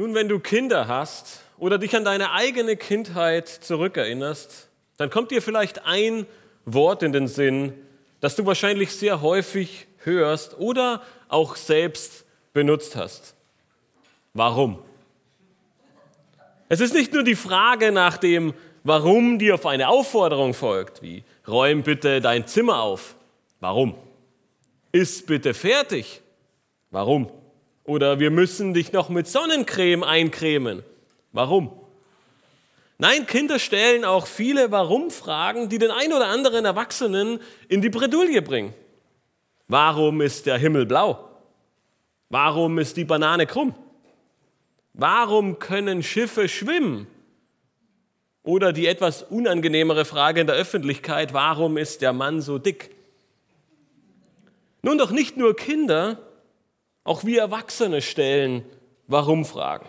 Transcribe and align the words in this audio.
Nun, 0.00 0.14
wenn 0.14 0.30
du 0.30 0.38
Kinder 0.38 0.88
hast 0.88 1.42
oder 1.58 1.76
dich 1.76 1.94
an 1.94 2.06
deine 2.06 2.32
eigene 2.32 2.74
Kindheit 2.78 3.46
zurückerinnerst, 3.48 4.70
dann 4.96 5.10
kommt 5.10 5.30
dir 5.30 5.42
vielleicht 5.42 5.84
ein 5.84 6.24
Wort 6.64 7.02
in 7.02 7.12
den 7.12 7.28
Sinn, 7.28 7.74
das 8.20 8.34
du 8.34 8.46
wahrscheinlich 8.46 8.92
sehr 8.92 9.20
häufig 9.20 9.88
hörst 9.98 10.58
oder 10.58 11.02
auch 11.28 11.54
selbst 11.54 12.24
benutzt 12.54 12.96
hast. 12.96 13.34
Warum? 14.32 14.78
Es 16.70 16.80
ist 16.80 16.94
nicht 16.94 17.12
nur 17.12 17.22
die 17.22 17.36
Frage 17.36 17.92
nach 17.92 18.16
dem, 18.16 18.54
warum 18.84 19.38
die 19.38 19.52
auf 19.52 19.66
eine 19.66 19.88
Aufforderung 19.88 20.54
folgt, 20.54 21.02
wie 21.02 21.24
räum 21.46 21.82
bitte 21.82 22.22
dein 22.22 22.46
Zimmer 22.46 22.80
auf. 22.80 23.16
Warum? 23.60 23.94
Iss 24.92 25.26
bitte 25.26 25.52
fertig. 25.52 26.22
Warum? 26.90 27.30
Oder 27.90 28.20
wir 28.20 28.30
müssen 28.30 28.72
dich 28.72 28.92
noch 28.92 29.08
mit 29.08 29.26
Sonnencreme 29.26 30.04
eincremen. 30.04 30.84
Warum? 31.32 31.72
Nein, 32.98 33.26
Kinder 33.26 33.58
stellen 33.58 34.04
auch 34.04 34.28
viele 34.28 34.70
Warum-Fragen, 34.70 35.68
die 35.68 35.78
den 35.78 35.90
ein 35.90 36.12
oder 36.12 36.28
anderen 36.28 36.64
Erwachsenen 36.64 37.40
in 37.66 37.82
die 37.82 37.88
Bredouille 37.88 38.42
bringen. 38.42 38.74
Warum 39.66 40.20
ist 40.20 40.46
der 40.46 40.56
Himmel 40.56 40.86
blau? 40.86 41.30
Warum 42.28 42.78
ist 42.78 42.96
die 42.96 43.04
Banane 43.04 43.44
krumm? 43.48 43.74
Warum 44.92 45.58
können 45.58 46.04
Schiffe 46.04 46.48
schwimmen? 46.48 47.08
Oder 48.44 48.72
die 48.72 48.86
etwas 48.86 49.24
unangenehmere 49.24 50.04
Frage 50.04 50.42
in 50.42 50.46
der 50.46 50.54
Öffentlichkeit, 50.54 51.34
warum 51.34 51.76
ist 51.76 52.02
der 52.02 52.12
Mann 52.12 52.40
so 52.40 52.58
dick? 52.58 52.94
Nun 54.80 54.96
doch 54.96 55.10
nicht 55.10 55.36
nur 55.36 55.56
Kinder, 55.56 56.29
auch 57.04 57.24
wir 57.24 57.40
Erwachsene 57.40 58.02
stellen 58.02 58.64
Warum-Fragen. 59.06 59.86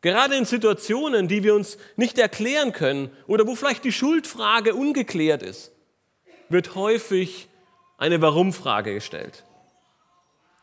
Gerade 0.00 0.36
in 0.36 0.44
Situationen, 0.44 1.28
die 1.28 1.42
wir 1.42 1.54
uns 1.54 1.76
nicht 1.96 2.18
erklären 2.18 2.72
können 2.72 3.10
oder 3.26 3.46
wo 3.46 3.54
vielleicht 3.54 3.84
die 3.84 3.92
Schuldfrage 3.92 4.74
ungeklärt 4.74 5.42
ist, 5.42 5.72
wird 6.48 6.74
häufig 6.74 7.48
eine 7.96 8.22
Warum-Frage 8.22 8.94
gestellt. 8.94 9.44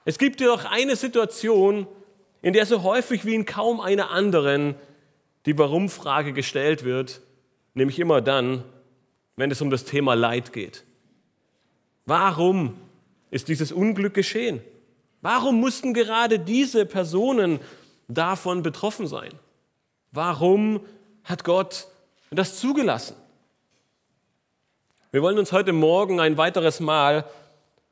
Es 0.05 0.17
gibt 0.17 0.39
jedoch 0.39 0.65
eine 0.65 0.95
Situation, 0.95 1.87
in 2.41 2.53
der 2.53 2.65
so 2.65 2.83
häufig 2.83 3.25
wie 3.25 3.35
in 3.35 3.45
kaum 3.45 3.81
einer 3.81 4.11
anderen 4.11 4.75
die 5.45 5.57
Warum-Frage 5.57 6.31
gestellt 6.31 6.83
wird, 6.83 7.21
nämlich 7.73 7.99
immer 7.99 8.21
dann, 8.21 8.63
wenn 9.35 9.51
es 9.51 9.61
um 9.61 9.69
das 9.69 9.83
Thema 9.83 10.13
Leid 10.13 10.53
geht. 10.53 10.83
Warum 12.05 12.77
ist 13.31 13.47
dieses 13.49 13.71
Unglück 13.71 14.13
geschehen? 14.13 14.61
Warum 15.25 15.59
mussten 15.59 15.95
gerade 15.95 16.37
diese 16.37 16.85
Personen 16.85 17.59
davon 18.07 18.61
betroffen 18.61 19.07
sein? 19.07 19.31
Warum 20.11 20.81
hat 21.23 21.43
Gott 21.43 21.87
das 22.29 22.59
zugelassen? 22.59 23.15
Wir 25.11 25.23
wollen 25.23 25.39
uns 25.39 25.51
heute 25.51 25.73
Morgen 25.73 26.19
ein 26.19 26.37
weiteres 26.37 26.79
Mal 26.79 27.25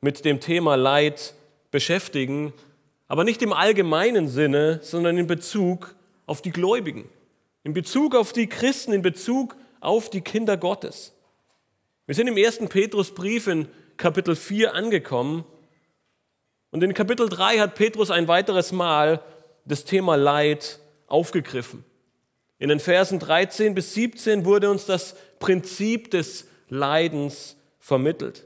mit 0.00 0.24
dem 0.24 0.38
Thema 0.38 0.76
Leid 0.76 1.34
beschäftigen, 1.72 2.52
aber 3.08 3.24
nicht 3.24 3.42
im 3.42 3.52
allgemeinen 3.52 4.28
Sinne, 4.28 4.78
sondern 4.84 5.18
in 5.18 5.26
Bezug 5.26 5.96
auf 6.26 6.40
die 6.40 6.52
Gläubigen, 6.52 7.08
in 7.64 7.72
Bezug 7.72 8.14
auf 8.14 8.32
die 8.32 8.46
Christen, 8.46 8.92
in 8.92 9.02
Bezug 9.02 9.56
auf 9.80 10.08
die 10.08 10.20
Kinder 10.20 10.56
Gottes. 10.56 11.12
Wir 12.06 12.14
sind 12.14 12.28
im 12.28 12.36
ersten 12.36 12.68
Petrusbrief 12.68 13.48
in 13.48 13.66
Kapitel 13.96 14.36
4 14.36 14.72
angekommen 14.72 15.44
und 16.74 16.82
in 16.82 16.92
Kapitel 16.92 17.28
3 17.28 17.60
hat 17.60 17.76
Petrus 17.76 18.10
ein 18.10 18.26
weiteres 18.26 18.72
Mal 18.72 19.20
das 19.64 19.84
Thema 19.84 20.16
Leid 20.16 20.80
aufgegriffen. 21.06 21.84
In 22.58 22.68
den 22.68 22.80
Versen 22.80 23.20
13 23.20 23.76
bis 23.76 23.94
17 23.94 24.44
wurde 24.44 24.68
uns 24.68 24.84
das 24.84 25.14
Prinzip 25.38 26.10
des 26.10 26.48
Leidens 26.68 27.54
vermittelt. 27.78 28.42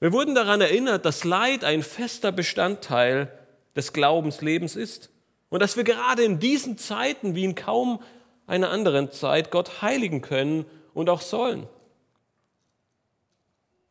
Wir 0.00 0.14
wurden 0.14 0.34
daran 0.34 0.62
erinnert, 0.62 1.04
dass 1.04 1.24
Leid 1.24 1.62
ein 1.62 1.82
fester 1.82 2.32
Bestandteil 2.32 3.30
des 3.76 3.92
Glaubenslebens 3.92 4.74
ist 4.74 5.10
und 5.50 5.60
dass 5.60 5.76
wir 5.76 5.84
gerade 5.84 6.24
in 6.24 6.38
diesen 6.38 6.78
Zeiten 6.78 7.34
wie 7.34 7.44
in 7.44 7.54
kaum 7.54 8.00
einer 8.46 8.70
anderen 8.70 9.12
Zeit 9.12 9.50
Gott 9.50 9.82
heiligen 9.82 10.22
können 10.22 10.64
und 10.94 11.10
auch 11.10 11.20
sollen. 11.20 11.68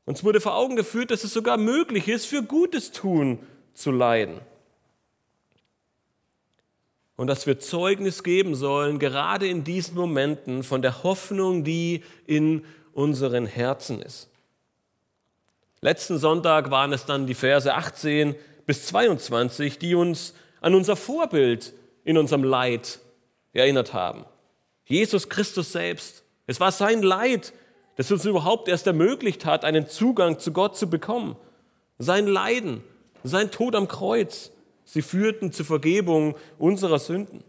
Uns 0.06 0.24
wurde 0.24 0.40
vor 0.40 0.56
Augen 0.56 0.76
geführt, 0.76 1.12
dass 1.12 1.24
es 1.24 1.34
sogar 1.34 1.58
möglich 1.58 2.08
ist, 2.08 2.26
für 2.26 2.44
Gutes 2.44 2.92
tun 2.92 3.40
zu 3.74 3.92
leiden 3.92 4.40
und 7.16 7.28
dass 7.28 7.48
wir 7.48 7.60
Zeugnis 7.60 8.24
geben 8.24 8.56
sollen, 8.56 9.00
gerade 9.00 9.48
in 9.48 9.64
diesen 9.64 9.96
Momenten, 9.96 10.64
von 10.64 10.82
der 10.82 11.04
Hoffnung, 11.04 11.64
die 11.64 12.04
in 12.26 12.66
unseren 12.94 13.46
Herzen 13.46 14.02
ist. 14.02 14.30
Letzten 15.82 16.18
Sonntag 16.18 16.72
waren 16.72 16.94
es 16.94 17.06
dann 17.06 17.28
die 17.28 17.36
Verse 17.36 17.74
18 17.74 18.36
bis 18.66 18.88
22, 18.88 19.78
die 19.78 19.96
uns 19.96 20.34
an 20.62 20.74
unser 20.74 20.96
Vorbild 20.96 21.74
in 22.04 22.18
unserem 22.18 22.44
Leid 22.44 23.00
erinnert 23.54 23.94
haben. 23.94 24.26
Jesus 24.86 25.30
Christus 25.30 25.72
selbst. 25.72 26.24
Es 26.48 26.60
war 26.60 26.72
sein 26.72 27.02
Leid, 27.02 27.54
das 27.96 28.12
uns 28.12 28.26
überhaupt 28.26 28.68
erst 28.68 28.88
ermöglicht 28.88 29.46
hat, 29.46 29.64
einen 29.64 29.88
Zugang 29.88 30.40
zu 30.40 30.52
Gott 30.52 30.78
zu 30.78 30.90
bekommen. 30.90 31.36
Sein 31.98 32.28
Leiden, 32.28 32.84
sein 33.24 33.52
Tod 33.52 33.76
am 33.76 33.88
Kreuz, 33.88 34.52
Sie 34.86 35.02
führten 35.02 35.52
zur 35.52 35.66
Vergebung 35.66 36.36
unserer 36.60 37.00
Sünden. 37.00 37.44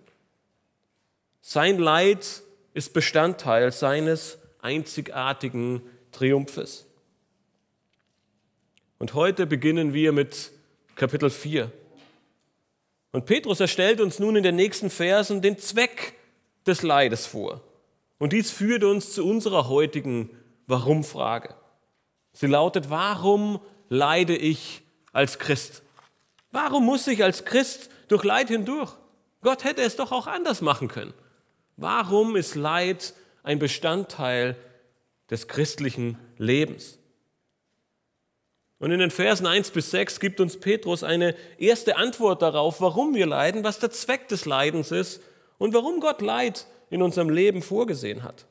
Sein 1.42 1.78
Leid 1.78 2.42
ist 2.72 2.92
Bestandteil 2.94 3.70
seines 3.72 4.38
einzigartigen 4.60 5.82
Triumphes. 6.12 6.86
Und 8.98 9.12
heute 9.14 9.46
beginnen 9.46 9.92
wir 9.92 10.12
mit 10.12 10.50
Kapitel 10.96 11.28
4. 11.28 11.70
Und 13.12 13.26
Petrus 13.26 13.60
erstellt 13.60 14.00
uns 14.00 14.18
nun 14.18 14.36
in 14.36 14.42
den 14.42 14.56
nächsten 14.56 14.88
Versen 14.88 15.42
den 15.42 15.58
Zweck 15.58 16.14
des 16.66 16.82
Leides 16.82 17.26
vor. 17.26 17.60
Und 18.19 18.32
dies 18.32 18.50
führt 18.50 18.84
uns 18.84 19.12
zu 19.12 19.27
unserer 19.27 19.69
heutigen 19.69 20.31
Warum-Frage. 20.66 21.54
Sie 22.32 22.47
lautet, 22.47 22.91
warum 22.91 23.60
leide 23.88 24.37
ich 24.37 24.82
als 25.12 25.38
Christ? 25.38 25.82
Warum 26.50 26.84
muss 26.84 27.06
ich 27.06 27.22
als 27.22 27.44
Christ 27.44 27.91
durch 28.09 28.25
Leid 28.25 28.49
hindurch? 28.49 28.93
Gott 29.43 29.65
hätte 29.65 29.82
es 29.82 29.97
doch 29.97 30.12
auch 30.12 30.27
anders 30.27 30.60
machen 30.60 30.88
können. 30.88 31.15
Warum 31.77 32.37
ist 32.37 32.54
Leid 32.54 33.15
ein 33.43 33.59
Bestandteil 33.59 34.56
des 35.31 35.48
christlichen 35.48 36.19
Lebens? 36.38 36.98
Und 38.78 38.91
in 38.91 38.98
den 38.98 39.10
Versen 39.10 39.47
1 39.47 39.71
bis 39.71 39.91
6 39.91 40.21
gibt 40.21 40.41
uns 40.41 40.60
Petrus 40.60 41.03
eine 41.03 41.34
erste 41.59 41.97
Antwort 41.97 42.43
darauf, 42.43 42.81
warum 42.81 43.15
wir 43.15 43.27
leiden, 43.27 43.65
was 43.65 43.78
der 43.78 43.91
Zweck 43.91 44.28
des 44.28 44.44
Leidens 44.44 44.91
ist 44.91 45.22
und 45.59 45.72
warum 45.72 46.00
Gott 46.00 46.21
Leid 46.21 46.66
in 46.91 47.02
unserem 47.02 47.30
Leben 47.30 47.62
vorgesehen 47.62 48.22
hat. 48.22 48.47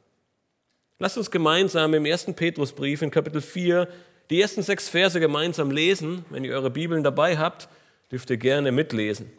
Lasst 1.00 1.18
uns 1.18 1.31
gemeinsam 1.31 1.94
im 1.94 2.06
ersten 2.06 2.35
Petrusbrief 2.35 3.01
in 3.01 3.12
Kapitel 3.12 3.41
4 3.41 3.88
die 4.29 4.41
ersten 4.41 4.63
sechs 4.63 4.90
Verse 4.90 5.19
gemeinsam 5.19 5.72
lesen, 5.72 6.25
wenn 6.29 6.44
ihr 6.44 6.53
eure 6.53 6.72
Bibeln 6.72 7.03
dabei 7.03 7.38
habt 7.38 7.68
dürft 8.12 8.29
ihr 8.29 8.38
gerne 8.38 8.72
mitlesen. 8.72 9.31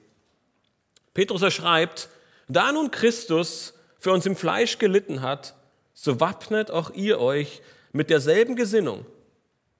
Petrus 1.15 1.43
er 1.43 1.51
schreibt, 1.51 2.09
da 2.49 2.73
nun 2.73 2.91
Christus 2.91 3.75
für 3.99 4.13
uns 4.13 4.27
im 4.27 4.37
Fleisch 4.37 4.79
gelitten 4.79 5.23
hat, 5.23 5.55
so 5.95 6.21
wappnet 6.21 6.71
auch 6.71 6.91
ihr 6.91 7.21
euch 7.21 7.63
mit 7.93 8.11
derselben 8.11 8.57
Gesinnung. 8.57 9.07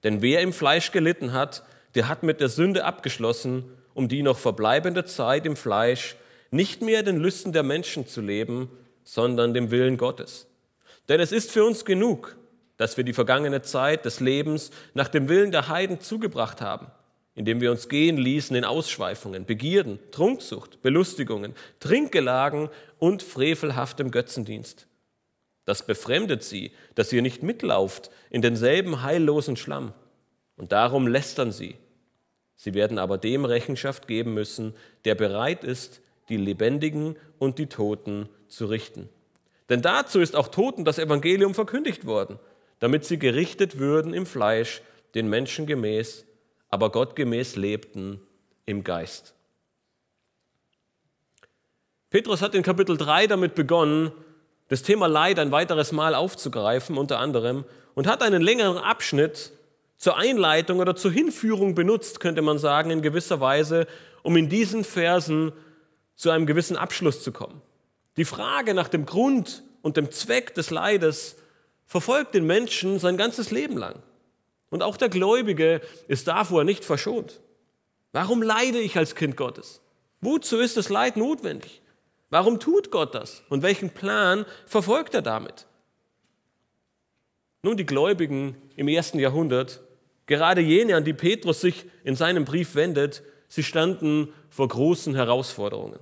Denn 0.03 0.21
wer 0.21 0.41
im 0.41 0.53
Fleisch 0.53 0.91
gelitten 0.91 1.33
hat, 1.33 1.63
der 1.95 2.07
hat 2.07 2.23
mit 2.23 2.41
der 2.41 2.49
Sünde 2.49 2.85
abgeschlossen, 2.85 3.65
um 3.93 4.07
die 4.07 4.23
noch 4.23 4.37
verbleibende 4.37 5.05
Zeit 5.05 5.45
im 5.45 5.55
Fleisch 5.55 6.15
nicht 6.49 6.81
mehr 6.81 7.03
den 7.03 7.17
Lüsten 7.17 7.53
der 7.53 7.63
Menschen 7.63 8.07
zu 8.07 8.21
leben, 8.21 8.69
sondern 9.07 9.53
dem 9.53 9.71
Willen 9.71 9.97
Gottes. 9.97 10.47
Denn 11.07 11.19
es 11.19 11.31
ist 11.31 11.51
für 11.51 11.63
uns 11.63 11.85
genug, 11.85 12.37
dass 12.75 12.97
wir 12.97 13.03
die 13.03 13.13
vergangene 13.13 13.61
Zeit 13.61 14.05
des 14.05 14.19
Lebens 14.19 14.71
nach 14.93 15.07
dem 15.07 15.29
Willen 15.29 15.51
der 15.51 15.69
Heiden 15.69 16.01
zugebracht 16.01 16.61
haben 16.61 16.91
indem 17.37 17.61
wir 17.61 17.69
uns 17.69 17.87
gehen 17.87 18.17
ließen 18.17 18.55
in 18.55 18.65
Ausschweifungen, 18.65 19.45
Begierden, 19.45 19.99
Trunksucht, 20.09 20.81
Belustigungen, 20.81 21.53
Trinkgelagen 21.79 22.69
und 22.97 23.21
frevelhaftem 23.21 24.09
Götzendienst. 24.09 24.87
Das 25.63 25.85
befremdet 25.85 26.43
sie, 26.43 26.71
dass 26.95 27.13
ihr 27.13 27.21
nicht 27.21 27.43
mitlauft 27.43 28.09
in 28.31 28.41
denselben 28.41 29.03
heillosen 29.03 29.55
Schlamm. 29.55 29.93
Und 30.55 30.71
darum 30.71 31.05
lästern 31.05 31.51
sie. 31.51 31.75
Sie 32.55 32.73
werden 32.73 32.97
aber 32.97 33.19
dem 33.19 33.45
Rechenschaft 33.45 34.07
geben 34.07 34.33
müssen, 34.33 34.73
der 35.05 35.13
bereit 35.13 35.63
ist, 35.63 36.01
die 36.29 36.37
Lebendigen 36.37 37.15
und 37.39 37.57
die 37.59 37.67
Toten 37.67 38.29
zu 38.47 38.65
richten. 38.65 39.09
Denn 39.69 39.81
dazu 39.81 40.19
ist 40.19 40.35
auch 40.35 40.47
Toten 40.47 40.85
das 40.85 40.99
Evangelium 40.99 41.53
verkündigt 41.53 42.05
worden, 42.05 42.39
damit 42.79 43.05
sie 43.05 43.19
gerichtet 43.19 43.79
würden 43.79 44.13
im 44.13 44.25
Fleisch, 44.25 44.81
den 45.15 45.29
Menschen 45.29 45.65
gemäß, 45.65 46.25
aber 46.69 46.91
gottgemäß 46.91 47.55
lebten 47.55 48.21
im 48.65 48.83
Geist. 48.83 49.33
Petrus 52.09 52.41
hat 52.41 52.55
in 52.55 52.63
Kapitel 52.63 52.97
3 52.97 53.27
damit 53.27 53.55
begonnen, 53.55 54.11
das 54.69 54.83
Thema 54.83 55.07
Leid 55.07 55.39
ein 55.39 55.51
weiteres 55.51 55.91
Mal 55.91 56.13
aufzugreifen, 56.13 56.97
unter 56.97 57.19
anderem, 57.19 57.65
und 57.95 58.07
hat 58.07 58.21
einen 58.21 58.41
längeren 58.41 58.77
Abschnitt 58.77 59.51
zur 59.97 60.17
Einleitung 60.17 60.79
oder 60.79 60.95
zur 60.95 61.11
Hinführung 61.11 61.73
benutzt, 61.73 62.19
könnte 62.19 62.41
man 62.41 62.59
sagen, 62.59 62.91
in 62.91 63.01
gewisser 63.01 63.39
Weise, 63.39 63.87
um 64.23 64.37
in 64.37 64.49
diesen 64.49 64.83
Versen 64.83 65.51
zu 66.17 66.29
einem 66.29 66.45
gewissen 66.45 66.75
Abschluss 66.75 67.23
zu 67.23 67.31
kommen. 67.31 67.61
Die 68.17 68.25
Frage 68.25 68.73
nach 68.73 68.89
dem 68.89 69.05
Grund 69.05 69.63
und 69.81 69.95
dem 69.95 70.11
Zweck 70.11 70.53
des 70.55 70.71
Leides 70.71 71.37
verfolgt 71.85 72.35
den 72.35 72.45
Menschen 72.45 72.99
sein 72.99 73.15
ganzes 73.15 73.51
Leben 73.51 73.77
lang. 73.77 74.03
Und 74.69 74.83
auch 74.83 74.97
der 74.97 75.07
Gläubige 75.07 75.79
ist 76.09 76.27
davor 76.27 76.65
nicht 76.65 76.83
verschont. 76.83 77.39
Warum 78.11 78.41
leide 78.41 78.79
ich 78.79 78.97
als 78.97 79.15
Kind 79.15 79.37
Gottes? 79.37 79.79
Wozu 80.19 80.57
ist 80.57 80.75
das 80.75 80.89
Leid 80.89 81.15
notwendig? 81.15 81.81
Warum 82.29 82.59
tut 82.59 82.91
Gott 82.91 83.15
das? 83.15 83.43
Und 83.49 83.61
welchen 83.61 83.91
Plan 83.91 84.45
verfolgt 84.65 85.13
er 85.13 85.21
damit? 85.21 85.67
Nun, 87.61 87.77
die 87.77 87.85
Gläubigen 87.85 88.57
im 88.75 88.87
ersten 88.87 89.19
Jahrhundert, 89.19 89.81
gerade 90.25 90.61
jene, 90.61 90.95
an 90.95 91.05
die 91.05 91.13
Petrus 91.13 91.61
sich 91.61 91.85
in 92.03 92.15
seinem 92.15 92.43
Brief 92.43 92.75
wendet, 92.75 93.23
sie 93.47 93.63
standen 93.63 94.33
vor 94.49 94.67
großen 94.67 95.15
Herausforderungen. 95.15 95.99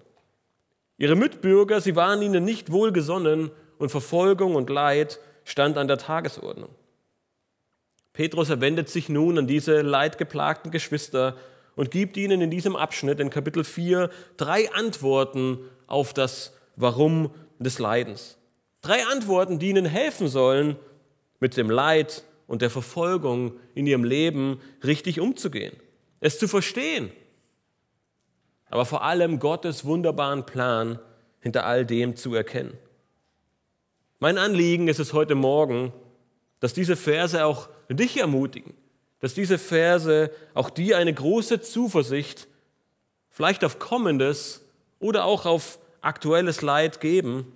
Ihre 0.98 1.16
Mitbürger, 1.16 1.82
sie 1.82 1.96
waren 1.96 2.22
ihnen 2.22 2.44
nicht 2.46 2.72
wohlgesonnen 2.72 3.52
und 3.78 3.90
Verfolgung 3.90 4.56
und 4.56 4.70
Leid 4.70 5.20
stand 5.44 5.78
an 5.78 5.88
der 5.88 5.98
Tagesordnung. 5.98 6.70
Petrus 8.14 8.50
wendet 8.62 8.90
sich 8.90 9.10
nun 9.10 9.38
an 9.38 9.48
diese 9.48 9.82
leidgeplagten 9.82 10.72
Geschwister 10.72 11.36
und 11.76 11.92
gibt 11.92 12.16
ihnen 12.16 12.40
in 12.40 12.50
diesem 12.50 12.78
Abschnitt 12.78 13.20
in 13.20 13.30
Kapitel 13.30 13.66
4 13.66 14.10
drei 14.38 14.72
Antworten 14.72 15.60
auf 15.88 16.14
das 16.14 16.54
Warum 16.78 17.32
des 17.60 17.80
Leidens. 17.80 18.38
Drei 18.82 19.06
Antworten, 19.06 19.60
die 19.60 19.70
ihnen 19.70 19.86
helfen 19.86 20.30
sollen, 20.30 20.78
mit 21.42 21.58
dem 21.58 21.70
Leid 21.70 22.24
und 22.48 22.62
der 22.62 22.70
Verfolgung 22.70 23.60
in 23.74 23.86
ihrem 23.86 24.04
Leben 24.04 24.62
richtig 24.84 25.20
umzugehen, 25.20 25.76
es 26.22 26.40
zu 26.40 26.48
verstehen, 26.48 27.12
aber 28.76 28.86
vor 28.86 29.04
allem 29.06 29.40
Gottes 29.40 29.86
wunderbaren 29.86 30.46
Plan 30.46 31.00
hinter 31.40 31.66
all 31.66 31.86
dem 31.86 32.18
zu 32.18 32.36
erkennen. 32.36 32.78
Mein 34.20 34.38
Anliegen 34.38 34.90
ist 34.90 35.00
es 35.00 35.14
heute 35.14 35.34
Morgen, 35.34 35.94
dass 36.60 36.74
diese 36.74 36.98
Verse 36.98 37.46
auch 37.46 37.70
dich 37.90 38.18
ermutigen, 38.18 38.74
dass 39.22 39.34
diese 39.34 39.60
Verse 39.60 40.30
auch 40.54 40.70
dir 40.70 40.98
eine 40.98 41.14
große 41.14 41.62
Zuversicht, 41.62 42.50
vielleicht 43.30 43.64
auf 43.64 43.80
Kommendes 43.80 44.62
oder 45.00 45.24
auch 45.24 45.46
auf 45.46 45.80
aktuelles 46.02 46.62
Leid 46.62 47.00
geben 47.00 47.50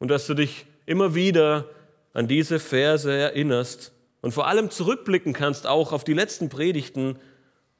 und 0.00 0.08
dass 0.08 0.26
du 0.26 0.34
dich 0.34 0.66
immer 0.84 1.14
wieder 1.14 1.64
an 2.12 2.26
diese 2.26 2.58
Verse 2.58 3.16
erinnerst 3.16 3.92
und 4.20 4.32
vor 4.32 4.48
allem 4.48 4.68
zurückblicken 4.68 5.32
kannst 5.32 5.64
auch 5.64 5.92
auf 5.92 6.02
die 6.02 6.12
letzten 6.12 6.48
Predigten 6.48 7.20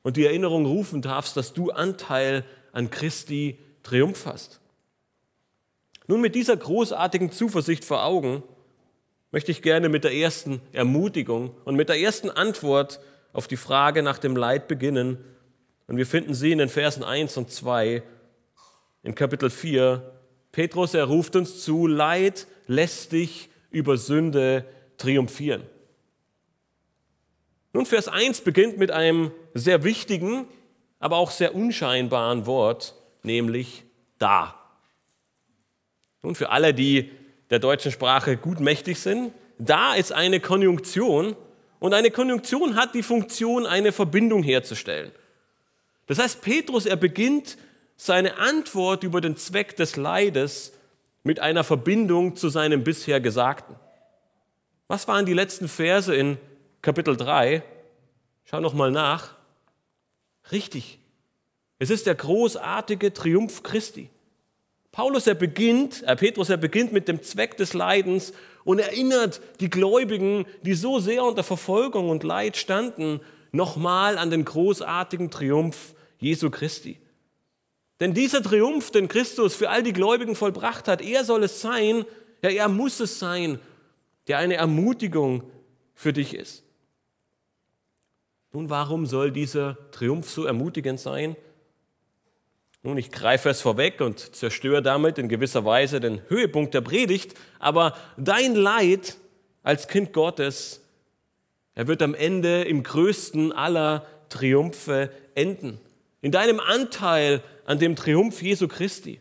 und 0.06 0.16
die 0.16 0.24
Erinnerung 0.24 0.66
rufen 0.66 1.02
darfst, 1.02 1.36
dass 1.36 1.52
du 1.52 1.72
Anteil 1.72 2.44
an 2.70 2.90
Christi 2.90 3.58
Triumph 3.82 4.24
hast. 4.24 4.60
Nun 6.06 6.20
mit 6.20 6.36
dieser 6.36 6.56
großartigen 6.56 7.32
Zuversicht 7.32 7.84
vor 7.84 8.04
Augen 8.04 8.44
möchte 9.32 9.50
ich 9.50 9.62
gerne 9.62 9.88
mit 9.88 10.04
der 10.04 10.14
ersten 10.14 10.60
Ermutigung 10.72 11.56
und 11.64 11.74
mit 11.74 11.88
der 11.88 11.98
ersten 11.98 12.30
Antwort 12.30 13.00
auf 13.32 13.48
die 13.48 13.56
Frage 13.56 14.04
nach 14.04 14.18
dem 14.18 14.36
Leid 14.36 14.68
beginnen. 14.68 15.18
Und 15.88 15.96
wir 15.96 16.06
finden 16.06 16.34
sie 16.34 16.52
in 16.52 16.58
den 16.58 16.68
Versen 16.68 17.02
1 17.02 17.36
und 17.36 17.50
2 17.50 18.04
in 19.02 19.16
Kapitel 19.16 19.50
4. 19.50 20.08
Petrus, 20.52 20.94
er 20.94 21.06
ruft 21.06 21.34
uns 21.34 21.64
zu, 21.64 21.88
Leid 21.88 22.46
lässt 22.68 23.10
dich 23.10 23.48
über 23.72 23.96
Sünde 23.96 24.66
triumphieren. 24.98 25.64
Nun, 27.76 27.84
Vers 27.84 28.08
1 28.08 28.40
beginnt 28.40 28.78
mit 28.78 28.90
einem 28.90 29.32
sehr 29.52 29.84
wichtigen, 29.84 30.48
aber 30.98 31.18
auch 31.18 31.30
sehr 31.30 31.54
unscheinbaren 31.54 32.46
Wort, 32.46 32.94
nämlich 33.22 33.84
da. 34.18 34.54
Nun, 36.22 36.34
für 36.34 36.48
alle, 36.48 36.72
die 36.72 37.10
der 37.50 37.58
deutschen 37.58 37.92
Sprache 37.92 38.38
gut 38.38 38.60
mächtig 38.60 38.98
sind. 38.98 39.30
Da 39.58 39.94
ist 39.94 40.10
eine 40.10 40.40
Konjunktion 40.40 41.36
und 41.78 41.92
eine 41.92 42.10
Konjunktion 42.10 42.76
hat 42.76 42.94
die 42.94 43.02
Funktion, 43.02 43.66
eine 43.66 43.92
Verbindung 43.92 44.42
herzustellen. 44.42 45.12
Das 46.06 46.18
heißt, 46.18 46.40
Petrus, 46.40 46.86
er 46.86 46.96
beginnt 46.96 47.58
seine 47.98 48.38
Antwort 48.38 49.04
über 49.04 49.20
den 49.20 49.36
Zweck 49.36 49.76
des 49.76 49.96
Leides 49.96 50.72
mit 51.24 51.40
einer 51.40 51.62
Verbindung 51.62 52.36
zu 52.36 52.48
seinem 52.48 52.84
bisher 52.84 53.20
Gesagten. 53.20 53.76
Was 54.88 55.06
waren 55.08 55.26
die 55.26 55.34
letzten 55.34 55.68
Verse 55.68 56.16
in 56.16 56.38
Kapitel 56.86 57.16
3? 57.16 57.64
Schau 58.44 58.60
noch 58.60 58.72
mal 58.72 58.92
nach. 58.92 59.34
Richtig. 60.52 61.00
Es 61.80 61.90
ist 61.90 62.06
der 62.06 62.14
großartige 62.14 63.12
Triumph 63.12 63.64
Christi. 63.64 64.08
Paulus, 64.92 65.26
er 65.26 65.34
beginnt, 65.34 66.04
äh 66.04 66.14
Petrus, 66.14 66.48
er 66.48 66.58
beginnt 66.58 66.92
mit 66.92 67.08
dem 67.08 67.24
Zweck 67.24 67.56
des 67.56 67.74
Leidens 67.74 68.32
und 68.62 68.78
erinnert 68.78 69.40
die 69.58 69.68
Gläubigen, 69.68 70.46
die 70.62 70.74
so 70.74 71.00
sehr 71.00 71.24
unter 71.24 71.42
Verfolgung 71.42 72.08
und 72.08 72.22
Leid 72.22 72.56
standen, 72.56 73.18
nochmal 73.50 74.16
an 74.16 74.30
den 74.30 74.44
großartigen 74.44 75.32
Triumph 75.32 75.96
Jesu 76.20 76.50
Christi. 76.50 77.00
Denn 77.98 78.14
dieser 78.14 78.44
Triumph, 78.44 78.92
den 78.92 79.08
Christus 79.08 79.56
für 79.56 79.70
all 79.70 79.82
die 79.82 79.92
Gläubigen 79.92 80.36
vollbracht 80.36 80.86
hat, 80.86 81.02
er 81.02 81.24
soll 81.24 81.42
es 81.42 81.60
sein, 81.60 82.04
ja, 82.42 82.50
er 82.50 82.68
muss 82.68 83.00
es 83.00 83.18
sein, 83.18 83.58
der 84.28 84.38
eine 84.38 84.54
Ermutigung 84.54 85.50
für 85.92 86.12
dich 86.12 86.32
ist. 86.32 86.62
Nun, 88.56 88.70
warum 88.70 89.04
soll 89.04 89.32
dieser 89.32 89.76
Triumph 89.90 90.30
so 90.30 90.46
ermutigend 90.46 90.98
sein? 90.98 91.36
Nun, 92.82 92.96
ich 92.96 93.12
greife 93.12 93.50
es 93.50 93.60
vorweg 93.60 94.00
und 94.00 94.34
zerstöre 94.34 94.80
damit 94.80 95.18
in 95.18 95.28
gewisser 95.28 95.66
Weise 95.66 96.00
den 96.00 96.22
Höhepunkt 96.30 96.72
der 96.72 96.80
Predigt, 96.80 97.34
aber 97.58 97.94
dein 98.16 98.54
Leid 98.54 99.18
als 99.62 99.88
Kind 99.88 100.14
Gottes, 100.14 100.80
er 101.74 101.86
wird 101.86 102.00
am 102.00 102.14
Ende 102.14 102.62
im 102.62 102.82
größten 102.82 103.52
aller 103.52 104.06
Triumphe 104.30 105.10
enden. 105.34 105.78
In 106.22 106.32
deinem 106.32 106.58
Anteil 106.58 107.42
an 107.66 107.78
dem 107.78 107.94
Triumph 107.94 108.40
Jesu 108.40 108.68
Christi, 108.68 109.20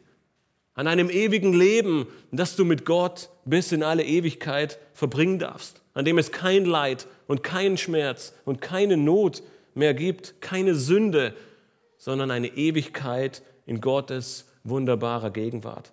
an 0.75 0.87
einem 0.87 1.09
ewigen 1.09 1.51
Leben, 1.51 2.07
das 2.31 2.55
du 2.55 2.63
mit 2.63 2.85
Gott 2.85 3.27
bis 3.43 3.73
in 3.73 3.83
alle 3.83 4.05
Ewigkeit 4.05 4.79
verbringen 4.93 5.39
darfst, 5.39 5.81
an 5.95 6.05
dem 6.05 6.19
es 6.19 6.31
kein 6.31 6.65
Leid 6.65 7.07
und 7.25 7.41
keinen 7.41 7.77
Schmerz 7.77 8.33
und 8.45 8.61
keine 8.61 8.97
Not 8.97 9.41
mehr 9.73 9.95
gibt, 9.95 10.39
keine 10.41 10.75
Sünde, 10.75 11.33
sondern 11.97 12.29
eine 12.29 12.49
Ewigkeit 12.49 13.41
in 13.65 13.81
Gottes 13.81 14.51
wunderbarer 14.63 15.31
Gegenwart. 15.31 15.91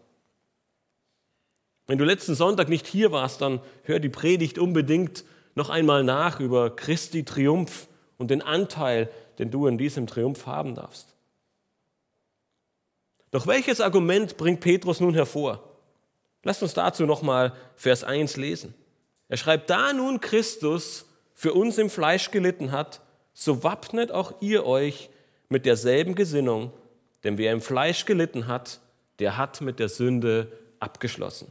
Wenn 1.86 1.98
du 1.98 2.04
letzten 2.04 2.34
Sonntag 2.34 2.68
nicht 2.68 2.86
hier 2.86 3.12
warst, 3.12 3.40
dann 3.40 3.60
hör 3.84 3.98
die 3.98 4.08
Predigt 4.08 4.58
unbedingt 4.58 5.24
noch 5.54 5.70
einmal 5.70 6.04
nach 6.04 6.40
über 6.40 6.74
Christi 6.74 7.24
Triumph 7.24 7.86
und 8.18 8.30
den 8.30 8.42
Anteil, 8.42 9.10
den 9.38 9.50
du 9.50 9.66
in 9.66 9.78
diesem 9.78 10.06
Triumph 10.06 10.46
haben 10.46 10.74
darfst. 10.74 11.14
Doch 13.30 13.46
welches 13.46 13.80
Argument 13.80 14.36
bringt 14.36 14.60
Petrus 14.60 15.00
nun 15.00 15.14
hervor? 15.14 15.62
Lasst 16.42 16.62
uns 16.62 16.74
dazu 16.74 17.06
nochmal 17.06 17.52
Vers 17.76 18.04
1 18.04 18.36
lesen. 18.36 18.74
Er 19.32 19.38
schreibt, 19.38 19.70
da 19.70 19.94
nun 19.94 20.20
Christus 20.20 21.06
für 21.34 21.54
uns 21.54 21.78
im 21.78 21.88
Fleisch 21.88 22.32
gelitten 22.32 22.70
hat, 22.70 23.00
so 23.32 23.64
wappnet 23.64 24.12
auch 24.12 24.34
ihr 24.42 24.66
euch 24.66 25.08
mit 25.48 25.64
derselben 25.64 26.14
Gesinnung, 26.14 26.70
denn 27.24 27.38
wer 27.38 27.50
im 27.54 27.62
Fleisch 27.62 28.04
gelitten 28.04 28.46
hat, 28.46 28.80
der 29.20 29.38
hat 29.38 29.62
mit 29.62 29.78
der 29.78 29.88
Sünde 29.88 30.52
abgeschlossen. 30.80 31.50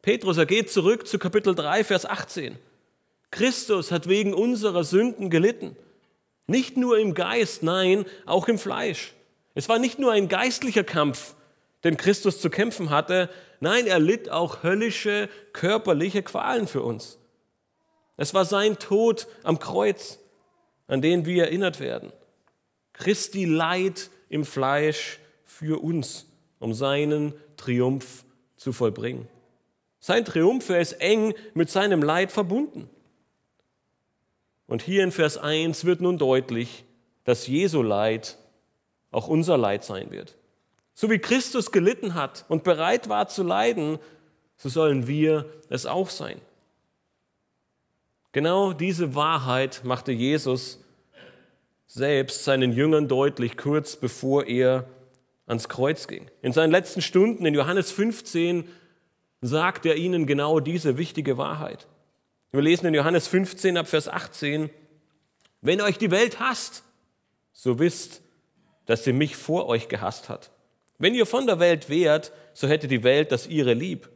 Petrus, 0.00 0.38
er 0.38 0.46
geht 0.46 0.70
zurück 0.70 1.08
zu 1.08 1.18
Kapitel 1.18 1.56
3, 1.56 1.82
Vers 1.82 2.06
18. 2.06 2.56
Christus 3.32 3.90
hat 3.90 4.08
wegen 4.08 4.32
unserer 4.32 4.84
Sünden 4.84 5.28
gelitten. 5.28 5.74
Nicht 6.46 6.76
nur 6.76 7.00
im 7.00 7.14
Geist, 7.14 7.64
nein, 7.64 8.04
auch 8.26 8.46
im 8.46 8.60
Fleisch. 8.60 9.12
Es 9.56 9.68
war 9.68 9.80
nicht 9.80 9.98
nur 9.98 10.12
ein 10.12 10.28
geistlicher 10.28 10.84
Kampf, 10.84 11.34
den 11.84 11.96
Christus 11.96 12.40
zu 12.40 12.50
kämpfen 12.50 12.90
hatte, 12.90 13.30
nein, 13.60 13.86
er 13.86 13.98
litt 13.98 14.30
auch 14.30 14.62
höllische 14.62 15.28
körperliche 15.52 16.22
Qualen 16.22 16.66
für 16.66 16.82
uns. 16.82 17.18
Es 18.16 18.34
war 18.34 18.44
sein 18.44 18.78
Tod 18.78 19.26
am 19.42 19.58
Kreuz, 19.58 20.18
an 20.86 21.00
den 21.00 21.24
wir 21.24 21.44
erinnert 21.44 21.80
werden. 21.80 22.12
Christi 22.92 23.46
Leid 23.46 24.10
im 24.28 24.44
Fleisch 24.44 25.18
für 25.44 25.82
uns, 25.82 26.26
um 26.58 26.74
seinen 26.74 27.34
Triumph 27.56 28.24
zu 28.56 28.72
vollbringen. 28.72 29.26
Sein 30.00 30.24
Triumph, 30.24 30.68
ist 30.70 31.00
eng 31.00 31.34
mit 31.54 31.70
seinem 31.70 32.02
Leid 32.02 32.32
verbunden. 32.32 32.90
Und 34.66 34.82
hier 34.82 35.02
in 35.02 35.12
Vers 35.12 35.36
1 35.36 35.84
wird 35.84 36.00
nun 36.00 36.18
deutlich, 36.18 36.84
dass 37.24 37.46
Jesu 37.46 37.82
Leid 37.82 38.38
auch 39.10 39.28
unser 39.28 39.58
Leid 39.58 39.84
sein 39.84 40.10
wird. 40.10 40.36
So 40.94 41.10
wie 41.10 41.18
Christus 41.18 41.72
gelitten 41.72 42.14
hat 42.14 42.44
und 42.48 42.64
bereit 42.64 43.08
war 43.08 43.28
zu 43.28 43.42
leiden, 43.42 43.98
so 44.56 44.68
sollen 44.68 45.06
wir 45.06 45.46
es 45.68 45.86
auch 45.86 46.10
sein. 46.10 46.40
Genau 48.32 48.72
diese 48.72 49.14
Wahrheit 49.14 49.82
machte 49.84 50.12
Jesus 50.12 50.84
selbst 51.86 52.44
seinen 52.44 52.72
Jüngern 52.72 53.08
deutlich, 53.08 53.56
kurz 53.56 53.96
bevor 53.96 54.46
er 54.46 54.86
ans 55.46 55.68
Kreuz 55.68 56.06
ging. 56.06 56.30
In 56.40 56.52
seinen 56.52 56.70
letzten 56.70 57.02
Stunden 57.02 57.44
in 57.44 57.54
Johannes 57.54 57.90
15 57.90 58.68
sagt 59.40 59.86
er 59.86 59.96
ihnen 59.96 60.26
genau 60.26 60.60
diese 60.60 60.96
wichtige 60.98 61.38
Wahrheit. 61.38 61.88
Wir 62.52 62.62
lesen 62.62 62.86
in 62.86 62.94
Johannes 62.94 63.26
15 63.26 63.76
ab 63.76 63.88
Vers 63.88 64.08
18, 64.08 64.70
wenn 65.62 65.80
euch 65.80 65.98
die 65.98 66.10
Welt 66.10 66.38
hasst, 66.38 66.84
so 67.52 67.78
wisst, 67.78 68.22
dass 68.86 69.04
sie 69.04 69.12
mich 69.12 69.36
vor 69.36 69.66
euch 69.66 69.88
gehasst 69.88 70.28
hat. 70.28 70.50
Wenn 71.00 71.14
ihr 71.14 71.24
von 71.24 71.46
der 71.46 71.58
Welt 71.58 71.88
wärt, 71.88 72.30
so 72.52 72.68
hätte 72.68 72.86
die 72.86 73.02
Welt 73.02 73.32
das 73.32 73.46
ihre 73.46 73.72
lieb. 73.72 74.10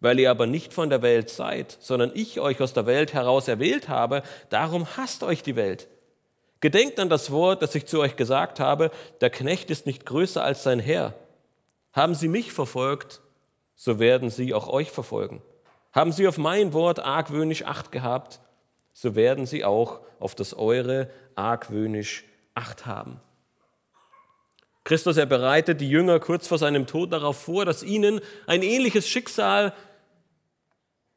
Weil 0.00 0.18
ihr 0.18 0.30
aber 0.30 0.46
nicht 0.46 0.72
von 0.72 0.88
der 0.88 1.02
Welt 1.02 1.28
seid, 1.28 1.76
sondern 1.78 2.10
ich 2.14 2.40
euch 2.40 2.60
aus 2.60 2.72
der 2.72 2.86
Welt 2.86 3.12
heraus 3.12 3.46
erwählt 3.46 3.88
habe, 3.88 4.22
darum 4.48 4.96
hasst 4.96 5.22
euch 5.22 5.42
die 5.42 5.54
Welt. 5.54 5.88
Gedenkt 6.60 6.98
an 6.98 7.10
das 7.10 7.30
Wort, 7.30 7.60
das 7.60 7.74
ich 7.74 7.86
zu 7.86 8.00
euch 8.00 8.16
gesagt 8.16 8.60
habe, 8.60 8.90
der 9.20 9.28
Knecht 9.28 9.70
ist 9.70 9.84
nicht 9.84 10.06
größer 10.06 10.42
als 10.42 10.62
sein 10.62 10.80
Herr. 10.80 11.14
Haben 11.92 12.14
sie 12.14 12.28
mich 12.28 12.52
verfolgt, 12.52 13.20
so 13.76 13.98
werden 13.98 14.30
sie 14.30 14.54
auch 14.54 14.68
euch 14.68 14.90
verfolgen. 14.90 15.42
Haben 15.92 16.12
sie 16.12 16.26
auf 16.26 16.38
mein 16.38 16.72
Wort 16.72 16.98
argwöhnisch 16.98 17.64
Acht 17.64 17.92
gehabt, 17.92 18.40
so 18.94 19.14
werden 19.14 19.44
sie 19.44 19.64
auch 19.64 20.00
auf 20.18 20.34
das 20.34 20.54
eure 20.54 21.10
argwöhnisch 21.34 22.24
Acht 22.54 22.86
haben. 22.86 23.20
Christus, 24.84 25.16
er 25.16 25.26
bereitet 25.26 25.80
die 25.80 25.88
Jünger 25.88 26.18
kurz 26.18 26.48
vor 26.48 26.58
seinem 26.58 26.86
Tod 26.86 27.12
darauf 27.12 27.40
vor, 27.40 27.64
dass 27.64 27.82
ihnen 27.82 28.20
ein 28.46 28.62
ähnliches 28.62 29.08
Schicksal 29.08 29.72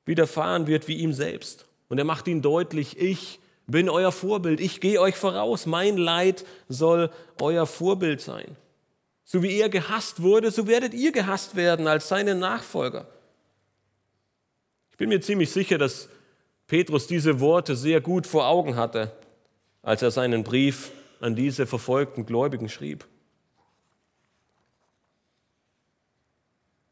widerfahren 0.05 0.67
wird 0.67 0.87
wie 0.87 0.97
ihm 0.97 1.13
selbst. 1.13 1.65
Und 1.89 1.97
er 1.97 2.05
macht 2.05 2.27
ihnen 2.27 2.41
deutlich, 2.41 2.99
ich 2.99 3.39
bin 3.67 3.89
euer 3.89 4.11
Vorbild, 4.11 4.59
ich 4.59 4.81
gehe 4.81 5.01
euch 5.01 5.15
voraus, 5.15 5.65
mein 5.65 5.97
Leid 5.97 6.45
soll 6.69 7.09
euer 7.41 7.65
Vorbild 7.65 8.21
sein. 8.21 8.55
So 9.23 9.41
wie 9.41 9.59
er 9.59 9.69
gehasst 9.69 10.21
wurde, 10.21 10.51
so 10.51 10.67
werdet 10.67 10.93
ihr 10.93 11.11
gehasst 11.11 11.55
werden 11.55 11.87
als 11.87 12.07
seine 12.07 12.35
Nachfolger. 12.35 13.07
Ich 14.91 14.97
bin 14.97 15.09
mir 15.09 15.19
ziemlich 15.19 15.51
sicher, 15.51 15.79
dass 15.79 16.09
Petrus 16.67 17.07
diese 17.07 17.39
Worte 17.39 17.75
sehr 17.75 18.01
gut 18.01 18.27
vor 18.27 18.47
Augen 18.47 18.75
hatte, 18.75 19.11
als 19.81 20.03
er 20.03 20.11
seinen 20.11 20.43
Brief 20.43 20.91
an 21.19 21.35
diese 21.35 21.65
verfolgten 21.65 22.27
Gläubigen 22.27 22.69
schrieb. 22.69 23.05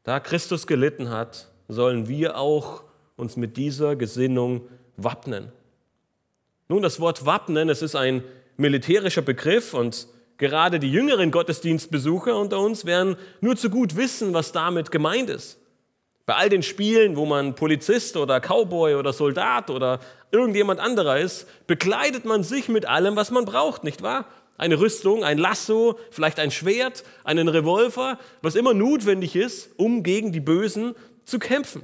Da 0.04 0.20
Christus 0.20 0.68
gelitten 0.68 1.10
hat, 1.10 1.48
sollen 1.70 2.10
wir 2.10 2.38
auch 2.38 2.84
uns 3.16 3.38
mit 3.38 3.56
dieser 3.56 3.96
Gesinnung 3.96 4.68
wappnen. 4.98 5.52
Nun, 6.68 6.82
das 6.82 7.00
Wort 7.00 7.26
wappnen, 7.26 7.70
es 7.70 7.82
ist 7.82 7.96
ein 7.96 8.24
militärischer 8.58 9.22
Begriff 9.22 9.74
und 9.74 10.08
gerade 10.38 10.80
die 10.80 10.92
jüngeren 10.92 11.32
Gottesdienstbesucher 11.32 12.38
unter 12.38 12.60
uns 12.60 12.86
werden 12.86 13.16
nur 13.40 13.56
zu 13.56 13.70
gut 13.70 13.96
wissen, 13.96 14.34
was 14.34 14.52
damit 14.52 14.92
gemeint 14.92 15.30
ist. 15.30 15.58
Bei 16.26 16.36
all 16.36 16.50
den 16.50 16.64
Spielen, 16.64 17.16
wo 17.16 17.26
man 17.26 17.56
Polizist 17.56 18.18
oder 18.18 18.40
Cowboy 18.40 18.96
oder 18.96 19.14
Soldat 19.14 19.70
oder 19.70 20.00
irgendjemand 20.32 20.80
anderer 20.80 21.20
ist, 21.20 21.48
bekleidet 21.68 22.26
man 22.26 22.44
sich 22.44 22.68
mit 22.70 22.86
allem, 22.86 23.16
was 23.16 23.32
man 23.32 23.46
braucht, 23.46 23.84
nicht 23.84 24.02
wahr? 24.04 24.26
Eine 24.58 24.80
Rüstung, 24.80 25.24
ein 25.24 25.38
Lasso, 25.38 25.98
vielleicht 26.12 26.40
ein 26.40 26.52
Schwert, 26.52 27.04
einen 27.24 27.48
Revolver, 27.48 28.20
was 28.42 28.56
immer 28.56 28.74
notwendig 28.74 29.36
ist, 29.36 29.72
um 29.78 30.04
gegen 30.04 30.32
die 30.32 30.40
Bösen 30.40 30.96
zu 31.26 31.40
kämpfen. 31.40 31.84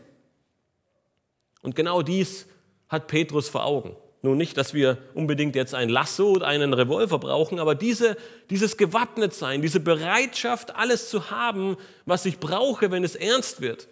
Und 1.62 1.76
genau 1.76 2.02
dies 2.02 2.46
hat 2.88 3.08
Petrus 3.08 3.50
vor 3.50 3.66
Augen. 3.66 3.96
Nun 4.22 4.38
nicht, 4.38 4.58
dass 4.58 4.74
wir 4.74 4.98
unbedingt 5.14 5.56
jetzt 5.56 5.74
ein 5.74 5.88
Lasso 5.88 6.32
oder 6.32 6.48
einen 6.48 6.74
Revolver 6.74 7.20
brauchen, 7.20 7.60
aber 7.60 7.74
diese, 7.74 8.18
dieses 8.50 8.76
Gewappnetsein, 8.76 9.62
diese 9.62 9.80
Bereitschaft, 9.80 10.76
alles 10.76 11.10
zu 11.10 11.32
haben, 11.32 11.78
was 12.06 12.26
ich 12.26 12.40
brauche, 12.40 12.92
wenn 12.92 13.06
es 13.06 13.16
ernst 13.16 13.62
wird. 13.62 13.88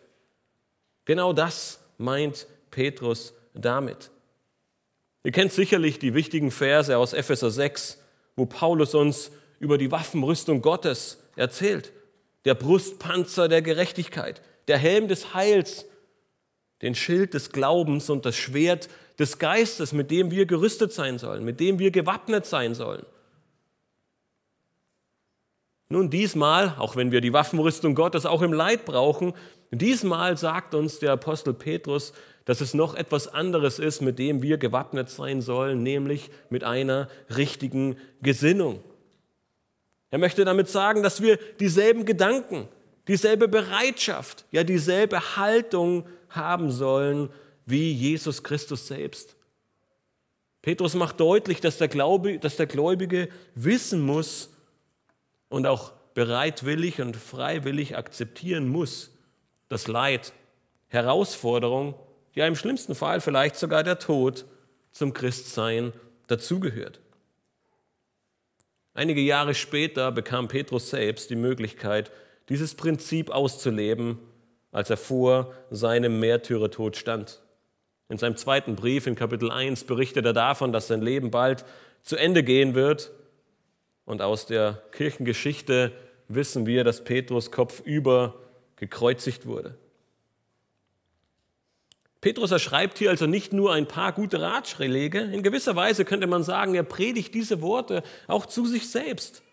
Genau 1.05 1.31
das 1.31 1.79
meint 1.97 2.47
Petrus 2.71 3.33
damit. 3.53 4.11
Ihr 5.23 5.31
kennt 5.31 5.53
sicherlich 5.53 5.97
die 5.97 6.13
wichtigen 6.13 6.51
Verse 6.51 6.97
aus 6.97 7.13
Epheser 7.13 7.51
6, 7.51 7.97
wo 8.37 8.45
Paulus 8.45 8.95
uns 8.95 9.31
über 9.59 9.77
die 9.77 9.91
Waffenrüstung 9.91 10.61
Gottes 10.61 11.21
erzählt. 11.35 11.91
Der 12.45 12.55
Brustpanzer 12.55 13.49
der 13.49 13.61
Gerechtigkeit, 13.61 14.41
der 14.69 14.77
Helm 14.77 15.09
des 15.09 15.33
Heils 15.33 15.85
den 16.81 16.95
Schild 16.95 17.33
des 17.33 17.51
Glaubens 17.51 18.09
und 18.09 18.25
das 18.25 18.35
Schwert 18.35 18.89
des 19.19 19.39
Geistes, 19.39 19.93
mit 19.93 20.11
dem 20.11 20.31
wir 20.31 20.45
gerüstet 20.45 20.93
sein 20.93 21.17
sollen, 21.17 21.43
mit 21.43 21.59
dem 21.59 21.79
wir 21.79 21.91
gewappnet 21.91 22.45
sein 22.45 22.75
sollen. 22.75 23.05
Nun, 25.89 26.09
diesmal, 26.09 26.75
auch 26.77 26.95
wenn 26.95 27.11
wir 27.11 27.21
die 27.21 27.33
Waffenrüstung 27.33 27.95
Gottes 27.95 28.25
auch 28.25 28.41
im 28.41 28.53
Leid 28.53 28.85
brauchen, 28.85 29.33
diesmal 29.71 30.37
sagt 30.37 30.75
uns 30.75 30.99
der 30.99 31.13
Apostel 31.13 31.53
Petrus, 31.53 32.13
dass 32.47 32.61
es 32.61 32.73
noch 32.73 32.95
etwas 32.95 33.27
anderes 33.27 33.77
ist, 33.77 33.99
mit 33.99 34.19
dem 34.19 34.41
wir 34.41 34.57
gewappnet 34.57 35.09
sein 35.09 35.41
sollen, 35.41 35.83
nämlich 35.83 36.29
mit 36.49 36.63
einer 36.63 37.09
richtigen 37.35 37.97
Gesinnung. 38.21 38.81
Er 40.11 40.17
möchte 40.17 40.45
damit 40.45 40.69
sagen, 40.69 41.03
dass 41.03 41.21
wir 41.21 41.35
dieselben 41.59 42.05
Gedanken, 42.05 42.69
dieselbe 43.09 43.49
Bereitschaft, 43.49 44.45
ja 44.51 44.63
dieselbe 44.63 45.35
Haltung 45.35 46.07
haben 46.29 46.71
sollen 46.71 47.29
wie 47.65 47.91
Jesus 47.91 48.43
Christus 48.43 48.87
selbst. 48.87 49.35
Petrus 50.61 50.93
macht 50.93 51.19
deutlich, 51.19 51.59
dass 51.59 51.77
der, 51.77 51.89
Glaube, 51.89 52.39
dass 52.39 52.55
der 52.55 52.67
Gläubige 52.67 53.27
wissen 53.55 53.99
muss 53.99 54.53
und 55.49 55.67
auch 55.67 55.91
bereitwillig 56.13 57.01
und 57.01 57.17
freiwillig 57.17 57.97
akzeptieren 57.97 58.69
muss, 58.69 59.11
dass 59.67 59.89
Leid, 59.89 60.31
Herausforderung, 60.87 61.95
ja 62.37 62.47
im 62.47 62.55
schlimmsten 62.55 62.95
Fall 62.95 63.21
vielleicht 63.21 63.55
sogar 63.55 63.83
der 63.83 63.99
Tod 63.99 64.45
zum 64.91 65.13
Christsein 65.13 65.93
dazugehört. 66.27 66.99
Einige 68.93 69.21
Jahre 69.21 69.53
später 69.53 70.11
bekam 70.11 70.47
Petrus 70.47 70.89
selbst 70.89 71.29
die 71.29 71.35
Möglichkeit, 71.35 72.11
dieses 72.49 72.75
Prinzip 72.75 73.29
auszuleben 73.29 74.19
als 74.71 74.89
er 74.89 74.97
vor 74.97 75.53
seinem 75.69 76.19
Märtyrertod 76.19 76.97
stand. 76.97 77.41
In 78.09 78.17
seinem 78.17 78.37
zweiten 78.37 78.75
Brief 78.75 79.07
in 79.07 79.15
Kapitel 79.15 79.51
1 79.51 79.85
berichtet 79.85 80.25
er 80.25 80.33
davon, 80.33 80.71
dass 80.71 80.87
sein 80.87 81.01
Leben 81.01 81.31
bald 81.31 81.65
zu 82.03 82.15
Ende 82.15 82.43
gehen 82.43 82.75
wird. 82.75 83.11
Und 84.05 84.21
aus 84.21 84.45
der 84.45 84.83
Kirchengeschichte 84.91 85.91
wissen 86.27 86.65
wir, 86.65 86.83
dass 86.83 87.03
Petrus 87.03 87.51
kopfüber 87.51 88.35
gekreuzigt 88.75 89.45
wurde. 89.45 89.75
Petrus 92.21 92.51
erschreibt 92.51 92.97
hier 92.97 93.09
also 93.09 93.27
nicht 93.27 93.53
nur 93.53 93.73
ein 93.73 93.87
paar 93.87 94.11
gute 94.11 94.41
Ratschläge, 94.41 95.19
in 95.19 95.43
gewisser 95.43 95.75
Weise 95.75 96.03
könnte 96.03 96.27
man 96.27 96.43
sagen, 96.43 96.73
er 96.73 96.83
predigt 96.83 97.33
diese 97.33 97.61
Worte 97.61 98.03
auch 98.27 98.45
zu 98.45 98.65
sich 98.65 98.89
selbst. 98.89 99.43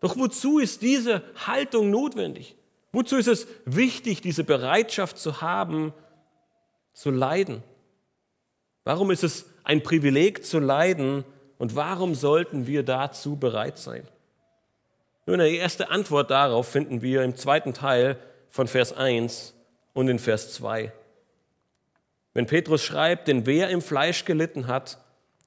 Doch 0.00 0.16
wozu 0.16 0.58
ist 0.58 0.82
diese 0.82 1.22
Haltung 1.46 1.90
notwendig? 1.90 2.56
Wozu 2.90 3.16
ist 3.16 3.28
es 3.28 3.46
wichtig, 3.64 4.20
diese 4.20 4.42
Bereitschaft 4.42 5.16
zu 5.16 5.40
haben, 5.40 5.94
zu 6.92 7.10
leiden? 7.10 7.62
Warum 8.84 9.12
ist 9.12 9.22
es 9.22 9.46
ein 9.62 9.82
Privileg 9.82 10.44
zu 10.44 10.58
leiden 10.58 11.24
und 11.56 11.76
warum 11.76 12.16
sollten 12.16 12.66
wir 12.66 12.82
dazu 12.82 13.36
bereit 13.36 13.78
sein? 13.78 14.06
Nun, 15.24 15.40
eine 15.40 15.50
erste 15.50 15.90
Antwort 15.90 16.32
darauf 16.32 16.66
finden 16.66 17.00
wir 17.00 17.22
im 17.22 17.36
zweiten 17.36 17.74
Teil 17.74 18.18
von 18.48 18.66
Vers 18.66 18.92
1 18.92 19.54
und 19.94 20.08
in 20.08 20.18
Vers 20.18 20.52
2. 20.54 20.92
Wenn 22.34 22.46
Petrus 22.46 22.82
schreibt, 22.82 23.28
denn 23.28 23.46
wer 23.46 23.68
im 23.68 23.82
Fleisch 23.82 24.24
gelitten 24.24 24.66
hat, 24.66 24.98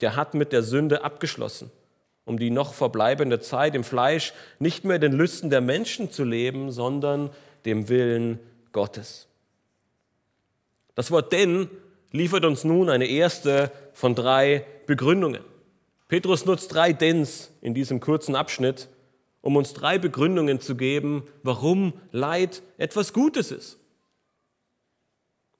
der 0.01 0.15
hat 0.15 0.33
mit 0.33 0.51
der 0.51 0.63
Sünde 0.63 1.03
abgeschlossen 1.03 1.71
um 2.25 2.39
die 2.39 2.49
noch 2.49 2.73
verbleibende 2.73 3.39
Zeit 3.39 3.75
im 3.75 3.83
Fleisch 3.83 4.33
nicht 4.59 4.83
mehr 4.83 4.99
den 4.99 5.13
Lüsten 5.13 5.49
der 5.49 5.61
Menschen 5.61 6.11
zu 6.11 6.23
leben, 6.23 6.71
sondern 6.71 7.29
dem 7.65 7.87
Willen 7.87 8.39
Gottes. 8.71 9.27
Das 10.95 11.11
Wort 11.11 11.31
denn 11.31 11.69
liefert 12.11 12.45
uns 12.45 12.63
nun 12.63 12.89
eine 12.89 13.05
erste 13.05 13.71
von 13.93 14.15
drei 14.15 14.65
Begründungen. 14.87 15.43
Petrus 16.07 16.45
nutzt 16.45 16.73
drei 16.73 16.93
Dens 16.93 17.51
in 17.61 17.73
diesem 17.73 17.99
kurzen 17.99 18.35
Abschnitt, 18.35 18.87
um 19.41 19.55
uns 19.55 19.73
drei 19.73 19.99
Begründungen 19.99 20.59
zu 20.59 20.75
geben, 20.75 21.27
warum 21.43 21.93
Leid 22.11 22.63
etwas 22.77 23.13
Gutes 23.13 23.51
ist. 23.51 23.77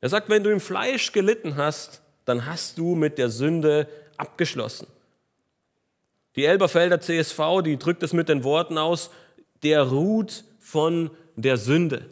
Er 0.02 0.10
sagt, 0.10 0.30
wenn 0.30 0.44
du 0.44 0.52
im 0.52 0.60
Fleisch 0.60 1.12
gelitten 1.12 1.56
hast, 1.56 2.02
dann 2.26 2.46
hast 2.46 2.78
du 2.78 2.96
mit 2.96 3.18
der 3.18 3.30
Sünde 3.30 3.88
abgeschlossen. 4.18 4.88
Die 6.36 6.46
Elberfelder 6.46 7.00
CSV, 7.00 7.62
die 7.64 7.78
drückt 7.78 8.04
es 8.04 8.14
mit 8.14 8.30
den 8.30 8.44
Worten 8.44 8.78
aus, 8.78 9.10
der 9.64 9.84
ruht 9.84 10.44
von 10.60 11.12
der 11.36 11.58
Sünde. 11.58 12.10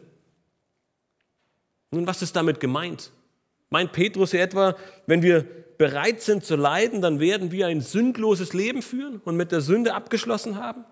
Nun, 1.90 2.06
was 2.06 2.22
ist 2.22 2.34
damit 2.34 2.58
gemeint? 2.58 3.10
Meint 3.70 3.92
Petrus 3.92 4.30
hier 4.30 4.42
etwa, 4.42 4.76
wenn 5.06 5.22
wir 5.22 5.46
bereit 5.78 6.22
sind 6.22 6.44
zu 6.44 6.56
leiden, 6.56 7.02
dann 7.02 7.20
werden 7.20 7.50
wir 7.50 7.66
ein 7.66 7.80
sündloses 7.80 8.52
Leben 8.52 8.82
führen 8.82 9.20
und 9.24 9.36
mit 9.36 9.52
der 9.52 9.60
Sünde 9.60 9.94
abgeschlossen 9.94 10.56
haben? 10.56 10.84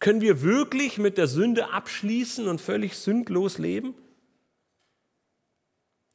Können 0.00 0.20
wir 0.20 0.42
wirklich 0.42 0.98
mit 0.98 1.18
der 1.18 1.26
Sünde 1.26 1.72
abschließen 1.72 2.48
und 2.48 2.60
völlig 2.60 2.96
sündlos 2.96 3.58
leben? 3.58 3.94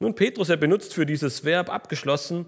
Nun, 0.03 0.15
Petrus, 0.15 0.49
er 0.49 0.57
benutzt 0.57 0.93
für 0.93 1.05
dieses 1.05 1.45
Verb 1.45 1.69
abgeschlossen 1.69 2.45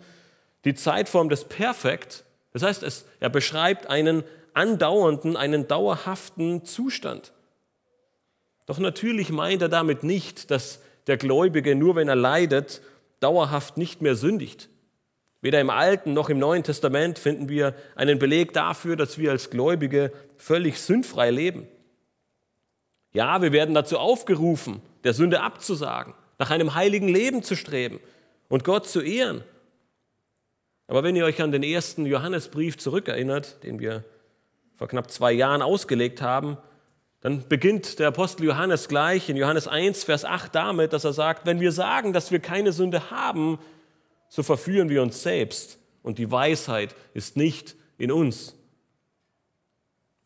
die 0.66 0.74
Zeitform 0.74 1.30
des 1.30 1.46
Perfekt. 1.46 2.26
Das 2.52 2.64
heißt, 2.64 2.84
es, 2.84 3.06
er 3.22 3.30
beschreibt 3.30 3.88
einen 3.88 4.26
andauernden, 4.54 5.38
einen 5.38 5.66
dauerhaften 5.66 6.66
Zustand. 6.66 7.32
Doch 8.66 8.78
natürlich 8.78 9.30
meint 9.30 9.62
er 9.62 9.70
damit 9.70 10.04
nicht, 10.04 10.52
dass 10.52 10.82
der 11.08 11.16
Gläubige 11.16 11.76
nur 11.76 11.96
wenn 11.96 12.10
er 12.10 12.18
leidet, 12.18 12.82
dauerhaft 13.22 13.78
nicht 13.78 14.02
mehr 14.02 14.16
sündigt. 14.16 14.68
Weder 15.40 15.62
im 15.62 15.70
Alten 15.70 16.12
noch 16.12 16.28
im 16.28 16.40
Neuen 16.40 16.64
Testament 16.64 17.20
finden 17.20 17.48
wir 17.48 17.74
einen 17.96 18.20
Beleg 18.20 18.52
dafür, 18.52 18.98
dass 18.98 19.18
wir 19.18 19.32
als 19.32 19.50
Gläubige 19.50 20.12
völlig 20.36 20.82
sündfrei 20.82 21.32
leben. 21.32 21.70
Ja, 23.14 23.42
wir 23.42 23.54
werden 23.54 23.74
dazu 23.74 23.98
aufgerufen, 23.98 24.82
der 25.06 25.14
Sünde 25.14 25.40
abzusagen, 25.40 26.16
nach 26.38 26.52
einem 26.52 26.76
heiligen 26.76 27.08
Leben 27.08 27.44
zu 27.44 27.56
streben 27.56 28.00
und 28.50 28.64
Gott 28.64 28.88
zu 28.88 29.02
ehren. 29.02 29.44
Aber 30.88 31.04
wenn 31.04 31.16
ihr 31.16 31.26
euch 31.26 31.42
an 31.42 31.52
den 31.52 31.64
ersten 31.64 32.06
Johannesbrief 32.06 32.78
zurückerinnert, 32.78 33.64
den 33.64 33.80
wir 33.80 34.04
vor 34.76 34.88
knapp 34.88 35.10
zwei 35.10 35.32
Jahren 35.32 35.62
ausgelegt 35.62 36.22
haben, 36.22 36.58
dann 37.22 37.48
beginnt 37.48 37.98
der 37.98 38.10
Apostel 38.10 38.46
Johannes 38.46 38.88
gleich 38.88 39.30
in 39.30 39.38
Johannes 39.38 39.68
1, 39.68 40.04
Vers 40.04 40.26
8 40.26 40.54
damit, 40.54 40.94
dass 40.94 41.06
er 41.06 41.14
sagt, 41.14 41.48
wenn 41.48 41.60
wir 41.60 41.72
sagen, 41.72 42.14
dass 42.14 42.32
wir 42.32 42.40
keine 42.40 42.72
Sünde 42.72 43.10
haben, 43.10 43.58
so 44.30 44.44
verführen 44.44 44.90
wir 44.90 45.02
uns 45.02 45.24
selbst 45.24 45.80
und 46.04 46.20
die 46.20 46.30
Weisheit 46.30 46.94
ist 47.16 47.36
nicht 47.36 47.76
in 47.98 48.12
uns. 48.12 48.56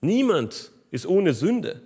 Niemand 0.01 0.71
ist 0.91 1.05
ohne 1.05 1.33
Sünde. 1.33 1.81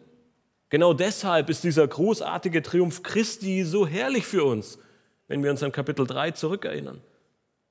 Genau 0.73 0.91
deshalb 0.91 1.51
ist 1.51 1.63
dieser 1.63 1.87
großartige 1.87 2.63
Triumph 2.63 3.03
Christi 3.03 3.63
so 3.63 3.85
herrlich 3.85 4.25
für 4.25 4.43
uns, 4.43 4.79
wenn 5.27 5.43
wir 5.43 5.51
uns 5.51 5.61
an 5.61 5.71
Kapitel 5.71 6.07
3 6.07 6.31
zurückerinnern, 6.31 6.99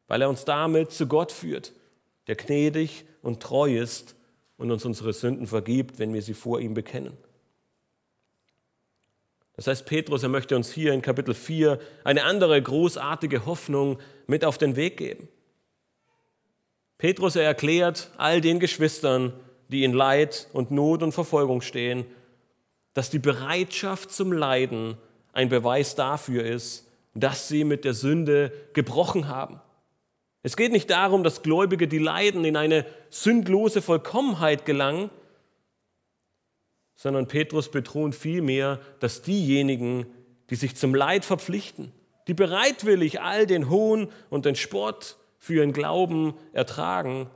weil 0.06 0.22
er 0.22 0.28
uns 0.28 0.44
damit 0.44 0.92
zu 0.92 1.08
Gott 1.08 1.32
führt, 1.32 1.72
der 2.28 2.36
gnädig 2.36 3.04
und 3.20 3.42
treu 3.42 3.76
ist 3.76 4.14
und 4.56 4.70
uns 4.70 4.84
unsere 4.84 5.12
Sünden 5.12 5.48
vergibt, 5.48 5.98
wenn 5.98 6.14
wir 6.14 6.22
sie 6.22 6.32
vor 6.32 6.60
ihm 6.60 6.74
bekennen. 6.74 7.16
Das 9.56 9.66
heißt, 9.66 9.84
Petrus, 9.84 10.22
er 10.22 10.28
möchte 10.28 10.54
uns 10.54 10.70
hier 10.70 10.92
in 10.92 11.02
Kapitel 11.02 11.34
4 11.34 11.80
eine 12.04 12.22
andere 12.22 12.62
großartige 12.62 13.46
Hoffnung 13.46 13.98
mit 14.28 14.44
auf 14.44 14.58
den 14.58 14.76
Weg 14.76 14.96
geben. 14.96 15.26
Petrus, 16.98 17.34
er 17.34 17.42
erklärt 17.42 18.12
all 18.16 18.40
den 18.40 18.60
Geschwistern, 18.60 19.32
die 19.66 19.82
in 19.82 19.92
Leid 19.92 20.46
und 20.52 20.70
Not 20.70 21.02
und 21.02 21.10
Verfolgung 21.10 21.62
stehen, 21.62 22.06
dass 22.94 23.10
die 23.10 23.18
Bereitschaft 23.18 24.12
zum 24.12 24.32
Leiden 24.32 24.96
ein 25.32 25.48
Beweis 25.48 25.94
dafür 25.94 26.44
ist, 26.44 26.88
dass 27.14 27.48
sie 27.48 27.64
mit 27.64 27.84
der 27.84 27.94
Sünde 27.94 28.52
gebrochen 28.74 29.28
haben. 29.28 29.60
Es 30.42 30.56
geht 30.56 30.72
nicht 30.72 30.90
darum, 30.90 31.22
dass 31.22 31.42
Gläubige, 31.42 31.86
die 31.86 31.98
leiden, 31.98 32.44
in 32.44 32.56
eine 32.56 32.84
sündlose 33.10 33.80
Vollkommenheit 33.80 34.64
gelangen, 34.64 35.10
sondern 36.96 37.28
Petrus 37.28 37.70
betont 37.70 38.14
vielmehr, 38.14 38.80
dass 39.00 39.22
diejenigen, 39.22 40.06
die 40.50 40.56
sich 40.56 40.76
zum 40.76 40.94
Leid 40.94 41.24
verpflichten, 41.24 41.92
die 42.28 42.34
bereitwillig 42.34 43.20
all 43.20 43.46
den 43.46 43.70
Hohn 43.70 44.08
und 44.30 44.44
den 44.44 44.56
Spott 44.56 45.16
für 45.38 45.54
ihren 45.54 45.72
Glauben 45.72 46.34
ertragen, 46.52 47.28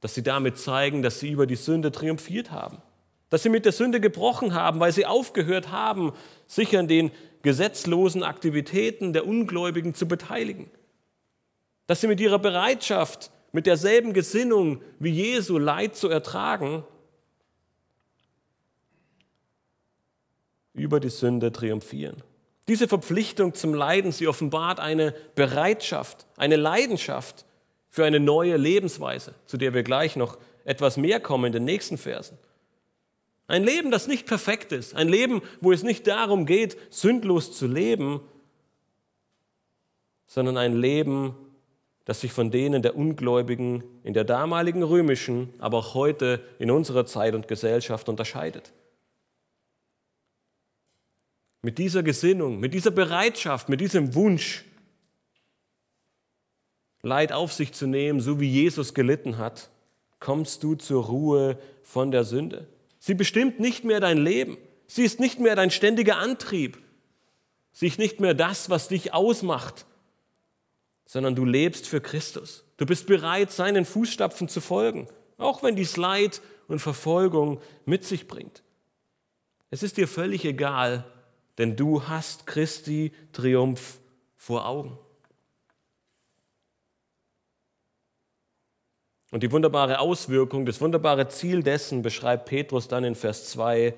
dass 0.00 0.14
sie 0.14 0.22
damit 0.22 0.58
zeigen, 0.58 1.02
dass 1.02 1.20
sie 1.20 1.30
über 1.30 1.46
die 1.46 1.56
Sünde 1.56 1.92
triumphiert 1.92 2.50
haben, 2.50 2.82
dass 3.30 3.42
sie 3.42 3.48
mit 3.48 3.64
der 3.64 3.72
Sünde 3.72 4.00
gebrochen 4.00 4.54
haben, 4.54 4.80
weil 4.80 4.92
sie 4.92 5.06
aufgehört 5.06 5.72
haben, 5.72 6.12
sich 6.46 6.76
an 6.76 6.88
den 6.88 7.10
gesetzlosen 7.42 8.22
Aktivitäten 8.22 9.12
der 9.12 9.26
Ungläubigen 9.26 9.94
zu 9.94 10.08
beteiligen, 10.08 10.70
dass 11.86 12.00
sie 12.00 12.08
mit 12.08 12.20
ihrer 12.20 12.38
Bereitschaft, 12.38 13.30
mit 13.52 13.66
derselben 13.66 14.12
Gesinnung 14.12 14.82
wie 14.98 15.10
Jesu 15.10 15.58
Leid 15.58 15.96
zu 15.96 16.08
ertragen, 16.08 16.84
über 20.74 21.00
die 21.00 21.08
Sünde 21.08 21.52
triumphieren. 21.52 22.22
Diese 22.68 22.88
Verpflichtung 22.88 23.54
zum 23.54 23.74
Leiden, 23.74 24.12
sie 24.12 24.28
offenbart 24.28 24.80
eine 24.80 25.14
Bereitschaft, 25.34 26.26
eine 26.36 26.56
Leidenschaft 26.56 27.46
für 27.88 28.04
eine 28.04 28.20
neue 28.20 28.56
Lebensweise, 28.56 29.34
zu 29.46 29.56
der 29.56 29.72
wir 29.72 29.84
gleich 29.84 30.16
noch 30.16 30.36
etwas 30.64 30.96
mehr 30.96 31.20
kommen 31.20 31.46
in 31.46 31.52
den 31.52 31.64
nächsten 31.64 31.96
Versen. 31.96 32.38
Ein 33.48 33.62
Leben, 33.62 33.90
das 33.90 34.08
nicht 34.08 34.26
perfekt 34.26 34.72
ist, 34.72 34.94
ein 34.94 35.08
Leben, 35.08 35.40
wo 35.60 35.72
es 35.72 35.82
nicht 35.82 36.06
darum 36.06 36.46
geht, 36.46 36.76
sündlos 36.90 37.56
zu 37.56 37.66
leben, 37.66 38.20
sondern 40.26 40.56
ein 40.56 40.76
Leben, 40.76 41.36
das 42.04 42.20
sich 42.20 42.32
von 42.32 42.50
denen 42.50 42.82
der 42.82 42.96
Ungläubigen 42.96 43.84
in 44.02 44.14
der 44.14 44.24
damaligen 44.24 44.82
römischen, 44.82 45.52
aber 45.58 45.78
auch 45.78 45.94
heute 45.94 46.44
in 46.58 46.70
unserer 46.70 47.06
Zeit 47.06 47.34
und 47.34 47.48
Gesellschaft 47.48 48.08
unterscheidet. 48.08 48.72
Mit 51.62 51.78
dieser 51.78 52.02
Gesinnung, 52.02 52.60
mit 52.60 52.74
dieser 52.74 52.92
Bereitschaft, 52.92 53.68
mit 53.68 53.80
diesem 53.80 54.14
Wunsch, 54.14 54.64
Leid 57.02 57.30
auf 57.30 57.52
sich 57.52 57.72
zu 57.72 57.86
nehmen, 57.86 58.20
so 58.20 58.40
wie 58.40 58.48
Jesus 58.48 58.92
gelitten 58.92 59.38
hat, 59.38 59.70
kommst 60.18 60.64
du 60.64 60.74
zur 60.74 61.04
Ruhe 61.04 61.56
von 61.84 62.10
der 62.10 62.24
Sünde. 62.24 62.66
Sie 63.06 63.14
bestimmt 63.14 63.60
nicht 63.60 63.84
mehr 63.84 64.00
dein 64.00 64.18
Leben. 64.18 64.58
Sie 64.88 65.04
ist 65.04 65.20
nicht 65.20 65.38
mehr 65.38 65.54
dein 65.54 65.70
ständiger 65.70 66.16
Antrieb. 66.16 66.76
Sie 67.70 67.86
ist 67.86 68.00
nicht 68.00 68.18
mehr 68.18 68.34
das, 68.34 68.68
was 68.68 68.88
dich 68.88 69.14
ausmacht, 69.14 69.86
sondern 71.04 71.36
du 71.36 71.44
lebst 71.44 71.86
für 71.86 72.00
Christus. 72.00 72.64
Du 72.78 72.84
bist 72.84 73.06
bereit, 73.06 73.52
seinen 73.52 73.84
Fußstapfen 73.84 74.48
zu 74.48 74.60
folgen, 74.60 75.06
auch 75.38 75.62
wenn 75.62 75.76
dies 75.76 75.96
Leid 75.96 76.42
und 76.66 76.80
Verfolgung 76.80 77.60
mit 77.84 78.02
sich 78.02 78.26
bringt. 78.26 78.64
Es 79.70 79.84
ist 79.84 79.98
dir 79.98 80.08
völlig 80.08 80.44
egal, 80.44 81.04
denn 81.58 81.76
du 81.76 82.08
hast 82.08 82.44
Christi 82.48 83.12
Triumph 83.32 84.00
vor 84.34 84.66
Augen. 84.66 84.98
Und 89.36 89.42
die 89.42 89.52
wunderbare 89.52 89.98
Auswirkung, 89.98 90.64
das 90.64 90.80
wunderbare 90.80 91.28
Ziel 91.28 91.62
dessen 91.62 92.00
beschreibt 92.00 92.46
Petrus 92.46 92.88
dann 92.88 93.04
in 93.04 93.14
Vers 93.14 93.50
2, 93.50 93.94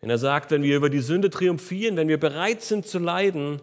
wenn 0.00 0.10
er 0.10 0.18
sagt, 0.18 0.52
wenn 0.52 0.62
wir 0.62 0.76
über 0.76 0.88
die 0.88 1.00
Sünde 1.00 1.28
triumphieren, 1.28 1.96
wenn 1.96 2.06
wir 2.06 2.20
bereit 2.20 2.62
sind 2.62 2.86
zu 2.86 3.00
leiden, 3.00 3.60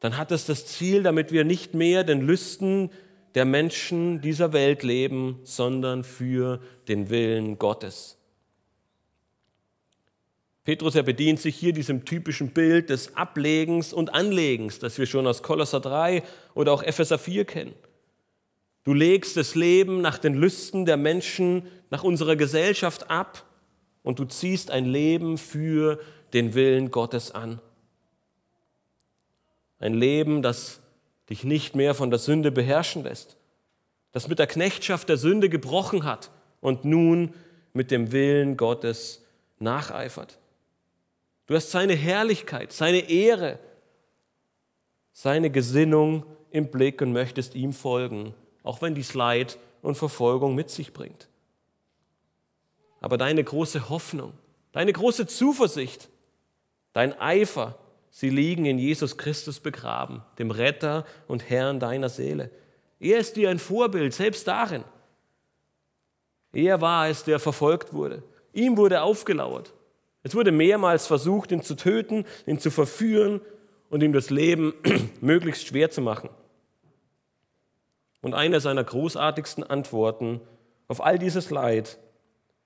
dann 0.00 0.16
hat 0.16 0.32
es 0.32 0.46
das 0.46 0.64
Ziel, 0.64 1.02
damit 1.02 1.32
wir 1.32 1.44
nicht 1.44 1.74
mehr 1.74 2.02
den 2.02 2.22
Lüsten 2.22 2.90
der 3.34 3.44
Menschen 3.44 4.22
dieser 4.22 4.54
Welt 4.54 4.82
leben, 4.82 5.40
sondern 5.42 6.02
für 6.02 6.62
den 6.88 7.10
Willen 7.10 7.58
Gottes. 7.58 8.16
Petrus, 10.64 10.94
er 10.94 11.02
bedient 11.02 11.40
sich 11.40 11.56
hier 11.56 11.74
diesem 11.74 12.06
typischen 12.06 12.52
Bild 12.52 12.88
des 12.88 13.16
Ablegens 13.16 13.92
und 13.92 14.14
Anlegens, 14.14 14.78
das 14.78 14.96
wir 14.96 15.04
schon 15.04 15.26
aus 15.26 15.42
Kolosser 15.42 15.80
3 15.80 16.22
oder 16.54 16.72
auch 16.72 16.82
Epheser 16.82 17.18
4 17.18 17.44
kennen. 17.44 17.74
Du 18.88 18.94
legst 18.94 19.36
das 19.36 19.54
Leben 19.54 20.00
nach 20.00 20.16
den 20.16 20.32
Lüsten 20.32 20.86
der 20.86 20.96
Menschen, 20.96 21.62
nach 21.90 22.04
unserer 22.04 22.36
Gesellschaft 22.36 23.10
ab 23.10 23.44
und 24.02 24.18
du 24.18 24.24
ziehst 24.24 24.70
ein 24.70 24.86
Leben 24.86 25.36
für 25.36 26.00
den 26.32 26.54
Willen 26.54 26.90
Gottes 26.90 27.30
an. 27.30 27.60
Ein 29.78 29.92
Leben, 29.92 30.40
das 30.40 30.80
dich 31.28 31.44
nicht 31.44 31.76
mehr 31.76 31.92
von 31.92 32.08
der 32.08 32.18
Sünde 32.18 32.50
beherrschen 32.50 33.02
lässt, 33.02 33.36
das 34.12 34.26
mit 34.26 34.38
der 34.38 34.46
Knechtschaft 34.46 35.10
der 35.10 35.18
Sünde 35.18 35.50
gebrochen 35.50 36.04
hat 36.04 36.30
und 36.62 36.86
nun 36.86 37.34
mit 37.74 37.90
dem 37.90 38.10
Willen 38.10 38.56
Gottes 38.56 39.22
nacheifert. 39.58 40.38
Du 41.44 41.54
hast 41.54 41.70
seine 41.72 41.94
Herrlichkeit, 41.94 42.72
seine 42.72 43.10
Ehre, 43.10 43.58
seine 45.12 45.50
Gesinnung 45.50 46.24
im 46.50 46.70
Blick 46.70 47.02
und 47.02 47.12
möchtest 47.12 47.54
ihm 47.54 47.74
folgen, 47.74 48.32
auch 48.68 48.82
wenn 48.82 48.94
dies 48.94 49.14
Leid 49.14 49.58
und 49.80 49.96
Verfolgung 49.96 50.54
mit 50.54 50.68
sich 50.68 50.92
bringt. 50.92 51.26
Aber 53.00 53.16
deine 53.16 53.42
große 53.42 53.88
Hoffnung, 53.88 54.34
deine 54.72 54.92
große 54.92 55.26
Zuversicht, 55.26 56.10
dein 56.92 57.18
Eifer, 57.18 57.78
sie 58.10 58.28
liegen 58.28 58.66
in 58.66 58.78
Jesus 58.78 59.16
Christus 59.16 59.58
begraben, 59.58 60.22
dem 60.38 60.50
Retter 60.50 61.06
und 61.28 61.48
Herrn 61.48 61.80
deiner 61.80 62.10
Seele. 62.10 62.50
Er 63.00 63.18
ist 63.18 63.36
dir 63.36 63.48
ein 63.48 63.58
Vorbild, 63.58 64.12
selbst 64.12 64.46
darin. 64.46 64.84
Er 66.52 66.82
war 66.82 67.08
es, 67.08 67.24
der 67.24 67.38
verfolgt 67.38 67.94
wurde. 67.94 68.22
Ihm 68.52 68.76
wurde 68.76 69.00
aufgelauert. 69.00 69.72
Es 70.22 70.34
wurde 70.34 70.52
mehrmals 70.52 71.06
versucht, 71.06 71.52
ihn 71.52 71.62
zu 71.62 71.74
töten, 71.74 72.26
ihn 72.44 72.58
zu 72.58 72.70
verführen 72.70 73.40
und 73.88 74.02
ihm 74.02 74.12
das 74.12 74.28
Leben 74.28 74.74
möglichst 75.22 75.66
schwer 75.68 75.90
zu 75.90 76.02
machen. 76.02 76.28
Und 78.20 78.34
eine 78.34 78.60
seiner 78.60 78.84
großartigsten 78.84 79.64
Antworten 79.64 80.40
auf 80.88 81.04
all 81.04 81.18
dieses 81.18 81.50
Leid 81.50 81.98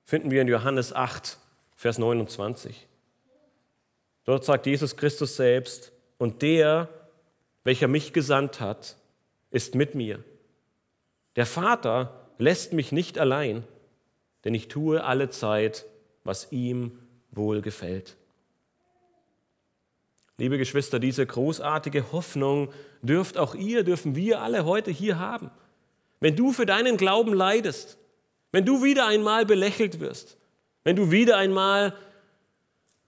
finden 0.05 0.31
wir 0.31 0.43
in 0.43 0.49
Johannes 0.49 0.93
8, 0.93 1.39
Vers 1.77 1.99
29. 1.99 2.87
Dort 4.25 4.45
sagt 4.45 4.67
Jesus 4.67 4.97
Christus 4.97 5.37
selbst, 5.37 5.93
und 6.19 6.43
der, 6.43 6.89
welcher 7.65 7.89
mich 7.89 8.13
gesandt 8.13 8.61
hat, 8.61 8.97
ist 9.51 9.75
mit 9.75 9.97
mir. 9.97 10.23
Der 11.35 11.47
Vater 11.47 12.29
lässt 12.39 12.73
mich 12.73 12.93
nicht 12.93 13.19
allein, 13.19 13.65
denn 14.45 14.55
ich 14.55 14.69
tue 14.69 15.03
alle 15.03 15.31
Zeit, 15.31 15.85
was 16.23 16.53
ihm 16.53 16.99
wohlgefällt. 17.33 18.17
Liebe 20.43 20.59
Geschwister, 20.59 20.99
diese 20.99 21.25
großartige 21.25 22.11
Hoffnung 22.11 22.73
dürft 23.01 23.39
auch 23.39 23.55
ihr, 23.55 23.85
dürfen 23.85 24.17
wir 24.17 24.43
alle 24.43 24.65
heute 24.65 24.91
hier 24.91 25.21
haben. 25.21 25.53
Wenn 26.19 26.35
du 26.35 26.51
für 26.51 26.67
deinen 26.67 26.97
Glauben 26.97 27.33
leidest, 27.33 27.97
wenn 28.51 28.65
du 28.65 28.83
wieder 28.83 29.07
einmal 29.07 29.47
belächelt 29.47 30.01
wirst, 30.01 30.37
wenn 30.83 30.97
du 30.97 31.13
wieder 31.13 31.37
einmal 31.37 31.95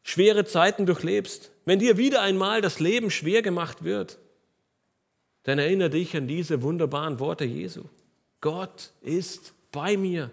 schwere 0.05 0.45
Zeiten 0.45 0.87
durchlebst, 0.87 1.51
wenn 1.65 1.81
dir 1.81 1.99
wieder 1.99 2.23
einmal 2.23 2.61
das 2.61 2.79
Leben 2.79 3.11
schwer 3.11 3.43
gemacht 3.43 3.83
wird, 3.83 4.21
dann 5.43 5.59
erinnere 5.59 5.91
dich 5.91 6.17
an 6.17 6.29
diese 6.29 6.63
wunderbaren 6.63 7.19
Worte 7.19 7.47
Jesu. 7.47 7.83
Gott 8.41 8.93
ist 9.01 9.55
bei 9.73 9.97
mir. 9.97 10.31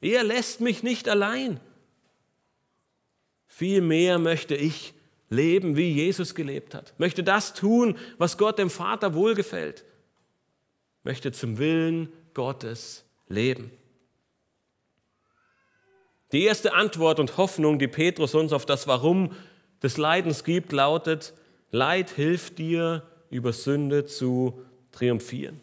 Er 0.00 0.22
lässt 0.22 0.60
mich 0.60 0.84
nicht 0.84 1.08
allein. 1.08 1.58
Vielmehr 3.48 4.20
möchte 4.20 4.54
ich 4.54 4.94
leben, 5.34 5.76
wie 5.76 5.90
Jesus 5.90 6.34
gelebt 6.34 6.74
hat. 6.74 6.94
Möchte 6.98 7.22
das 7.22 7.54
tun, 7.54 7.96
was 8.18 8.38
Gott 8.38 8.58
dem 8.58 8.70
Vater 8.70 9.14
wohlgefällt. 9.14 9.84
Möchte 11.02 11.32
zum 11.32 11.58
Willen 11.58 12.12
Gottes 12.32 13.04
leben. 13.28 13.70
Die 16.32 16.44
erste 16.44 16.72
Antwort 16.72 17.20
und 17.20 17.36
Hoffnung, 17.36 17.78
die 17.78 17.88
Petrus 17.88 18.34
uns 18.34 18.52
auf 18.52 18.66
das 18.66 18.86
Warum 18.86 19.32
des 19.82 19.98
Leidens 19.98 20.44
gibt, 20.44 20.72
lautet, 20.72 21.34
Leid 21.70 22.10
hilft 22.10 22.58
dir, 22.58 23.02
über 23.30 23.52
Sünde 23.52 24.06
zu 24.06 24.62
triumphieren. 24.92 25.60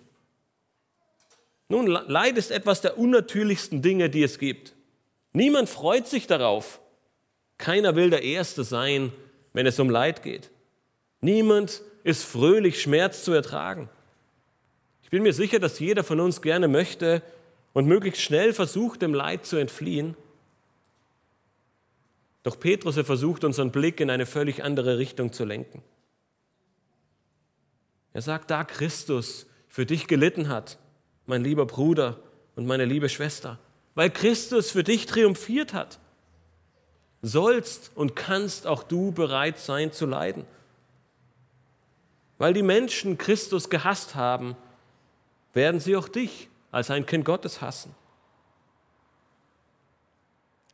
Nun, 1.70 1.88
Leid 1.88 2.38
ist 2.38 2.52
etwas 2.52 2.82
der 2.82 2.98
unnatürlichsten 2.98 3.82
Dinge, 3.82 4.10
die 4.10 4.24
es 4.24 4.40
gibt. 4.40 4.76
Niemand 5.32 5.70
freut 5.70 6.08
sich 6.08 6.28
darauf. 6.28 6.82
Keiner 7.58 7.96
will 7.96 8.10
der 8.10 8.24
Erste 8.24 8.66
sein, 8.66 9.14
wenn 9.54 9.66
es 9.66 9.80
um 9.80 9.90
Leid 9.90 10.24
geht. 10.24 10.50
Niemand 11.22 11.82
ist 12.04 12.24
fröhlich, 12.24 12.82
Schmerz 12.82 13.24
zu 13.24 13.32
ertragen. 13.32 13.90
Ich 15.04 15.10
bin 15.10 15.24
mir 15.24 15.34
sicher, 15.34 15.60
dass 15.60 15.80
jeder 15.80 16.04
von 16.04 16.20
uns 16.20 16.42
gerne 16.42 16.68
möchte 16.68 17.22
und 17.74 17.86
möglichst 17.86 18.22
schnell 18.22 18.54
versucht, 18.54 19.02
dem 19.02 19.14
Leid 19.14 19.46
zu 19.46 19.58
entfliehen. 19.58 20.16
Doch 22.44 22.60
Petrus 22.60 22.98
er 22.98 23.06
versucht, 23.06 23.44
unseren 23.44 23.72
Blick 23.72 24.00
in 24.00 24.10
eine 24.10 24.26
völlig 24.26 24.64
andere 24.64 24.98
Richtung 24.98 25.32
zu 25.32 25.46
lenken. 25.46 25.84
Er 28.14 28.22
sagt, 28.22 28.50
da 28.52 28.64
Christus 28.64 29.48
für 29.70 29.86
dich 29.86 30.08
gelitten 30.08 30.50
hat, 30.50 30.78
mein 31.26 31.44
lieber 31.44 31.66
Bruder 31.66 32.20
und 32.56 32.66
meine 32.66 32.86
liebe 32.86 33.10
Schwester, 33.10 33.60
weil 33.96 34.10
Christus 34.10 34.72
für 34.72 34.84
dich 34.84 35.06
triumphiert 35.06 35.74
hat, 35.74 36.00
sollst 37.22 37.92
und 37.96 38.16
kannst 38.16 38.66
auch 38.68 38.84
du 38.84 39.12
bereit 39.12 39.60
sein 39.60 39.92
zu 39.92 40.06
leiden. 40.06 40.46
Weil 42.38 42.54
die 42.54 42.64
Menschen 42.64 43.18
Christus 43.18 43.70
gehasst 43.70 44.16
haben, 44.16 44.56
werden 45.54 45.80
sie 45.80 45.96
auch 45.96 46.08
dich 46.08 46.50
als 46.72 46.90
ein 46.90 47.06
Kind 47.06 47.26
Gottes 47.26 47.62
hassen. 47.62 47.94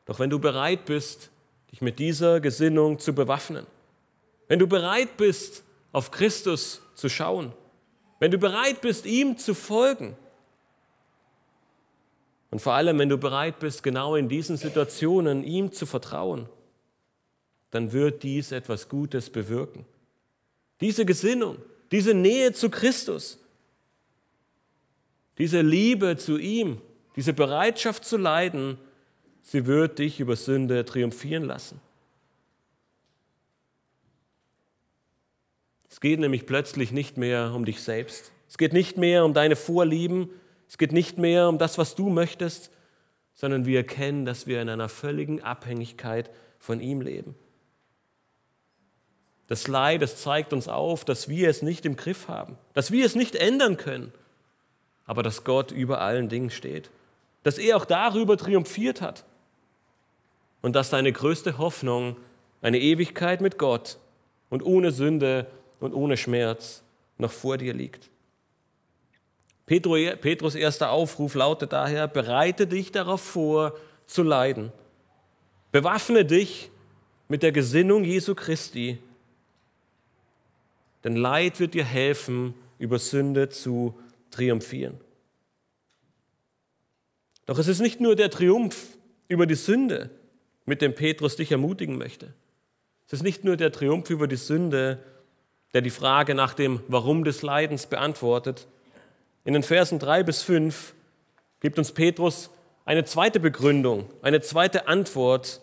Doch 0.05 0.19
wenn 0.19 0.29
du 0.29 0.39
bereit 0.39 0.85
bist, 0.85 1.29
dich 1.71 1.81
mit 1.81 1.99
dieser 1.99 2.39
Gesinnung 2.39 2.99
zu 2.99 3.13
bewaffnen, 3.13 3.67
wenn 4.47 4.59
du 4.59 4.67
bereit 4.67 5.17
bist, 5.17 5.63
auf 5.91 6.11
Christus 6.11 6.81
zu 6.95 7.09
schauen, 7.09 7.51
wenn 8.19 8.31
du 8.31 8.37
bereit 8.37 8.81
bist, 8.81 9.05
ihm 9.05 9.37
zu 9.37 9.53
folgen, 9.53 10.15
und 12.49 12.59
vor 12.59 12.73
allem, 12.73 12.99
wenn 12.99 13.09
du 13.09 13.17
bereit 13.17 13.59
bist, 13.59 13.83
genau 13.83 14.15
in 14.15 14.29
diesen 14.29 14.57
Situationen 14.57 15.43
ihm 15.43 15.71
zu 15.71 15.85
vertrauen, 15.85 16.47
dann 17.71 17.91
wird 17.91 18.23
dies 18.23 18.51
etwas 18.51 18.87
Gutes 18.87 19.29
bewirken. 19.29 19.85
Diese 20.79 21.05
Gesinnung, 21.05 21.57
diese 21.91 22.13
Nähe 22.13 22.53
zu 22.53 22.69
Christus, 22.69 23.39
diese 25.37 25.61
Liebe 25.61 26.17
zu 26.17 26.37
ihm, 26.37 26.81
diese 27.15 27.33
Bereitschaft 27.33 28.05
zu 28.05 28.17
leiden, 28.17 28.77
sie 29.41 29.65
wird 29.65 29.99
dich 29.99 30.19
über 30.19 30.35
Sünde 30.35 30.85
triumphieren 30.85 31.43
lassen. 31.43 31.81
Es 35.89 35.99
geht 35.99 36.19
nämlich 36.19 36.45
plötzlich 36.45 36.91
nicht 36.91 37.17
mehr 37.17 37.53
um 37.53 37.65
dich 37.65 37.81
selbst. 37.81 38.31
Es 38.47 38.57
geht 38.57 38.71
nicht 38.71 38.97
mehr 38.97 39.25
um 39.25 39.33
deine 39.33 39.55
Vorlieben, 39.55 40.29
es 40.67 40.77
geht 40.77 40.91
nicht 40.91 41.17
mehr 41.17 41.47
um 41.49 41.57
das, 41.57 41.77
was 41.77 41.95
du 41.95 42.09
möchtest, 42.09 42.71
sondern 43.33 43.65
wir 43.65 43.79
erkennen, 43.79 44.25
dass 44.25 44.47
wir 44.47 44.61
in 44.61 44.69
einer 44.69 44.89
völligen 44.89 45.41
Abhängigkeit 45.41 46.29
von 46.59 46.79
ihm 46.81 47.01
leben. 47.01 47.35
Das 49.47 49.67
Leid, 49.67 50.01
das 50.01 50.17
zeigt 50.17 50.51
uns 50.51 50.67
auf, 50.67 51.05
dass 51.05 51.29
wir 51.29 51.49
es 51.49 51.61
nicht 51.61 51.85
im 51.85 51.95
Griff 51.95 52.27
haben, 52.27 52.57
dass 52.73 52.91
wir 52.91 53.05
es 53.05 53.15
nicht 53.15 53.35
ändern 53.35 53.77
können, 53.77 54.11
aber 55.05 55.23
dass 55.23 55.45
Gott 55.45 55.71
über 55.71 56.01
allen 56.01 56.27
Dingen 56.27 56.49
steht, 56.49 56.89
dass 57.43 57.57
er 57.57 57.77
auch 57.77 57.85
darüber 57.85 58.35
triumphiert 58.35 59.01
hat 59.01 59.23
und 60.61 60.75
dass 60.75 60.89
deine 60.89 61.13
größte 61.13 61.57
Hoffnung 61.57 62.17
eine 62.61 62.79
Ewigkeit 62.79 63.39
mit 63.39 63.57
Gott 63.57 63.99
und 64.49 64.63
ohne 64.63 64.91
Sünde 64.91 65.47
und 65.79 65.93
ohne 65.93 66.17
Schmerz 66.17 66.83
noch 67.17 67.31
vor 67.31 67.57
dir 67.57 67.73
liegt. 67.73 68.09
Petrus 69.67 70.55
erster 70.55 70.91
Aufruf 70.91 71.35
lautet 71.35 71.73
daher, 71.73 72.07
bereite 72.07 72.67
dich 72.67 72.91
darauf 72.91 73.21
vor, 73.21 73.77
zu 74.05 74.23
leiden. 74.23 74.71
Bewaffne 75.73 76.23
dich 76.23 76.71
mit 77.27 77.43
der 77.43 77.51
Gesinnung 77.51 78.05
Jesu 78.05 78.33
Christi, 78.33 78.97
denn 81.03 81.17
Leid 81.17 81.59
wird 81.59 81.73
dir 81.73 81.83
helfen, 81.83 82.53
über 82.79 82.97
Sünde 82.97 83.49
zu 83.49 83.99
triumphieren. 84.31 84.99
Doch 87.45 87.59
es 87.59 87.67
ist 87.67 87.81
nicht 87.81 87.99
nur 87.99 88.15
der 88.15 88.29
Triumph 88.29 88.97
über 89.27 89.45
die 89.45 89.55
Sünde, 89.55 90.09
mit 90.65 90.81
dem 90.81 90.95
Petrus 90.95 91.35
dich 91.35 91.51
ermutigen 91.51 91.97
möchte. 91.97 92.33
Es 93.05 93.13
ist 93.13 93.23
nicht 93.23 93.43
nur 93.43 93.57
der 93.57 93.73
Triumph 93.73 94.09
über 94.09 94.27
die 94.27 94.37
Sünde, 94.37 95.03
der 95.73 95.81
die 95.81 95.89
Frage 95.89 96.35
nach 96.35 96.53
dem 96.53 96.81
Warum 96.87 97.25
des 97.25 97.41
Leidens 97.41 97.87
beantwortet, 97.87 98.67
in 99.47 99.53
den 99.53 99.63
Versen 99.63 99.97
3 99.97 100.23
bis 100.23 100.43
5 100.43 100.93
gibt 101.61 101.79
uns 101.79 101.93
Petrus 101.93 102.49
eine 102.83 103.05
zweite 103.05 103.39
Begründung, 103.39 104.09
eine 104.21 104.41
zweite 104.41 104.89
Antwort 104.89 105.61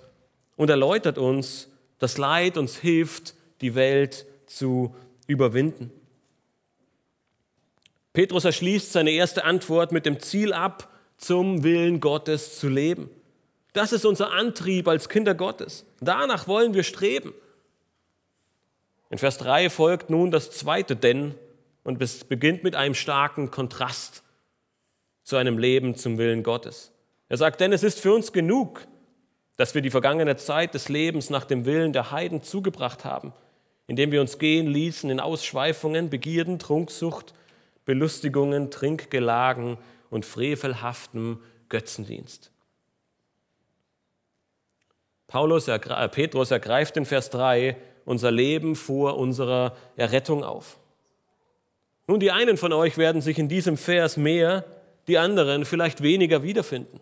und 0.56 0.70
erläutert 0.70 1.18
uns, 1.18 1.68
dass 1.98 2.16
Leid 2.16 2.56
uns 2.56 2.78
hilft, 2.78 3.34
die 3.60 3.74
Welt 3.74 4.24
zu 4.46 4.94
überwinden. 5.26 5.92
Petrus 8.14 8.46
erschließt 8.46 8.90
seine 8.90 9.10
erste 9.10 9.44
Antwort 9.44 9.92
mit 9.92 10.06
dem 10.06 10.18
Ziel 10.18 10.54
ab, 10.54 10.88
zum 11.18 11.62
Willen 11.62 12.00
Gottes 12.00 12.58
zu 12.58 12.70
leben. 12.70 13.10
Das 13.74 13.92
ist 13.92 14.06
unser 14.06 14.32
Antrieb 14.32 14.88
als 14.88 15.10
Kinder 15.10 15.34
Gottes. 15.34 15.84
Danach 16.00 16.48
wollen 16.48 16.72
wir 16.72 16.84
streben. 16.84 17.34
In 19.10 19.18
Vers 19.18 19.36
3 19.36 19.68
folgt 19.68 20.08
nun 20.08 20.30
das 20.30 20.52
zweite 20.52 20.96
Denn 20.96 21.34
und 21.84 22.02
es 22.02 22.24
beginnt 22.24 22.64
mit 22.64 22.74
einem 22.74 22.94
starken 22.94 23.50
Kontrast 23.50 24.24
zu 25.22 25.36
einem 25.36 25.58
Leben 25.58 25.94
zum 25.94 26.18
Willen 26.18 26.42
Gottes. 26.42 26.92
Er 27.28 27.36
sagt, 27.36 27.60
denn 27.60 27.72
es 27.72 27.82
ist 27.82 28.00
für 28.00 28.12
uns 28.12 28.32
genug, 28.32 28.86
dass 29.56 29.74
wir 29.74 29.82
die 29.82 29.90
vergangene 29.90 30.36
Zeit 30.36 30.74
des 30.74 30.88
Lebens 30.88 31.30
nach 31.30 31.44
dem 31.44 31.64
Willen 31.64 31.92
der 31.92 32.10
Heiden 32.10 32.42
zugebracht 32.42 33.04
haben, 33.04 33.32
indem 33.86 34.10
wir 34.10 34.20
uns 34.20 34.38
gehen 34.38 34.66
ließen 34.66 35.08
in 35.10 35.20
Ausschweifungen, 35.20 36.10
Begierden, 36.10 36.58
Trunksucht, 36.58 37.34
Belustigungen, 37.84 38.70
Trinkgelagen 38.70 39.78
und 40.10 40.24
frevelhaftem 40.24 41.40
Götzendienst. 41.68 42.50
Paulus, 45.26 45.68
äh, 45.68 45.78
Petrus 46.08 46.50
ergreift 46.50 46.96
in 46.96 47.06
Vers 47.06 47.30
3 47.30 47.76
unser 48.04 48.30
Leben 48.30 48.76
vor 48.76 49.16
unserer 49.16 49.76
Errettung 49.96 50.44
auf. 50.44 50.78
Nun, 52.06 52.20
die 52.20 52.30
einen 52.30 52.56
von 52.56 52.72
euch 52.72 52.98
werden 52.98 53.22
sich 53.22 53.38
in 53.38 53.48
diesem 53.48 53.76
Vers 53.76 54.16
mehr, 54.16 54.64
die 55.06 55.18
anderen 55.18 55.64
vielleicht 55.64 56.02
weniger 56.02 56.42
wiederfinden. 56.42 57.00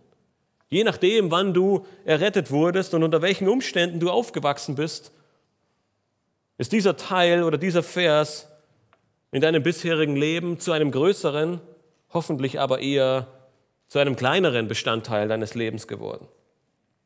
Je 0.69 0.85
nachdem, 0.85 1.31
wann 1.31 1.53
du 1.53 1.87
errettet 2.05 2.51
wurdest 2.51 2.95
und 2.95 3.03
unter 3.03 3.21
welchen 3.21 3.49
Umständen 3.49 4.01
du 4.01 4.11
aufgewachsen 4.11 4.75
bist, 4.75 5.13
ist 6.59 6.73
dieser 6.73 6.97
Teil 6.97 7.43
oder 7.43 7.59
dieser 7.59 7.83
Vers 7.83 8.49
in 9.33 9.41
deinem 9.41 9.63
bisherigen 9.63 10.17
Leben 10.17 10.61
zu 10.61 10.73
einem 10.73 10.91
größeren, 10.91 11.61
hoffentlich 12.13 12.61
aber 12.61 12.81
eher 12.81 13.27
zu 13.89 13.99
einem 13.99 14.17
kleineren 14.17 14.69
Bestandteil 14.69 15.29
deines 15.29 15.55
Lebens 15.55 15.89
geworden. 15.89 16.29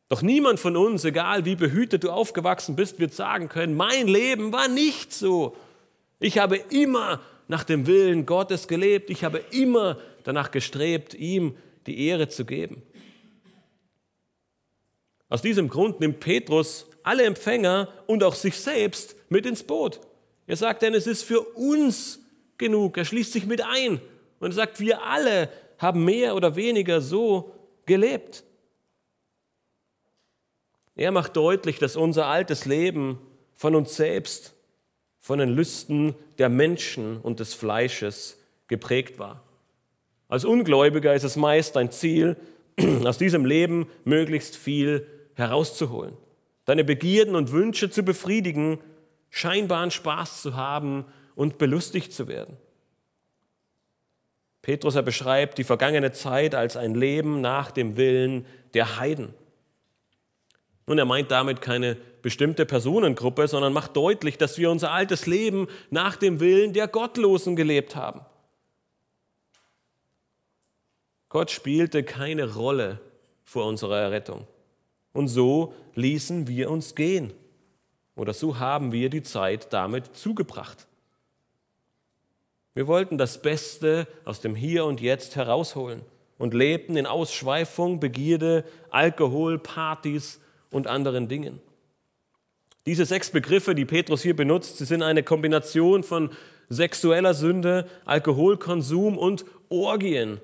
Doch 0.08 0.22
niemand 0.22 0.60
von 0.60 0.76
uns, 0.76 1.04
egal 1.04 1.44
wie 1.44 1.56
behütet 1.56 2.04
du 2.04 2.10
aufgewachsen 2.10 2.76
bist, 2.76 3.00
wird 3.00 3.12
sagen 3.12 3.48
können, 3.48 3.76
mein 3.76 4.06
Leben 4.06 4.52
war 4.52 4.68
nicht 4.68 5.12
so. 5.12 5.56
Ich 6.20 6.38
habe 6.38 6.56
immer 6.56 7.20
nach 7.48 7.64
dem 7.64 7.86
Willen 7.86 8.26
Gottes 8.26 8.68
gelebt. 8.68 9.10
Ich 9.10 9.24
habe 9.24 9.38
immer 9.50 9.98
danach 10.24 10.50
gestrebt, 10.50 11.14
ihm 11.14 11.56
die 11.86 12.06
Ehre 12.06 12.28
zu 12.28 12.44
geben. 12.44 12.82
Aus 15.28 15.42
diesem 15.42 15.68
Grund 15.68 16.00
nimmt 16.00 16.20
Petrus 16.20 16.86
alle 17.02 17.24
Empfänger 17.24 17.88
und 18.06 18.22
auch 18.22 18.34
sich 18.34 18.58
selbst 18.58 19.16
mit 19.28 19.46
ins 19.46 19.62
Boot. 19.62 20.00
Er 20.46 20.56
sagt, 20.56 20.82
denn 20.82 20.94
es 20.94 21.06
ist 21.06 21.22
für 21.22 21.40
uns 21.40 22.20
genug. 22.58 22.96
Er 22.96 23.04
schließt 23.04 23.32
sich 23.32 23.46
mit 23.46 23.60
ein 23.62 24.00
und 24.40 24.52
sagt, 24.52 24.80
wir 24.80 25.02
alle 25.02 25.48
haben 25.78 26.04
mehr 26.04 26.36
oder 26.36 26.56
weniger 26.56 27.00
so 27.00 27.54
gelebt. 27.86 28.44
Er 30.94 31.12
macht 31.12 31.36
deutlich, 31.36 31.78
dass 31.78 31.96
unser 31.96 32.26
altes 32.26 32.64
Leben 32.64 33.18
von 33.54 33.74
uns 33.74 33.96
selbst, 33.96 34.54
von 35.26 35.40
den 35.40 35.48
Lüsten 35.48 36.14
der 36.38 36.48
Menschen 36.48 37.20
und 37.20 37.40
des 37.40 37.52
Fleisches 37.52 38.38
geprägt 38.68 39.18
war. 39.18 39.42
Als 40.28 40.44
Ungläubiger 40.44 41.14
ist 41.16 41.24
es 41.24 41.34
meist 41.34 41.76
ein 41.76 41.90
Ziel, 41.90 42.36
aus 43.04 43.18
diesem 43.18 43.44
Leben 43.44 43.88
möglichst 44.04 44.54
viel 44.54 45.04
herauszuholen, 45.34 46.16
deine 46.64 46.84
Begierden 46.84 47.34
und 47.34 47.50
Wünsche 47.50 47.90
zu 47.90 48.04
befriedigen, 48.04 48.78
scheinbaren 49.28 49.90
Spaß 49.90 50.42
zu 50.42 50.54
haben 50.54 51.04
und 51.34 51.58
belustigt 51.58 52.12
zu 52.12 52.28
werden. 52.28 52.56
Petrus 54.62 54.94
er 54.94 55.02
beschreibt 55.02 55.58
die 55.58 55.64
vergangene 55.64 56.12
Zeit 56.12 56.54
als 56.54 56.76
ein 56.76 56.94
Leben 56.94 57.40
nach 57.40 57.72
dem 57.72 57.96
Willen 57.96 58.46
der 58.74 59.00
Heiden. 59.00 59.34
Nun, 60.86 60.98
er 60.98 61.04
meint 61.04 61.30
damit 61.30 61.60
keine 61.60 61.96
bestimmte 62.22 62.64
Personengruppe, 62.64 63.48
sondern 63.48 63.72
macht 63.72 63.96
deutlich, 63.96 64.38
dass 64.38 64.56
wir 64.56 64.70
unser 64.70 64.92
altes 64.92 65.26
Leben 65.26 65.66
nach 65.90 66.16
dem 66.16 66.38
Willen 66.38 66.72
der 66.72 66.86
Gottlosen 66.86 67.56
gelebt 67.56 67.96
haben. 67.96 68.20
Gott 71.28 71.50
spielte 71.50 72.04
keine 72.04 72.54
Rolle 72.54 73.00
vor 73.44 73.66
unserer 73.66 73.98
Errettung. 73.98 74.46
Und 75.12 75.28
so 75.28 75.74
ließen 75.94 76.46
wir 76.46 76.70
uns 76.70 76.94
gehen. 76.94 77.32
Oder 78.14 78.32
so 78.32 78.58
haben 78.58 78.92
wir 78.92 79.10
die 79.10 79.22
Zeit 79.22 79.72
damit 79.72 80.16
zugebracht. 80.16 80.86
Wir 82.74 82.86
wollten 82.86 83.18
das 83.18 83.42
Beste 83.42 84.06
aus 84.24 84.40
dem 84.40 84.54
Hier 84.54 84.84
und 84.84 85.00
Jetzt 85.00 85.34
herausholen 85.34 86.02
und 86.38 86.54
lebten 86.54 86.96
in 86.96 87.06
Ausschweifung, 87.06 88.00
Begierde, 88.00 88.64
Alkohol, 88.90 89.58
Partys 89.58 90.40
und 90.70 90.86
anderen 90.86 91.28
Dingen. 91.28 91.60
Diese 92.86 93.04
sechs 93.04 93.30
Begriffe, 93.30 93.74
die 93.74 93.84
Petrus 93.84 94.22
hier 94.22 94.36
benutzt, 94.36 94.78
sie 94.78 94.84
sind 94.84 95.02
eine 95.02 95.22
Kombination 95.22 96.02
von 96.04 96.30
sexueller 96.68 97.34
Sünde, 97.34 97.88
Alkoholkonsum 98.04 99.18
und 99.18 99.44
Orgien, 99.68 100.40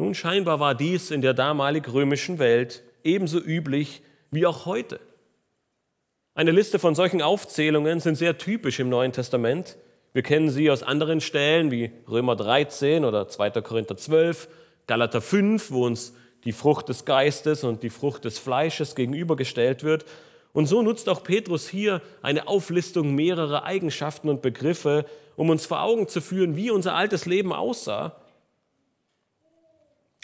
nun, 0.00 0.14
scheinbar 0.14 0.60
war 0.60 0.74
dies 0.74 1.10
in 1.10 1.20
der 1.20 1.34
damalig 1.34 1.92
römischen 1.92 2.38
Welt 2.38 2.82
ebenso 3.04 3.38
üblich 3.38 4.00
wie 4.30 4.46
auch 4.46 4.64
heute. 4.64 4.98
Eine 6.34 6.52
Liste 6.52 6.78
von 6.78 6.94
solchen 6.94 7.20
Aufzählungen 7.20 8.00
sind 8.00 8.14
sehr 8.14 8.38
typisch 8.38 8.80
im 8.80 8.88
Neuen 8.88 9.12
Testament. 9.12 9.76
Wir 10.14 10.22
kennen 10.22 10.48
sie 10.48 10.70
aus 10.70 10.82
anderen 10.82 11.20
Stellen 11.20 11.70
wie 11.70 11.90
Römer 12.08 12.34
13 12.34 13.04
oder 13.04 13.28
2. 13.28 13.50
Korinther 13.60 13.98
12, 13.98 14.48
Galater 14.86 15.20
5, 15.20 15.70
wo 15.70 15.84
uns 15.84 16.14
die 16.44 16.52
Frucht 16.52 16.88
des 16.88 17.04
Geistes 17.04 17.64
und 17.64 17.82
die 17.82 17.90
Frucht 17.90 18.24
des 18.24 18.38
Fleisches 18.38 18.94
gegenübergestellt 18.94 19.84
wird. 19.84 20.04
Und 20.52 20.66
so 20.66 20.82
nutzt 20.82 21.08
auch 21.08 21.22
Petrus 21.22 21.68
hier 21.68 22.02
eine 22.22 22.48
Auflistung 22.48 23.14
mehrerer 23.14 23.64
Eigenschaften 23.64 24.28
und 24.28 24.42
Begriffe, 24.42 25.04
um 25.36 25.50
uns 25.50 25.66
vor 25.66 25.82
Augen 25.82 26.08
zu 26.08 26.20
führen, 26.20 26.56
wie 26.56 26.70
unser 26.70 26.94
altes 26.94 27.26
Leben 27.26 27.52
aussah 27.52 28.16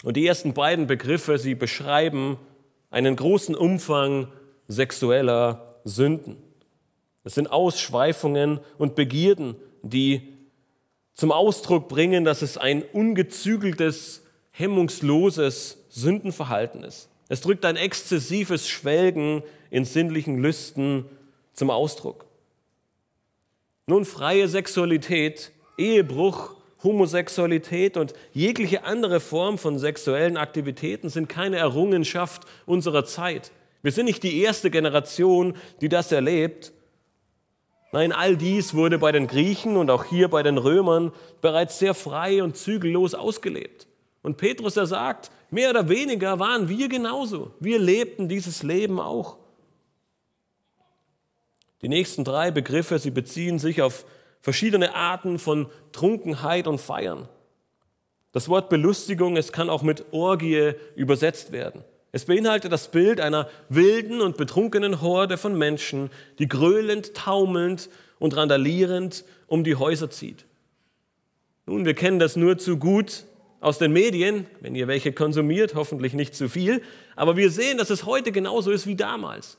und 0.03 0.15
die 0.15 0.27
ersten 0.27 0.53
beiden 0.53 0.87
Begriffe, 0.87 1.37
sie 1.37 1.55
beschreiben 1.55 2.37
einen 2.89 3.15
großen 3.15 3.55
Umfang 3.55 4.27
sexueller 4.67 5.79
Sünden. 5.83 6.37
Es 7.23 7.35
sind 7.35 7.51
Ausschweifungen 7.51 8.59
und 8.77 8.95
Begierden, 8.95 9.55
die 9.81 10.33
zum 11.13 11.31
Ausdruck 11.31 11.89
bringen, 11.89 12.25
dass 12.25 12.41
es 12.41 12.57
ein 12.57 12.83
ungezügeltes, 12.83 14.23
hemmungsloses 14.51 15.76
Sündenverhalten 15.97 16.83
ist. 16.83 17.09
Es 17.27 17.41
drückt 17.41 17.65
ein 17.65 17.75
exzessives 17.75 18.69
Schwelgen 18.69 19.43
in 19.69 19.83
sinnlichen 19.83 20.37
Lüsten 20.37 21.05
zum 21.53 21.69
Ausdruck. 21.69 22.25
Nun, 23.87 24.05
freie 24.05 24.47
Sexualität, 24.47 25.51
Ehebruch 25.77 26.55
Homosexualität 26.83 27.97
und 27.97 28.13
jegliche 28.33 28.83
andere 28.83 29.19
Form 29.19 29.57
von 29.57 29.79
sexuellen 29.79 30.37
Aktivitäten 30.37 31.09
sind 31.09 31.27
keine 31.27 31.57
Errungenschaft 31.57 32.43
unserer 32.65 33.03
Zeit. 33.03 33.51
Wir 33.81 33.91
sind 33.91 34.05
nicht 34.05 34.21
die 34.21 34.41
erste 34.41 34.69
Generation, 34.69 35.55
die 35.81 35.89
das 35.89 36.11
erlebt. 36.11 36.71
Nein, 37.91 38.11
all 38.11 38.37
dies 38.37 38.75
wurde 38.75 38.99
bei 38.99 39.11
den 39.11 39.27
Griechen 39.27 39.75
und 39.75 39.89
auch 39.89 40.03
hier 40.03 40.27
bei 40.27 40.43
den 40.43 40.57
Römern 40.57 41.11
bereits 41.41 41.79
sehr 41.79 41.95
frei 41.95 42.43
und 42.43 42.57
zügellos 42.57 43.15
ausgelebt. 43.15 43.86
Und 44.27 44.35
Petrus, 44.35 44.75
er 44.75 44.87
sagt, 44.87 45.31
mehr 45.51 45.69
oder 45.69 45.87
weniger 45.87 46.37
waren 46.37 46.67
wir 46.67 46.89
genauso. 46.89 47.53
Wir 47.61 47.79
lebten 47.79 48.27
dieses 48.27 48.61
Leben 48.61 48.99
auch. 48.99 49.37
Die 51.81 51.87
nächsten 51.87 52.25
drei 52.25 52.51
Begriffe, 52.51 52.99
sie 52.99 53.09
beziehen 53.09 53.57
sich 53.57 53.81
auf 53.81 54.05
verschiedene 54.41 54.95
Arten 54.95 55.39
von 55.39 55.67
Trunkenheit 55.93 56.67
und 56.67 56.81
Feiern. 56.81 57.29
Das 58.33 58.49
Wort 58.49 58.67
Belustigung, 58.67 59.37
es 59.37 59.53
kann 59.53 59.69
auch 59.69 59.81
mit 59.81 60.03
Orgie 60.11 60.73
übersetzt 60.97 61.53
werden. 61.53 61.85
Es 62.11 62.25
beinhaltet 62.25 62.73
das 62.73 62.91
Bild 62.91 63.21
einer 63.21 63.47
wilden 63.69 64.19
und 64.19 64.35
betrunkenen 64.35 64.99
Horde 64.99 65.37
von 65.37 65.57
Menschen, 65.57 66.09
die 66.37 66.49
gröhlend, 66.49 67.13
taumelnd 67.13 67.89
und 68.19 68.35
randalierend 68.35 69.23
um 69.47 69.63
die 69.63 69.77
Häuser 69.77 70.09
zieht. 70.09 70.43
Nun, 71.65 71.85
wir 71.85 71.93
kennen 71.93 72.19
das 72.19 72.35
nur 72.35 72.57
zu 72.57 72.75
gut 72.75 73.23
aus 73.59 73.77
den 73.77 73.91
Medien, 73.91 74.45
wenn 74.61 74.75
ihr 74.75 74.87
welche 74.87 75.13
konsumiert, 75.13 75.75
hoffentlich 75.75 76.13
nicht 76.13 76.35
zu 76.35 76.49
viel, 76.49 76.81
aber 77.15 77.37
wir 77.37 77.49
sehen, 77.49 77.77
dass 77.77 77.89
es 77.89 78.05
heute 78.05 78.31
genauso 78.31 78.71
ist 78.71 78.85
wie 78.87 78.95
damals. 78.95 79.57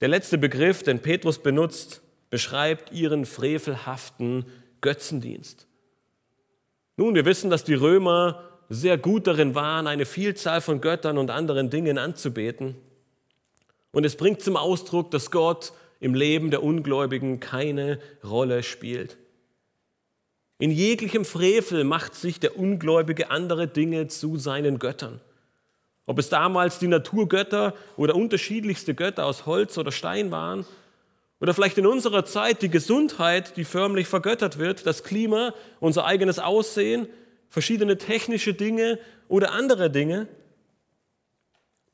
Der 0.00 0.08
letzte 0.08 0.38
Begriff, 0.38 0.82
den 0.82 1.00
Petrus 1.00 1.42
benutzt, 1.42 2.02
beschreibt 2.30 2.92
ihren 2.92 3.26
frevelhaften 3.26 4.44
Götzendienst. 4.80 5.66
Nun, 6.96 7.14
wir 7.14 7.24
wissen, 7.24 7.50
dass 7.50 7.64
die 7.64 7.74
Römer 7.74 8.44
sehr 8.68 8.98
gut 8.98 9.26
darin 9.26 9.54
waren, 9.54 9.86
eine 9.86 10.06
Vielzahl 10.06 10.60
von 10.60 10.80
Göttern 10.80 11.18
und 11.18 11.30
anderen 11.30 11.70
Dingen 11.70 11.98
anzubeten. 11.98 12.76
Und 13.92 14.04
es 14.04 14.16
bringt 14.16 14.42
zum 14.42 14.56
Ausdruck, 14.56 15.10
dass 15.10 15.30
Gott 15.30 15.72
im 16.00 16.14
Leben 16.14 16.50
der 16.50 16.62
Ungläubigen 16.62 17.40
keine 17.40 17.98
Rolle 18.22 18.62
spielt. 18.62 19.16
In 20.58 20.70
jeglichem 20.70 21.24
Frevel 21.24 21.84
macht 21.84 22.14
sich 22.14 22.38
der 22.40 22.58
Ungläubige 22.58 23.30
andere 23.30 23.66
Dinge 23.66 24.08
zu 24.08 24.36
seinen 24.36 24.78
Göttern. 24.78 25.20
Ob 26.06 26.18
es 26.18 26.28
damals 26.28 26.78
die 26.78 26.88
Naturgötter 26.88 27.74
oder 27.96 28.14
unterschiedlichste 28.14 28.94
Götter 28.94 29.26
aus 29.26 29.46
Holz 29.46 29.78
oder 29.78 29.90
Stein 29.90 30.30
waren, 30.30 30.64
oder 31.40 31.52
vielleicht 31.52 31.76
in 31.76 31.86
unserer 31.86 32.24
Zeit 32.24 32.62
die 32.62 32.70
Gesundheit, 32.70 33.56
die 33.56 33.64
förmlich 33.64 34.06
vergöttert 34.06 34.58
wird, 34.58 34.86
das 34.86 35.02
Klima, 35.02 35.52
unser 35.78 36.06
eigenes 36.06 36.38
Aussehen, 36.38 37.06
verschiedene 37.50 37.98
technische 37.98 38.54
Dinge 38.54 38.98
oder 39.28 39.52
andere 39.52 39.90
Dinge. 39.90 40.26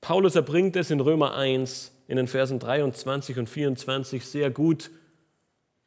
Paulus 0.01 0.37
erbringt 0.37 0.77
es 0.77 0.91
in 0.91 1.01
Römer 1.01 1.35
1 1.35 1.93
in 2.07 2.17
den 2.17 2.29
Versen 2.29 2.59
23 2.59 3.39
und 3.39 3.49
24 3.49 4.25
sehr 4.25 4.51
gut 4.51 4.91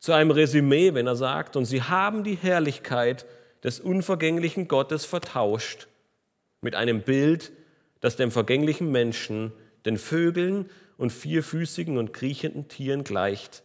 zu 0.04 0.12
einem 0.12 0.32
Resümee, 0.32 0.94
wenn 0.96 1.08
er 1.08 1.16
sagt, 1.16 1.56
und 1.56 1.64
sie 1.64 1.82
haben 1.82 2.26
die 2.26 2.36
Herrlichkeit 2.36 3.26
des 3.64 3.80
unvergänglichen 3.80 4.68
Gottes 4.68 5.06
vertauscht 5.06 5.88
mit 6.60 6.76
einem 6.76 7.04
Bild, 7.04 7.54
das 8.02 8.18
dem 8.18 8.30
vergänglichen 8.30 8.92
Menschen, 8.92 9.54
den 9.86 9.98
Vögeln 9.98 10.70
und 10.98 11.12
vierfüßigen 11.12 11.98
und 11.98 12.12
kriechenden 12.12 12.68
Tieren 12.68 13.06
gleicht. 13.06 13.64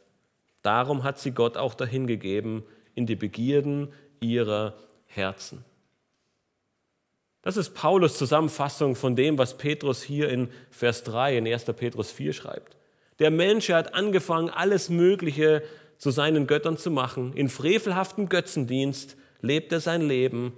Darum 0.63 1.03
hat 1.03 1.19
sie 1.19 1.33
Gott 1.33 1.57
auch 1.57 1.75
dahingegeben 1.75 2.63
in 2.95 3.05
die 3.05 3.17
Begierden 3.17 3.93
ihrer 4.21 4.79
Herzen. 5.07 5.65
Das 7.43 7.57
ist 7.57 7.75
Paulus 7.75 8.17
Zusammenfassung 8.17 8.95
von 8.95 9.17
dem, 9.17 9.39
was 9.39 9.59
Petrus 9.59 10.05
hier 10.05 10.29
in 10.29 10.51
Vers 10.71 11.03
3 11.03 11.39
in 11.39 11.49
1. 11.49 11.65
Petrus 11.65 12.13
4 12.13 12.33
schreibt. 12.33 12.77
Der 13.19 13.33
Mensch 13.33 13.71
hat 13.71 13.95
angefangen, 13.95 14.51
alles 14.51 14.89
Mögliche 14.89 15.65
zu 15.99 16.11
seinen 16.11 16.47
Göttern 16.47 16.79
zu 16.79 16.91
machen. 16.91 17.33
In 17.35 17.49
frevelhaftem 17.49 18.29
Götzendienst 18.29 19.17
lebt 19.41 19.73
er 19.73 19.81
sein 19.81 20.03
Leben. 20.03 20.53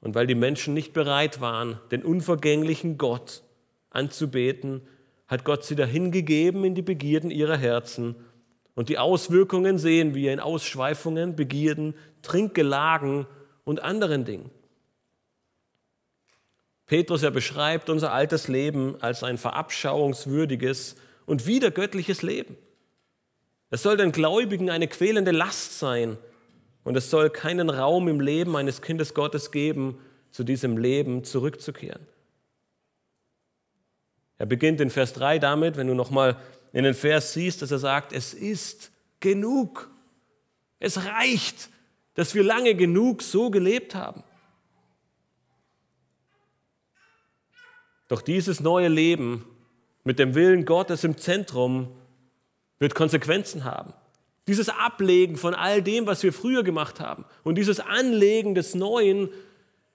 Und 0.00 0.14
weil 0.14 0.26
die 0.26 0.34
Menschen 0.34 0.72
nicht 0.74 0.92
bereit 0.92 1.40
waren, 1.40 1.80
den 1.90 2.04
unvergänglichen 2.04 2.96
Gott 2.96 3.42
anzubeten, 3.90 4.82
hat 5.26 5.44
Gott 5.44 5.64
sie 5.64 5.76
dahin 5.76 6.10
gegeben 6.10 6.64
in 6.64 6.74
die 6.74 6.82
Begierden 6.82 7.30
ihrer 7.30 7.56
Herzen. 7.56 8.16
Und 8.74 8.88
die 8.88 8.98
Auswirkungen 8.98 9.78
sehen 9.78 10.14
wir 10.14 10.32
in 10.32 10.40
Ausschweifungen, 10.40 11.36
Begierden, 11.36 11.94
Trinkgelagen 12.22 13.26
und 13.64 13.82
anderen 13.82 14.24
Dingen. 14.24 14.50
Petrus 16.86 17.22
er 17.22 17.30
beschreibt 17.30 17.88
unser 17.88 18.12
altes 18.12 18.48
Leben 18.48 19.00
als 19.00 19.22
ein 19.22 19.38
verabschauungswürdiges 19.38 20.96
und 21.24 21.46
wiedergöttliches 21.46 22.22
Leben. 22.22 22.56
Es 23.70 23.82
soll 23.82 23.96
den 23.96 24.12
Gläubigen 24.12 24.68
eine 24.68 24.88
quälende 24.88 25.30
Last 25.30 25.78
sein 25.78 26.18
und 26.82 26.96
es 26.96 27.08
soll 27.10 27.30
keinen 27.30 27.70
Raum 27.70 28.08
im 28.08 28.20
Leben 28.20 28.56
eines 28.56 28.82
Kindes 28.82 29.14
Gottes 29.14 29.52
geben, 29.52 29.98
zu 30.30 30.44
diesem 30.44 30.76
Leben 30.76 31.24
zurückzukehren. 31.24 32.06
Er 34.38 34.46
beginnt 34.46 34.80
in 34.80 34.90
Vers 34.90 35.12
3 35.12 35.38
damit, 35.38 35.76
wenn 35.76 35.86
du 35.86 35.94
nochmal 35.94 36.36
in 36.72 36.84
den 36.84 36.94
Vers 36.94 37.32
siehst, 37.32 37.62
dass 37.62 37.70
er 37.70 37.78
sagt, 37.78 38.12
es 38.12 38.32
ist 38.32 38.90
genug. 39.18 39.90
Es 40.78 41.04
reicht, 41.04 41.68
dass 42.14 42.34
wir 42.34 42.42
lange 42.42 42.74
genug 42.74 43.22
so 43.22 43.50
gelebt 43.50 43.94
haben. 43.94 44.22
Doch 48.08 48.22
dieses 48.22 48.60
neue 48.60 48.88
Leben 48.88 49.44
mit 50.04 50.18
dem 50.18 50.34
Willen 50.34 50.64
Gottes 50.64 51.04
im 51.04 51.16
Zentrum 51.18 51.94
wird 52.80 52.96
Konsequenzen 52.96 53.64
haben. 53.64 53.92
Dieses 54.48 54.68
Ablegen 54.68 55.36
von 55.36 55.54
all 55.54 55.82
dem, 55.82 56.06
was 56.06 56.24
wir 56.24 56.32
früher 56.32 56.64
gemacht 56.64 56.98
haben 56.98 57.24
und 57.44 57.54
dieses 57.54 57.78
Anlegen 57.78 58.56
des 58.56 58.74
Neuen, 58.74 59.28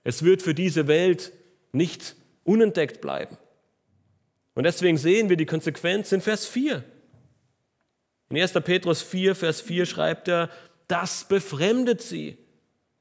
es 0.02 0.22
wird 0.22 0.40
für 0.40 0.54
diese 0.54 0.88
Welt 0.88 1.32
nicht 1.72 2.16
unentdeckt 2.44 3.02
bleiben. 3.02 3.36
Und 4.54 4.64
deswegen 4.64 4.96
sehen 4.96 5.28
wir 5.28 5.36
die 5.36 5.44
Konsequenz 5.44 6.12
in 6.12 6.22
Vers 6.22 6.46
4. 6.46 6.82
In 8.30 8.38
1. 8.38 8.52
Petrus 8.52 9.02
4, 9.02 9.34
Vers 9.34 9.60
4 9.60 9.84
schreibt 9.84 10.28
er, 10.28 10.48
das 10.88 11.28
befremdet 11.28 12.00
sie, 12.00 12.38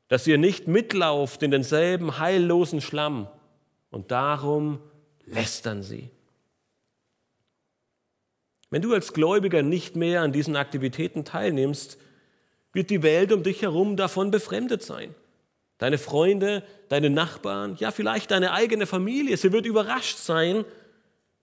dass 0.07 0.27
ihr 0.27 0.37
nicht 0.37 0.67
mitlauft 0.67 1.41
in 1.43 1.51
denselben 1.51 2.19
heillosen 2.19 2.81
Schlamm 2.81 3.27
und 3.91 4.11
darum 4.11 4.79
lästern 5.25 5.83
sie. 5.83 6.09
Wenn 8.75 8.81
du 8.81 8.93
als 8.93 9.13
Gläubiger 9.13 9.63
nicht 9.63 9.95
mehr 9.95 10.21
an 10.21 10.33
diesen 10.33 10.57
Aktivitäten 10.57 11.23
teilnimmst, 11.23 11.97
wird 12.73 12.89
die 12.89 13.03
Welt 13.03 13.31
um 13.31 13.41
dich 13.41 13.61
herum 13.61 13.95
davon 13.95 14.31
befremdet 14.31 14.83
sein. 14.83 15.15
Deine 15.77 15.97
Freunde, 15.97 16.61
deine 16.89 17.09
Nachbarn, 17.09 17.77
ja 17.79 17.91
vielleicht 17.91 18.31
deine 18.31 18.51
eigene 18.51 18.85
Familie, 18.85 19.37
sie 19.37 19.53
wird 19.53 19.65
überrascht 19.65 20.17
sein, 20.17 20.65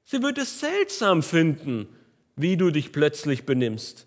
sie 0.04 0.22
wird 0.22 0.36
es 0.36 0.60
seltsam 0.60 1.22
finden, 1.22 1.88
wie 2.36 2.58
du 2.58 2.70
dich 2.70 2.92
plötzlich 2.92 3.46
benimmst. 3.46 4.06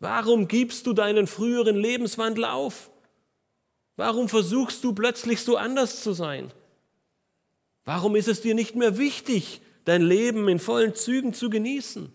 Warum 0.00 0.48
gibst 0.48 0.88
du 0.88 0.94
deinen 0.94 1.28
früheren 1.28 1.76
Lebenswandel 1.76 2.44
auf? 2.44 2.90
Warum 3.94 4.28
versuchst 4.28 4.82
du 4.82 4.94
plötzlich 4.94 5.42
so 5.42 5.56
anders 5.56 6.02
zu 6.02 6.12
sein? 6.12 6.50
Warum 7.84 8.16
ist 8.16 8.26
es 8.26 8.40
dir 8.40 8.56
nicht 8.56 8.74
mehr 8.74 8.98
wichtig, 8.98 9.60
dein 9.90 10.02
Leben 10.02 10.48
in 10.48 10.58
vollen 10.58 10.94
Zügen 10.94 11.34
zu 11.34 11.50
genießen? 11.50 12.12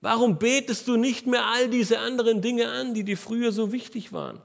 Warum 0.00 0.38
betest 0.38 0.86
du 0.88 0.96
nicht 0.96 1.26
mehr 1.26 1.46
all 1.46 1.68
diese 1.68 1.98
anderen 1.98 2.40
Dinge 2.40 2.70
an, 2.70 2.94
die 2.94 3.04
dir 3.04 3.18
früher 3.18 3.52
so 3.52 3.72
wichtig 3.72 4.12
waren? 4.12 4.40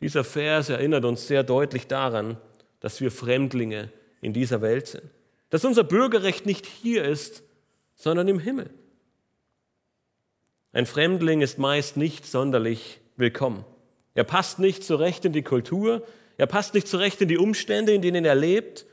Dieser 0.00 0.24
Vers 0.24 0.68
erinnert 0.68 1.04
uns 1.04 1.26
sehr 1.26 1.42
deutlich 1.42 1.86
daran, 1.86 2.38
dass 2.80 3.00
wir 3.00 3.10
Fremdlinge 3.10 3.92
in 4.20 4.32
dieser 4.32 4.62
Welt 4.62 4.86
sind. 4.88 5.04
Dass 5.50 5.64
unser 5.64 5.84
Bürgerrecht 5.84 6.46
nicht 6.46 6.66
hier 6.66 7.04
ist, 7.04 7.42
sondern 7.94 8.28
im 8.28 8.38
Himmel. 8.38 8.70
Ein 10.72 10.86
Fremdling 10.86 11.40
ist 11.40 11.58
meist 11.58 11.96
nicht 11.96 12.26
sonderlich 12.26 13.00
willkommen. 13.16 13.64
Er 14.14 14.24
passt 14.24 14.58
nicht 14.58 14.84
zurecht 14.84 15.24
in 15.24 15.32
die 15.32 15.42
Kultur, 15.42 16.06
er 16.38 16.46
passt 16.46 16.74
nicht 16.74 16.88
zurecht 16.88 17.20
in 17.20 17.28
die 17.28 17.38
Umstände, 17.38 17.92
in 17.92 18.02
denen 18.02 18.24
er 18.24 18.34
lebt. 18.34 18.86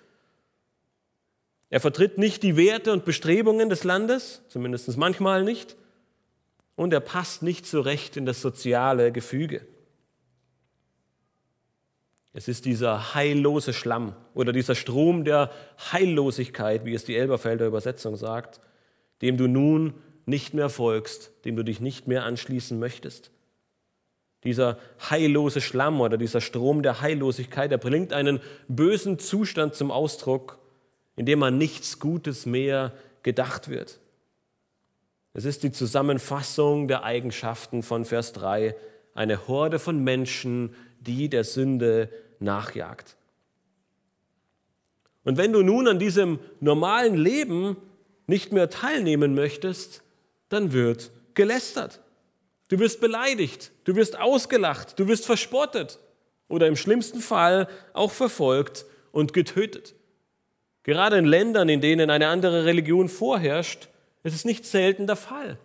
Er 1.73 1.79
vertritt 1.79 2.19
nicht 2.19 2.43
die 2.43 2.55
Werte 2.55 2.93
und 2.93 3.03
Bestrebungen 3.03 3.67
des 3.67 3.83
Landes, 3.83 4.43
zumindest 4.47 4.95
manchmal 4.95 5.43
nicht. 5.43 5.75
Und 6.75 6.93
er 6.93 6.99
passt 6.99 7.41
nicht 7.41 7.65
zurecht 7.65 8.15
in 8.15 8.27
das 8.27 8.41
soziale 8.41 9.11
Gefüge. 9.11 9.65
Es 12.31 12.47
ist 12.47 12.65
dieser 12.65 13.15
heillose 13.15 13.73
Schlamm 13.73 14.15
oder 14.35 14.53
dieser 14.53 14.75
Strom 14.75 15.25
der 15.25 15.49
Heillosigkeit, 15.91 16.85
wie 16.85 16.93
es 16.93 17.05
die 17.05 17.15
Elberfelder 17.15 17.65
Übersetzung 17.65 18.17
sagt, 18.17 18.61
dem 19.23 19.37
du 19.37 19.47
nun 19.47 19.95
nicht 20.27 20.53
mehr 20.53 20.69
folgst, 20.69 21.31
dem 21.43 21.55
du 21.55 21.63
dich 21.63 21.81
nicht 21.81 22.07
mehr 22.07 22.23
anschließen 22.23 22.77
möchtest. 22.77 23.31
Dieser 24.43 24.77
heillose 25.09 25.59
Schlamm 25.59 26.01
oder 26.01 26.17
dieser 26.17 26.39
Strom 26.39 26.83
der 26.83 27.01
Heillosigkeit, 27.01 27.71
der 27.71 27.79
bringt 27.79 28.13
einen 28.13 28.41
bösen 28.67 29.17
Zustand 29.17 29.73
zum 29.73 29.89
Ausdruck, 29.89 30.59
in 31.15 31.25
dem 31.25 31.43
an 31.43 31.57
nichts 31.57 31.99
Gutes 31.99 32.45
mehr 32.45 32.93
gedacht 33.21 33.69
wird. 33.69 33.99
Es 35.33 35.45
ist 35.45 35.63
die 35.63 35.71
Zusammenfassung 35.71 36.87
der 36.87 37.03
Eigenschaften 37.03 37.81
von 37.81 38.05
Vers 38.05 38.33
3, 38.33 38.75
eine 39.15 39.47
Horde 39.47 39.79
von 39.79 40.03
Menschen, 40.03 40.75
die 40.99 41.29
der 41.29 41.43
Sünde 41.43 42.09
nachjagt. 42.39 43.15
Und 45.23 45.37
wenn 45.37 45.53
du 45.53 45.63
nun 45.63 45.87
an 45.87 45.99
diesem 45.99 46.39
normalen 46.59 47.15
Leben 47.15 47.77
nicht 48.27 48.51
mehr 48.51 48.69
teilnehmen 48.69 49.33
möchtest, 49.33 50.03
dann 50.49 50.73
wird 50.73 51.11
gelästert. 51.33 52.01
Du 52.69 52.79
wirst 52.79 53.01
beleidigt, 53.01 53.71
du 53.85 53.95
wirst 53.95 54.19
ausgelacht, 54.19 54.99
du 54.99 55.07
wirst 55.07 55.25
verspottet 55.25 55.99
oder 56.47 56.67
im 56.67 56.75
schlimmsten 56.75 57.19
Fall 57.19 57.67
auch 57.93 58.11
verfolgt 58.11 58.85
und 59.11 59.33
getötet. 59.33 59.95
Gerade 60.83 61.17
in 61.17 61.25
Ländern, 61.25 61.69
in 61.69 61.81
denen 61.81 62.09
eine 62.09 62.27
andere 62.27 62.65
Religion 62.65 63.09
vorherrscht, 63.09 63.87
ist 64.23 64.35
es 64.35 64.45
nicht 64.45 64.65
selten 64.65 65.07
der 65.07 65.15
Fall. 65.15 65.57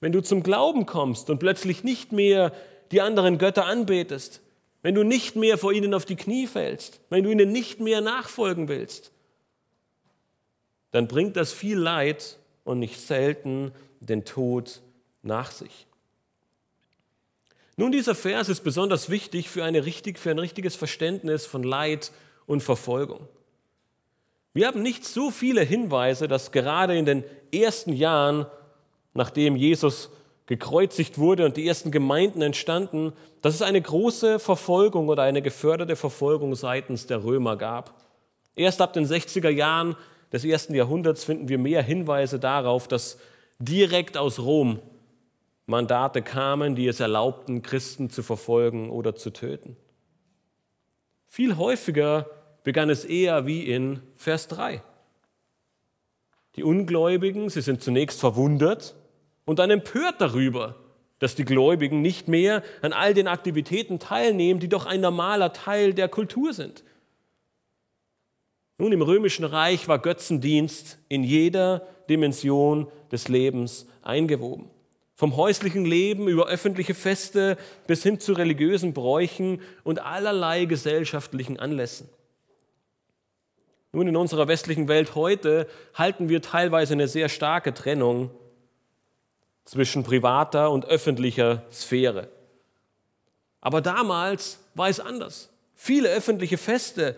Wenn 0.00 0.12
du 0.12 0.20
zum 0.20 0.42
Glauben 0.42 0.86
kommst 0.86 1.30
und 1.30 1.38
plötzlich 1.38 1.84
nicht 1.84 2.12
mehr 2.12 2.52
die 2.90 3.00
anderen 3.00 3.38
Götter 3.38 3.66
anbetest, 3.66 4.40
wenn 4.82 4.94
du 4.94 5.02
nicht 5.02 5.36
mehr 5.36 5.58
vor 5.58 5.72
ihnen 5.72 5.94
auf 5.94 6.04
die 6.04 6.16
Knie 6.16 6.46
fällst, 6.46 7.00
wenn 7.10 7.24
du 7.24 7.30
ihnen 7.30 7.52
nicht 7.52 7.80
mehr 7.80 8.00
nachfolgen 8.00 8.68
willst, 8.68 9.12
dann 10.92 11.08
bringt 11.08 11.36
das 11.36 11.52
viel 11.52 11.76
Leid 11.76 12.38
und 12.64 12.78
nicht 12.78 13.00
selten 13.00 13.72
den 14.00 14.24
Tod 14.24 14.80
nach 15.22 15.50
sich. 15.50 15.86
Nun, 17.76 17.92
dieser 17.92 18.14
Vers 18.14 18.48
ist 18.48 18.64
besonders 18.64 19.10
wichtig 19.10 19.48
für, 19.48 19.64
eine 19.64 19.84
richtig, 19.84 20.18
für 20.18 20.30
ein 20.30 20.38
richtiges 20.38 20.74
Verständnis 20.74 21.46
von 21.46 21.62
Leid 21.62 22.10
und 22.46 22.62
Verfolgung. 22.62 23.28
Wir 24.58 24.66
haben 24.66 24.82
nicht 24.82 25.04
so 25.04 25.30
viele 25.30 25.60
Hinweise, 25.62 26.26
dass 26.26 26.50
gerade 26.50 26.98
in 26.98 27.04
den 27.04 27.22
ersten 27.54 27.92
Jahren, 27.92 28.44
nachdem 29.14 29.54
Jesus 29.54 30.10
gekreuzigt 30.46 31.16
wurde 31.16 31.44
und 31.44 31.56
die 31.56 31.68
ersten 31.68 31.92
Gemeinden 31.92 32.42
entstanden, 32.42 33.12
dass 33.40 33.54
es 33.54 33.62
eine 33.62 33.80
große 33.80 34.40
Verfolgung 34.40 35.10
oder 35.10 35.22
eine 35.22 35.42
geförderte 35.42 35.94
Verfolgung 35.94 36.56
seitens 36.56 37.06
der 37.06 37.22
Römer 37.22 37.56
gab. 37.56 38.02
Erst 38.56 38.82
ab 38.82 38.92
den 38.94 39.06
60er 39.06 39.48
Jahren 39.48 39.94
des 40.32 40.44
ersten 40.44 40.74
Jahrhunderts 40.74 41.22
finden 41.22 41.48
wir 41.48 41.58
mehr 41.58 41.84
Hinweise 41.84 42.40
darauf, 42.40 42.88
dass 42.88 43.20
direkt 43.60 44.16
aus 44.16 44.40
Rom 44.40 44.80
Mandate 45.66 46.20
kamen, 46.20 46.74
die 46.74 46.88
es 46.88 46.98
erlaubten, 46.98 47.62
Christen 47.62 48.10
zu 48.10 48.24
verfolgen 48.24 48.90
oder 48.90 49.14
zu 49.14 49.30
töten. 49.30 49.76
Viel 51.28 51.56
häufiger 51.56 52.26
begann 52.68 52.90
es 52.90 53.06
eher 53.06 53.46
wie 53.46 53.62
in 53.62 54.00
Vers 54.14 54.46
3. 54.48 54.82
Die 56.56 56.62
Ungläubigen, 56.62 57.48
sie 57.48 57.62
sind 57.62 57.82
zunächst 57.82 58.20
verwundert 58.20 58.94
und 59.46 59.58
dann 59.58 59.70
empört 59.70 60.16
darüber, 60.20 60.74
dass 61.18 61.34
die 61.34 61.46
Gläubigen 61.46 62.02
nicht 62.02 62.28
mehr 62.28 62.62
an 62.82 62.92
all 62.92 63.14
den 63.14 63.26
Aktivitäten 63.26 63.98
teilnehmen, 63.98 64.60
die 64.60 64.68
doch 64.68 64.84
ein 64.84 65.00
normaler 65.00 65.54
Teil 65.54 65.94
der 65.94 66.10
Kultur 66.10 66.52
sind. 66.52 66.84
Nun, 68.76 68.92
im 68.92 69.00
römischen 69.00 69.46
Reich 69.46 69.88
war 69.88 69.98
Götzendienst 69.98 70.98
in 71.08 71.24
jeder 71.24 71.88
Dimension 72.10 72.88
des 73.10 73.28
Lebens 73.28 73.86
eingewoben. 74.02 74.68
Vom 75.14 75.38
häuslichen 75.38 75.86
Leben 75.86 76.28
über 76.28 76.48
öffentliche 76.48 76.92
Feste 76.92 77.56
bis 77.86 78.02
hin 78.02 78.20
zu 78.20 78.34
religiösen 78.34 78.92
Bräuchen 78.92 79.62
und 79.84 80.02
allerlei 80.02 80.66
gesellschaftlichen 80.66 81.58
Anlässen. 81.58 82.10
Nun, 83.92 84.08
in 84.08 84.16
unserer 84.16 84.48
westlichen 84.48 84.88
Welt 84.88 85.14
heute 85.14 85.66
halten 85.94 86.28
wir 86.28 86.42
teilweise 86.42 86.92
eine 86.92 87.08
sehr 87.08 87.28
starke 87.28 87.72
Trennung 87.72 88.30
zwischen 89.64 90.02
privater 90.02 90.70
und 90.70 90.86
öffentlicher 90.86 91.62
Sphäre. 91.72 92.28
Aber 93.60 93.80
damals 93.80 94.60
war 94.74 94.88
es 94.88 95.00
anders. 95.00 95.50
Viele 95.74 96.10
öffentliche 96.10 96.58
Feste, 96.58 97.16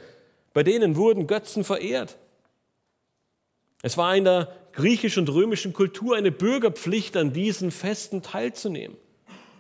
bei 0.53 0.63
denen 0.63 0.97
wurden 0.97 1.27
Götzen 1.27 1.65
verehrt. 1.65 2.17
Es 3.83 3.97
war 3.97 4.15
in 4.15 4.25
der 4.25 4.49
griechischen 4.73 5.21
und 5.21 5.35
römischen 5.35 5.73
Kultur 5.73 6.17
eine 6.17 6.31
Bürgerpflicht, 6.31 7.17
an 7.17 7.33
diesen 7.33 7.71
Festen 7.71 8.23
teilzunehmen. 8.23 8.97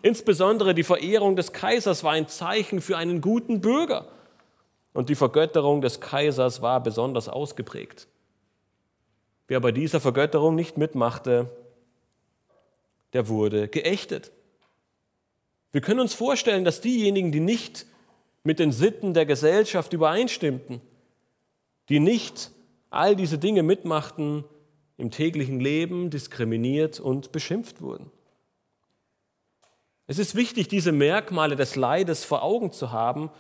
Insbesondere 0.03 0.75
die 0.75 0.83
Verehrung 0.83 1.37
des 1.37 1.53
Kaisers 1.53 2.05
war 2.05 2.13
ein 2.13 2.29
Zeichen 2.29 2.81
für 2.81 2.97
einen 2.97 3.21
guten 3.21 3.61
Bürger. 3.61 4.09
Und 4.93 5.09
die 5.09 5.15
Vergötterung 5.15 5.81
des 5.81 6.01
Kaisers 6.01 6.63
war 6.63 6.83
besonders 6.83 7.29
ausgeprägt. 7.29 8.09
Wer 9.47 9.61
bei 9.61 9.73
dieser 9.73 10.01
Vergötterung 10.01 10.55
nicht 10.55 10.79
mitmachte, 10.79 11.51
der 13.13 13.29
wurde 13.29 13.69
geächtet. 13.69 14.33
Wir 15.73 15.81
können 15.81 16.01
uns 16.01 16.15
vorstellen, 16.15 16.65
dass 16.65 16.81
diejenigen, 16.81 17.33
die 17.33 17.41
nicht 17.41 17.87
mit 18.43 18.59
den 18.59 18.73
Sitten 18.73 19.15
der 19.15 19.27
Gesellschaft 19.27 19.93
übereinstimmten, 19.93 20.81
die 21.89 22.01
nicht 22.01 22.51
all 22.91 23.15
diese 23.15 23.39
Dinge 23.39 23.63
mitmachten, 23.63 24.45
im 24.97 25.11
täglichen 25.11 25.61
Leben 25.61 26.11
diskriminiert 26.11 27.01
und 27.01 27.33
beschimpft 27.33 27.81
wurden. 27.81 28.11
Es 30.07 30.19
ist 30.19 30.35
wichtig, 30.35 30.69
diese 30.69 30.93
Merkmale 30.93 31.57
des 31.57 31.77
Leides 31.77 32.25
vor 32.25 32.43
Augen 32.43 32.73
zu 32.73 32.91
haben, 32.91 33.31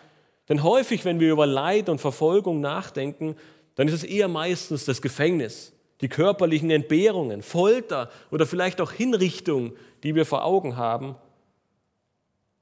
denn 0.51 0.62
häufig, 0.64 1.07
wenn 1.07 1.20
wir 1.20 1.32
über 1.32 1.46
Leid 1.46 1.88
und 1.88 2.01
Verfolgung 2.01 2.61
nachdenken, 2.61 3.36
dann 3.76 3.88
ist 3.88 3.94
es 3.94 4.05
eher 4.05 4.28
meistens 4.28 4.84
das 4.84 5.01
Gefängnis, 5.01 5.72
die 6.03 6.09
körperlichen 6.09 6.70
Entbehrungen, 6.70 7.40
Folter 7.40 8.11
oder 8.30 8.44
vielleicht 8.46 8.80
auch 8.80 8.92
Hinrichtung, 8.92 9.72
die 10.03 10.14
wir 10.14 10.26
vor 10.26 10.44
Augen 10.44 10.76
haben. 10.76 11.14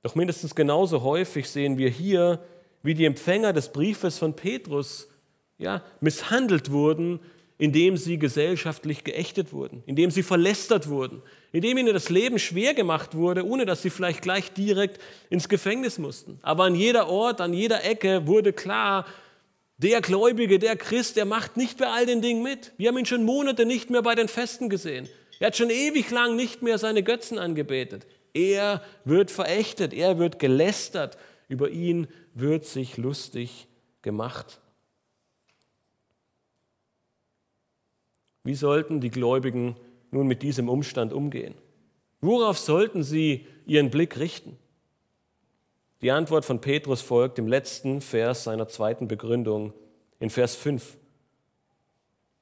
Doch 0.03 0.15
mindestens 0.15 0.55
genauso 0.55 1.03
häufig 1.03 1.49
sehen 1.49 1.79
wir 1.79 1.89
hier, 1.89 2.41
wie 2.83 2.95
die 2.95 3.07
Empfänger 3.07 3.53
des 3.53 3.73
Briefes 3.73 4.19
von 4.19 4.35
Petrus 4.35 5.09
ja, 5.57 5.83
misshandelt 6.01 6.71
wurden, 6.71 7.21
indem 7.57 7.97
sie 7.97 8.19
gesellschaftlich 8.19 9.03
geächtet 9.03 9.53
wurden, 9.53 9.83
indem 9.87 10.11
sie 10.11 10.23
verlästert 10.23 10.89
wurden, 10.89 11.23
indem 11.53 11.79
ihnen 11.79 11.95
das 11.95 12.11
Leben 12.11 12.39
schwer 12.39 12.75
gemacht 12.75 13.15
wurde, 13.15 13.47
ohne 13.47 13.67
dass 13.67 13.83
sie 13.83 13.91
vielleicht 13.91 14.23
gleich 14.23 14.53
direkt 14.53 15.01
ins 15.31 15.49
Gefängnis 15.49 15.99
mussten. 15.99 16.39
Aber 16.43 16.65
an 16.65 16.75
jeder 16.75 17.09
Ort, 17.09 17.41
an 17.41 17.53
jeder 17.53 17.85
Ecke 17.85 18.27
wurde 18.27 18.53
klar, 18.53 19.07
der 19.79 20.01
Gläubige, 20.01 20.59
der 20.59 20.77
Christ, 20.77 21.17
der 21.17 21.25
macht 21.25 21.57
nicht 21.57 21.79
bei 21.79 21.87
all 21.87 22.05
den 22.05 22.21
Dingen 22.21 22.43
mit. 22.43 22.73
Wir 22.77 22.89
haben 22.89 22.99
ihn 22.99 23.07
schon 23.07 23.25
Monate 23.25 23.65
nicht 23.65 23.91
mehr 23.91 24.03
bei 24.03 24.15
den 24.15 24.29
Festen 24.29 24.69
gesehen. 24.69 25.09
Er 25.39 25.49
hat 25.49 25.57
schon 25.57 25.71
ewig 25.71 26.11
lang 26.11 26.35
nicht 26.35 26.63
mehr 26.63 26.79
seine 26.79 27.03
Götzen 27.03 27.39
angebetet. 27.39 28.07
Er 28.35 28.83
wird 29.05 29.31
verächtet, 29.31 29.95
er 29.95 30.19
wird 30.19 30.39
gelästert, 30.39 31.17
über 31.49 31.71
ihn 31.71 32.09
wird 32.35 32.67
sich 32.67 32.97
lustig 32.97 33.69
gemacht. 34.03 34.61
Wie 38.43 38.55
sollten 38.55 39.01
die 39.01 39.11
Gläubigen 39.11 39.77
nun 40.11 40.27
mit 40.27 40.43
diesem 40.43 40.69
Umstand 40.69 41.13
umgehen? 41.13 41.55
Worauf 42.21 42.59
sollten 42.59 43.03
sie 43.03 43.47
ihren 43.67 43.91
Blick 43.91 44.19
richten? 44.19 44.59
Die 46.01 46.11
Antwort 46.11 46.45
von 46.45 46.61
Petrus 46.61 47.01
folgt 47.01 47.39
im 47.39 47.49
letzten 47.49 48.01
Vers 48.01 48.45
seiner 48.45 48.69
zweiten 48.69 49.09
Begründung, 49.09 49.73
in 50.21 50.31
Vers 50.31 50.55
5. 50.57 50.97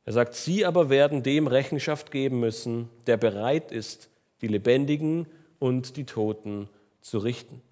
Er 0.05 0.13
sagt, 0.13 0.35
Sie 0.35 0.65
aber 0.65 0.89
werden 0.89 1.23
dem 1.23 1.47
Rechenschaft 1.47 2.11
geben 2.11 2.39
müssen, 2.39 2.89
der 3.07 3.17
bereit 3.17 3.73
ist, 3.73 4.09
die 4.41 4.47
Lebendigen 4.47 5.27
und 5.59 5.97
die 5.97 6.05
Toten 6.05 6.69
zu 7.01 7.19
richten. 7.19 7.63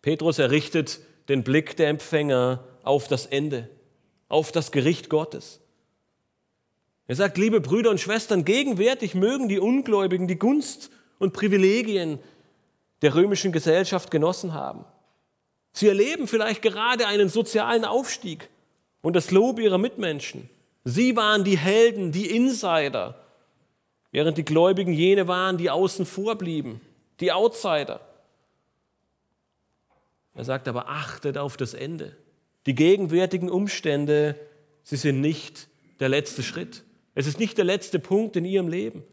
Petrus 0.00 0.38
errichtet 0.38 1.00
den 1.28 1.42
Blick 1.42 1.76
der 1.76 1.88
Empfänger 1.88 2.64
auf 2.82 3.08
das 3.08 3.26
Ende, 3.26 3.68
auf 4.28 4.52
das 4.52 4.70
Gericht 4.70 5.08
Gottes. 5.08 5.60
Er 7.06 7.16
sagt, 7.16 7.36
liebe 7.36 7.60
Brüder 7.60 7.90
und 7.90 8.00
Schwestern, 8.00 8.44
gegenwärtig 8.44 9.14
mögen 9.14 9.48
die 9.48 9.58
Ungläubigen 9.58 10.26
die 10.26 10.38
Gunst 10.38 10.90
und 11.18 11.32
Privilegien 11.32 12.18
der 13.02 13.14
römischen 13.14 13.52
Gesellschaft 13.52 14.10
genossen 14.10 14.54
haben. 14.54 14.84
Sie 15.72 15.88
erleben 15.88 16.28
vielleicht 16.28 16.62
gerade 16.62 17.06
einen 17.06 17.28
sozialen 17.28 17.84
Aufstieg 17.84 18.48
und 19.02 19.14
das 19.14 19.30
Lob 19.30 19.58
ihrer 19.58 19.76
Mitmenschen. 19.76 20.48
Sie 20.84 21.16
waren 21.16 21.44
die 21.44 21.58
Helden, 21.58 22.12
die 22.12 22.34
Insider, 22.34 23.16
während 24.12 24.38
die 24.38 24.44
Gläubigen 24.44 24.92
jene 24.92 25.28
waren, 25.28 25.58
die 25.58 25.70
außen 25.70 26.06
vor 26.06 26.36
blieben, 26.36 26.80
die 27.20 27.32
Outsider. 27.32 28.00
Er 30.34 30.44
sagt 30.44 30.68
aber, 30.68 30.88
achtet 30.88 31.36
auf 31.36 31.56
das 31.56 31.74
Ende. 31.74 32.16
Die 32.66 32.74
gegenwärtigen 32.74 33.50
Umstände, 33.50 34.36
sie 34.82 34.96
sind 34.96 35.20
nicht 35.20 35.68
der 36.00 36.08
letzte 36.08 36.42
Schritt. 36.42 36.82
Es 37.14 37.26
ist 37.26 37.38
nicht 37.38 37.58
der 37.58 37.64
letzte 37.64 37.98
Punkt 37.98 38.36
in 38.36 38.44
ihrem 38.44 38.68
Leben. 38.68 39.04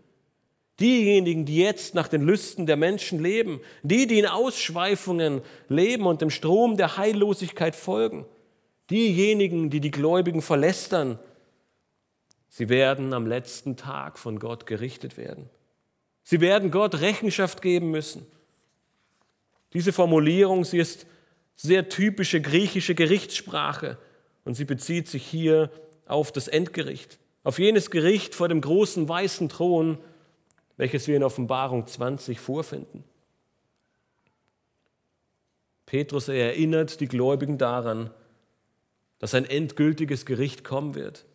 Diejenigen, 0.79 1.45
die 1.45 1.57
jetzt 1.57 1.93
nach 1.93 2.07
den 2.07 2.23
Lüsten 2.23 2.65
der 2.65 2.77
Menschen 2.77 3.21
leben, 3.21 3.61
die, 3.83 4.07
die 4.07 4.19
in 4.19 4.25
Ausschweifungen 4.25 5.41
leben 5.69 6.07
und 6.07 6.21
dem 6.21 6.31
Strom 6.31 6.77
der 6.77 6.97
Heillosigkeit 6.97 7.75
folgen, 7.75 8.25
diejenigen, 8.89 9.69
die 9.69 9.79
die 9.79 9.91
Gläubigen 9.91 10.41
verlästern, 10.41 11.19
sie 12.49 12.69
werden 12.69 13.13
am 13.13 13.27
letzten 13.27 13.77
Tag 13.77 14.17
von 14.17 14.39
Gott 14.39 14.65
gerichtet 14.65 15.17
werden. 15.17 15.49
Sie 16.23 16.41
werden 16.41 16.71
Gott 16.71 16.99
Rechenschaft 17.01 17.61
geben 17.61 17.91
müssen. 17.91 18.25
Diese 19.73 19.93
Formulierung, 19.93 20.65
sie 20.65 20.79
ist 20.79 21.05
sehr 21.55 21.89
typische 21.89 22.41
griechische 22.41 22.95
Gerichtssprache 22.95 23.97
und 24.45 24.55
sie 24.55 24.65
bezieht 24.65 25.07
sich 25.07 25.25
hier 25.25 25.69
auf 26.07 26.31
das 26.31 26.47
Endgericht, 26.47 27.19
auf 27.43 27.59
jenes 27.59 27.89
Gericht 27.89 28.35
vor 28.35 28.47
dem 28.47 28.61
großen 28.61 29.07
weißen 29.07 29.49
Thron, 29.49 29.97
welches 30.77 31.07
wir 31.07 31.15
in 31.15 31.23
Offenbarung 31.23 31.87
20 31.87 32.39
vorfinden. 32.39 33.03
Petrus 35.85 36.27
erinnert 36.27 37.01
die 37.01 37.07
Gläubigen 37.07 37.57
daran, 37.57 38.11
dass 39.19 39.33
ein 39.33 39.45
endgültiges 39.45 40.25
Gericht 40.25 40.63
kommen 40.63 40.95
wird. 40.95 41.25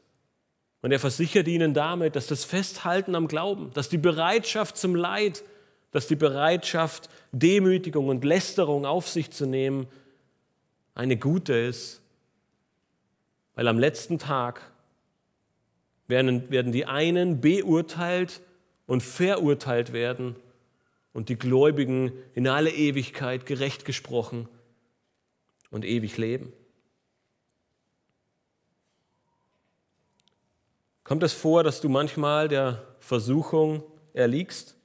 Und 0.82 0.92
er 0.92 1.00
versichert 1.00 1.48
ihnen 1.48 1.74
damit, 1.74 2.16
dass 2.16 2.26
das 2.26 2.44
Festhalten 2.44 3.14
am 3.14 3.28
Glauben, 3.28 3.70
dass 3.74 3.88
die 3.88 3.98
Bereitschaft 3.98 4.76
zum 4.76 4.94
Leid, 4.94 5.44
dass 5.90 6.06
die 6.06 6.16
Bereitschaft, 6.16 7.08
Demütigung 7.32 8.08
und 8.08 8.24
Lästerung 8.24 8.86
auf 8.86 9.08
sich 9.08 9.30
zu 9.30 9.46
nehmen, 9.46 9.88
eine 10.94 11.16
gute 11.16 11.54
ist. 11.54 12.00
Weil 13.54 13.68
am 13.68 13.78
letzten 13.78 14.18
Tag 14.18 14.72
werden, 16.08 16.50
werden 16.50 16.72
die 16.72 16.86
einen 16.86 17.40
beurteilt 17.40 18.40
und 18.86 19.02
verurteilt 19.02 19.92
werden 19.92 20.36
und 21.12 21.28
die 21.28 21.36
Gläubigen 21.36 22.12
in 22.34 22.46
alle 22.46 22.70
Ewigkeit 22.70 23.46
gerecht 23.46 23.84
gesprochen 23.84 24.48
und 25.70 25.84
ewig 25.84 26.16
leben. 26.18 26.52
Kommt 31.04 31.22
es 31.22 31.32
vor, 31.32 31.62
dass 31.62 31.80
du 31.80 31.88
manchmal 31.88 32.48
der 32.48 32.84
Versuchung 32.98 33.84
erliegst? 34.12 34.76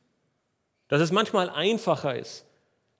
Dass 0.87 1.01
es 1.01 1.11
manchmal 1.11 1.49
einfacher 1.49 2.15
ist, 2.17 2.45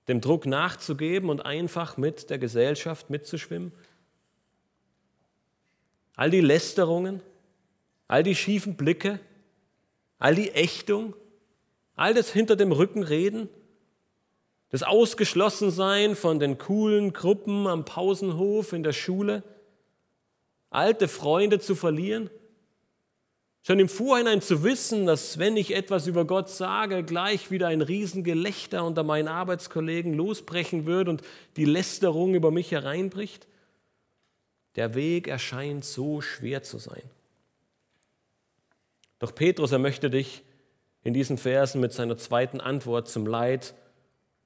dem 0.07 0.21
Druck 0.21 0.45
nachzugeben 0.45 1.29
und 1.29 1.45
einfach 1.45 1.97
mit 1.97 2.29
der 2.31 2.39
Gesellschaft 2.39 3.09
mitzuschwimmen? 3.09 3.73
All 6.15 6.31
die 6.31 6.41
Lästerungen, 6.41 7.21
all 8.11 8.23
die 8.23 8.35
schiefen 8.35 8.75
Blicke, 8.75 9.21
all 10.19 10.35
die 10.35 10.49
Ächtung, 10.49 11.15
all 11.95 12.13
das 12.13 12.29
hinter 12.29 12.57
dem 12.57 12.73
Rücken 12.73 13.03
reden, 13.03 13.47
das 14.67 14.83
Ausgeschlossensein 14.83 16.17
von 16.17 16.37
den 16.37 16.57
coolen 16.57 17.13
Gruppen 17.13 17.67
am 17.67 17.85
Pausenhof 17.85 18.73
in 18.73 18.83
der 18.83 18.91
Schule, 18.91 19.43
alte 20.69 21.07
Freunde 21.07 21.59
zu 21.59 21.73
verlieren, 21.73 22.29
schon 23.61 23.79
im 23.79 23.87
Vorhinein 23.87 24.41
zu 24.41 24.61
wissen, 24.65 25.05
dass 25.05 25.39
wenn 25.39 25.55
ich 25.55 25.73
etwas 25.73 26.05
über 26.05 26.25
Gott 26.25 26.49
sage, 26.49 27.05
gleich 27.05 27.49
wieder 27.49 27.67
ein 27.67 27.81
Riesengelächter 27.81 28.83
unter 28.83 29.03
meinen 29.03 29.29
Arbeitskollegen 29.29 30.15
losbrechen 30.15 30.85
wird 30.85 31.07
und 31.07 31.21
die 31.55 31.63
Lästerung 31.63 32.35
über 32.35 32.51
mich 32.51 32.71
hereinbricht. 32.71 33.47
Der 34.75 34.95
Weg 34.95 35.29
erscheint 35.29 35.85
so 35.85 36.19
schwer 36.19 36.61
zu 36.61 36.77
sein. 36.77 37.03
Doch 39.21 39.35
Petrus, 39.35 39.71
er 39.71 39.77
möchte 39.77 40.09
dich 40.09 40.43
in 41.03 41.13
diesen 41.13 41.37
Versen 41.37 41.79
mit 41.79 41.93
seiner 41.93 42.17
zweiten 42.17 42.59
Antwort 42.59 43.07
zum 43.07 43.27
Leid 43.27 43.75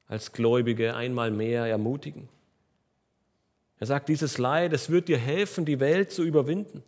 als 0.05 0.33
Gläubige 0.33 0.95
einmal 0.95 1.31
mehr 1.31 1.65
ermutigen. 1.65 2.27
Er 3.79 3.87
sagt, 3.87 4.09
dieses 4.09 4.37
Leid, 4.37 4.73
es 4.73 4.89
wird 4.89 5.07
dir 5.07 5.17
helfen, 5.17 5.63
die 5.63 5.79
Welt 5.79 6.11
zu 6.11 6.23
überwinden. 6.23 6.83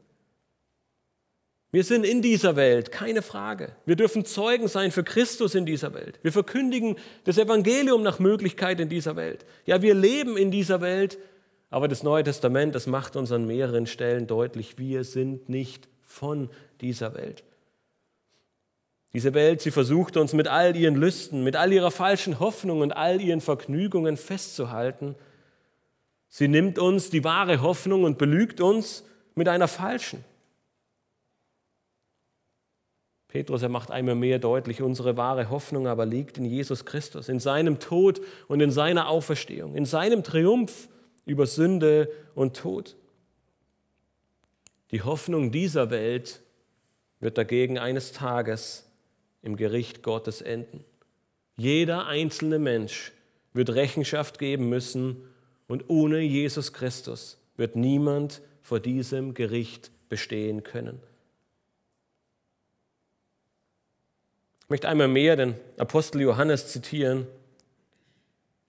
Wir 1.71 1.85
sind 1.85 2.05
in 2.05 2.21
dieser 2.21 2.57
Welt, 2.57 2.91
keine 2.91 3.21
Frage. 3.21 3.73
Wir 3.85 3.95
dürfen 3.95 4.25
Zeugen 4.25 4.67
sein 4.67 4.91
für 4.91 5.05
Christus 5.05 5.55
in 5.55 5.65
dieser 5.65 5.93
Welt. 5.93 6.19
Wir 6.23 6.33
verkündigen 6.33 6.97
das 7.23 7.37
Evangelium 7.37 8.03
nach 8.03 8.19
Möglichkeit 8.19 8.81
in 8.81 8.89
dieser 8.89 9.15
Welt. 9.15 9.45
Ja, 9.65 9.81
wir 9.81 9.93
leben 9.93 10.35
in 10.35 10.51
dieser 10.51 10.81
Welt, 10.81 11.17
aber 11.69 11.87
das 11.87 12.03
Neue 12.03 12.25
Testament, 12.25 12.75
das 12.75 12.85
macht 12.85 13.15
uns 13.15 13.31
an 13.31 13.47
mehreren 13.47 13.87
Stellen 13.87 14.27
deutlich, 14.27 14.77
wir 14.77 15.05
sind 15.05 15.47
nicht 15.47 15.87
von 16.03 16.49
dieser 16.81 17.13
Welt. 17.13 17.45
Diese 19.13 19.33
Welt, 19.33 19.61
sie 19.61 19.71
versucht 19.71 20.17
uns 20.17 20.33
mit 20.33 20.47
all 20.47 20.75
ihren 20.75 20.95
Lüsten, 20.95 21.43
mit 21.43 21.55
all 21.55 21.71
ihrer 21.71 21.91
falschen 21.91 22.39
Hoffnung 22.39 22.81
und 22.81 22.91
all 22.91 23.21
ihren 23.21 23.41
Vergnügungen 23.41 24.17
festzuhalten. 24.17 25.15
Sie 26.27 26.47
nimmt 26.47 26.77
uns 26.77 27.09
die 27.09 27.23
wahre 27.23 27.61
Hoffnung 27.61 28.03
und 28.03 28.17
belügt 28.17 28.59
uns 28.59 29.05
mit 29.35 29.47
einer 29.47 29.67
falschen. 29.67 30.23
Petrus, 33.27 33.61
er 33.61 33.69
macht 33.69 33.91
einmal 33.91 34.15
mehr 34.15 34.39
deutlich, 34.39 34.81
unsere 34.81 35.17
wahre 35.17 35.49
Hoffnung 35.49 35.87
aber 35.87 36.05
liegt 36.05 36.37
in 36.37 36.45
Jesus 36.45 36.85
Christus, 36.85 37.29
in 37.29 37.39
seinem 37.39 37.79
Tod 37.79 38.21
und 38.47 38.61
in 38.61 38.71
seiner 38.71 39.09
Auferstehung, 39.09 39.75
in 39.75 39.85
seinem 39.85 40.23
Triumph 40.23 40.89
über 41.25 41.45
Sünde 41.45 42.09
und 42.35 42.55
Tod. 42.55 42.95
Die 44.91 45.01
Hoffnung 45.01 45.51
dieser 45.51 45.89
Welt 45.89 46.41
wird 47.19 47.37
dagegen 47.37 47.77
eines 47.77 48.13
Tages 48.13 48.86
im 49.41 49.55
Gericht 49.55 50.03
Gottes 50.03 50.41
enden. 50.41 50.83
Jeder 51.57 52.07
einzelne 52.07 52.59
Mensch 52.59 53.11
wird 53.53 53.71
Rechenschaft 53.71 54.39
geben 54.39 54.69
müssen 54.69 55.17
und 55.67 55.89
ohne 55.89 56.19
Jesus 56.19 56.73
Christus 56.73 57.39
wird 57.55 57.75
niemand 57.75 58.41
vor 58.61 58.79
diesem 58.79 59.33
Gericht 59.33 59.91
bestehen 60.09 60.63
können. 60.63 61.01
Ich 64.61 64.69
möchte 64.69 64.89
einmal 64.89 65.07
mehr 65.07 65.35
den 65.35 65.55
Apostel 65.77 66.21
Johannes 66.21 66.67
zitieren. 66.67 67.25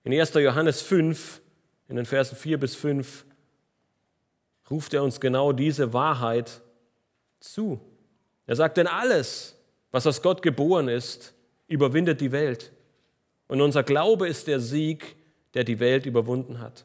In 0.05 0.13
1. 0.13 0.33
Johannes 0.35 0.81
5, 0.81 1.41
in 1.89 1.97
den 1.97 2.07
Versen 2.07 2.37
4 2.37 2.59
bis 2.59 2.77
5, 2.77 3.27
ruft 4.71 4.95
er 4.95 5.03
uns 5.03 5.21
genau 5.21 5.53
diese 5.53 5.93
Wahrheit 5.93 6.61
zu. 7.41 7.81
Er 8.47 8.57
sagt, 8.57 8.77
denn 8.77 8.87
alles, 8.87 9.58
was 9.91 10.07
aus 10.07 10.23
Gott 10.23 10.43
geboren 10.43 10.89
ist, 10.89 11.35
überwindet 11.67 12.21
die 12.21 12.33
Welt. 12.33 12.73
Und 13.47 13.61
unser 13.61 13.83
Glaube 13.83 14.29
ist 14.29 14.47
der 14.47 14.61
Sieg, 14.61 15.17
der 15.55 15.65
die 15.65 15.81
Welt 15.81 16.07
überwunden 16.07 16.61
hat. 16.61 16.85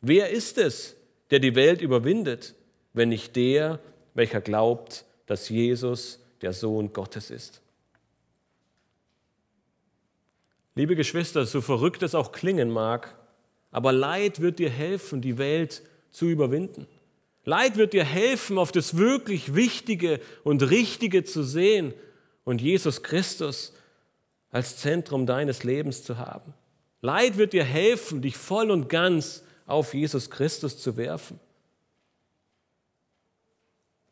Wer 0.00 0.30
ist 0.30 0.58
es, 0.58 0.96
der 1.30 1.38
die 1.38 1.54
Welt 1.54 1.80
überwindet, 1.80 2.54
wenn 2.92 3.08
nicht 3.08 3.36
der, 3.36 3.78
welcher 4.14 4.40
glaubt, 4.40 5.04
dass 5.26 5.48
Jesus 5.48 6.20
der 6.40 6.52
Sohn 6.52 6.92
Gottes 6.92 7.30
ist? 7.30 7.60
Liebe 10.74 10.96
Geschwister, 10.96 11.46
so 11.46 11.60
verrückt 11.60 12.02
es 12.02 12.14
auch 12.14 12.32
klingen 12.32 12.70
mag, 12.70 13.14
aber 13.70 13.92
Leid 13.92 14.40
wird 14.40 14.58
dir 14.58 14.70
helfen, 14.70 15.20
die 15.20 15.38
Welt 15.38 15.82
zu 16.10 16.26
überwinden. 16.26 16.86
Leid 17.44 17.76
wird 17.76 17.92
dir 17.92 18.04
helfen, 18.04 18.58
auf 18.58 18.72
das 18.72 18.96
wirklich 18.96 19.54
Wichtige 19.54 20.20
und 20.44 20.68
Richtige 20.70 21.24
zu 21.24 21.42
sehen 21.42 21.94
und 22.44 22.60
Jesus 22.60 23.02
Christus 23.02 23.72
als 24.50 24.76
Zentrum 24.76 25.26
deines 25.26 25.64
Lebens 25.64 26.04
zu 26.04 26.18
haben. 26.18 26.54
Leid 27.00 27.36
wird 27.36 27.52
dir 27.52 27.64
helfen, 27.64 28.22
dich 28.22 28.36
voll 28.36 28.70
und 28.70 28.88
ganz 28.88 29.42
auf 29.66 29.94
Jesus 29.94 30.30
Christus 30.30 30.78
zu 30.78 30.96
werfen. 30.96 31.40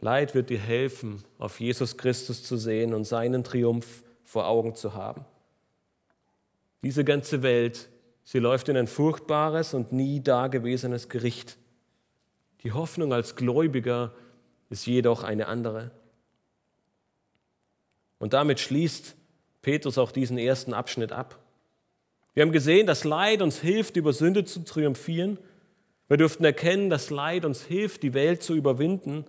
Leid 0.01 0.35
wird 0.35 0.51
dir 0.51 0.59
helfen, 0.59 1.23
auf 1.39 1.61
Jesus 1.61 1.97
Christus 1.97 2.43
zu 2.43 2.57
sehen 2.57 2.95
und 2.95 3.05
seinen 3.05 3.45
Triumph 3.45 4.03
vor 4.25 4.47
Augen 4.47 4.75
zu 4.75 4.95
haben. 4.95 5.25
Diese 6.83 7.05
ganze 7.05 7.43
Welt, 7.43 7.89
sie 8.25 8.39
läuft 8.39 8.71
in 8.71 8.77
ein 8.77 8.87
furchtbares 8.87 9.75
und 9.75 9.93
nie 9.93 10.21
dagewesenes 10.21 11.11
Gericht. 11.11 11.59
Die 12.63 12.73
Hoffnung 12.73 13.13
als 13.13 13.37
Gläubiger 13.37 14.15
ist 14.71 14.87
jedoch 14.87 15.23
eine 15.23 15.47
andere. 15.49 15.91
Und 18.21 18.35
damit 18.35 18.61
schließt 18.61 19.17
Petrus 19.63 19.99
auch 19.99 20.13
diesen 20.13 20.39
ersten 20.39 20.73
Abschnitt 20.73 21.11
ab. 21.11 21.41
Wir 22.35 22.43
haben 22.43 22.53
gesehen, 22.53 22.87
dass 22.87 23.03
Leid 23.03 23.43
uns 23.43 23.59
hilft, 23.59 23.97
über 23.97 24.13
Sünde 24.13 24.45
zu 24.45 24.61
triumphieren. 24.61 25.39
Wir 26.07 26.19
dürften 26.19 26.45
erkennen, 26.45 26.91
dass 26.91 27.11
Leid 27.11 27.45
uns 27.45 27.65
hilft, 27.65 28.05
die 28.05 28.15
Welt 28.15 28.43
zu 28.43 28.55
überwinden. 28.55 29.25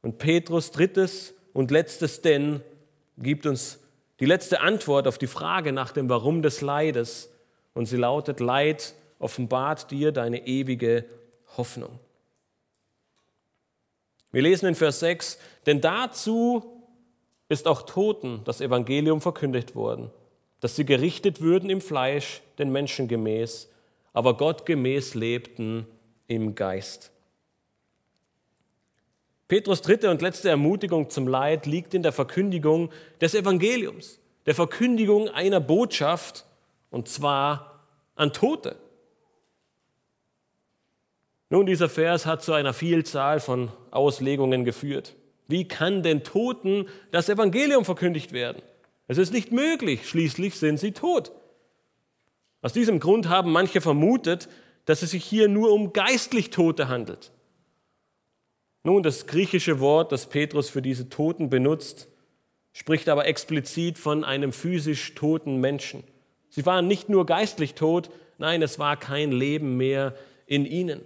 Und 0.00 0.18
Petrus 0.18 0.70
drittes 0.70 1.34
und 1.52 1.70
letztes 1.70 2.22
Denn 2.22 2.62
gibt 3.18 3.44
uns 3.46 3.80
die 4.20 4.26
letzte 4.26 4.60
Antwort 4.60 5.08
auf 5.08 5.18
die 5.18 5.26
Frage 5.26 5.72
nach 5.72 5.92
dem 5.92 6.08
Warum 6.08 6.42
des 6.42 6.60
Leides. 6.60 7.30
Und 7.74 7.86
sie 7.86 7.96
lautet, 7.96 8.40
Leid 8.40 8.94
offenbart 9.18 9.90
dir 9.90 10.12
deine 10.12 10.46
ewige 10.46 11.04
Hoffnung. 11.56 11.98
Wir 14.30 14.42
lesen 14.42 14.66
in 14.66 14.74
Vers 14.74 15.00
6, 15.00 15.38
denn 15.66 15.80
dazu 15.80 16.75
ist 17.48 17.68
auch 17.68 17.82
Toten 17.82 18.42
das 18.44 18.60
Evangelium 18.60 19.20
verkündigt 19.20 19.74
worden, 19.74 20.10
dass 20.60 20.76
sie 20.76 20.84
gerichtet 20.84 21.40
würden 21.40 21.70
im 21.70 21.80
Fleisch, 21.80 22.42
den 22.58 22.70
Menschen 22.70 23.08
gemäß, 23.08 23.70
aber 24.12 24.36
Gott 24.36 24.66
gemäß 24.66 25.14
lebten 25.14 25.86
im 26.26 26.54
Geist. 26.54 27.12
Petrus 29.48 29.80
dritte 29.80 30.10
und 30.10 30.22
letzte 30.22 30.48
Ermutigung 30.48 31.08
zum 31.08 31.28
Leid 31.28 31.66
liegt 31.66 31.94
in 31.94 32.02
der 32.02 32.12
Verkündigung 32.12 32.90
des 33.20 33.34
Evangeliums, 33.34 34.18
der 34.44 34.56
Verkündigung 34.56 35.28
einer 35.28 35.60
Botschaft, 35.60 36.44
und 36.90 37.08
zwar 37.08 37.84
an 38.16 38.32
Tote. 38.32 38.76
Nun, 41.48 41.66
dieser 41.66 41.88
Vers 41.88 42.26
hat 42.26 42.42
zu 42.42 42.54
einer 42.54 42.72
Vielzahl 42.72 43.38
von 43.38 43.70
Auslegungen 43.92 44.64
geführt. 44.64 45.14
Wie 45.48 45.68
kann 45.68 46.02
denn 46.02 46.24
Toten 46.24 46.88
das 47.10 47.28
Evangelium 47.28 47.84
verkündigt 47.84 48.32
werden? 48.32 48.62
Es 49.08 49.18
ist 49.18 49.32
nicht 49.32 49.52
möglich, 49.52 50.08
schließlich 50.08 50.56
sind 50.56 50.78
sie 50.78 50.92
tot. 50.92 51.32
Aus 52.62 52.72
diesem 52.72 52.98
Grund 52.98 53.28
haben 53.28 53.52
manche 53.52 53.80
vermutet, 53.80 54.48
dass 54.86 55.02
es 55.02 55.10
sich 55.10 55.24
hier 55.24 55.48
nur 55.48 55.72
um 55.72 55.92
geistlich 55.92 56.50
Tote 56.50 56.88
handelt. 56.88 57.30
Nun, 58.82 59.02
das 59.02 59.26
griechische 59.26 59.80
Wort, 59.80 60.12
das 60.12 60.28
Petrus 60.28 60.68
für 60.68 60.82
diese 60.82 61.08
Toten 61.08 61.50
benutzt, 61.50 62.08
spricht 62.72 63.08
aber 63.08 63.26
explizit 63.26 63.98
von 63.98 64.24
einem 64.24 64.52
physisch 64.52 65.14
toten 65.14 65.60
Menschen. 65.60 66.04
Sie 66.50 66.66
waren 66.66 66.86
nicht 66.86 67.08
nur 67.08 67.26
geistlich 67.26 67.74
tot, 67.74 68.10
nein, 68.38 68.62
es 68.62 68.78
war 68.78 68.96
kein 68.96 69.32
Leben 69.32 69.76
mehr 69.76 70.14
in 70.46 70.66
ihnen. 70.66 71.02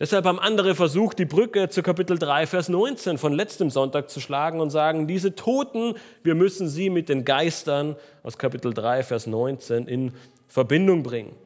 Deshalb 0.00 0.24
haben 0.24 0.40
andere 0.40 0.74
versucht, 0.74 1.20
die 1.20 1.24
Brücke 1.24 1.68
zu 1.68 1.82
Kapitel 1.82 2.18
3, 2.18 2.48
Vers 2.48 2.68
19 2.68 3.16
von 3.16 3.32
letztem 3.32 3.70
Sonntag 3.70 4.10
zu 4.10 4.20
schlagen 4.20 4.60
und 4.60 4.70
sagen, 4.70 5.06
diese 5.06 5.36
Toten, 5.36 5.94
wir 6.24 6.34
müssen 6.34 6.68
sie 6.68 6.90
mit 6.90 7.08
den 7.08 7.24
Geistern 7.24 7.94
aus 8.24 8.36
Kapitel 8.36 8.74
3, 8.74 9.04
Vers 9.04 9.28
19 9.28 9.86
in 9.86 10.12
Verbindung 10.48 11.04
bringen. 11.04 11.36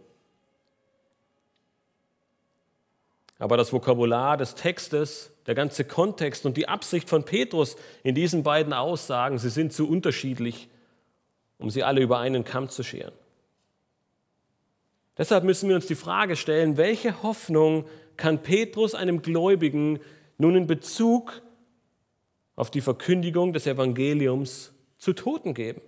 Aber 3.39 3.59
das 3.59 3.73
Vokabular 3.73 4.39
des 4.39 4.55
Textes, 4.55 5.31
der 5.47 5.55
ganze 5.55 5.85
Kontext 5.85 6.47
und 6.47 6.57
die 6.57 6.69
Absicht 6.69 7.09
von 7.09 7.25
Petrus 7.25 7.77
in 8.03 8.15
diesen 8.15 8.43
beiden 8.43 8.73
Aussagen, 8.73 9.39
sie 9.39 9.51
sind 9.51 9.75
zu 9.75 9.89
unterschiedlich, 9.89 10.69
um 11.59 11.69
sie 11.69 11.85
alle 11.85 12.01
über 12.01 12.19
einen 12.19 12.45
Kamm 12.45 12.71
zu 12.71 12.83
scheren. 12.83 13.13
Deshalb 15.19 15.45
müssen 15.45 15.69
wir 15.69 15.77
uns 15.77 15.87
die 15.87 15.95
Frage 15.97 16.35
stellen, 16.37 16.77
welche 16.77 17.23
Hoffnung 17.23 17.85
kann 18.19 18.43
Petrus 18.43 18.95
einem 18.95 19.23
Gläubigen 19.23 20.01
nun 20.37 20.55
in 20.55 20.67
Bezug 20.67 21.41
auf 22.55 22.71
die 22.71 22.83
Verkündigung 22.83 23.55
des 23.55 23.67
Evangeliums 23.67 24.75
zu 24.99 25.15
Toten 25.15 25.55
geben? 25.55 25.81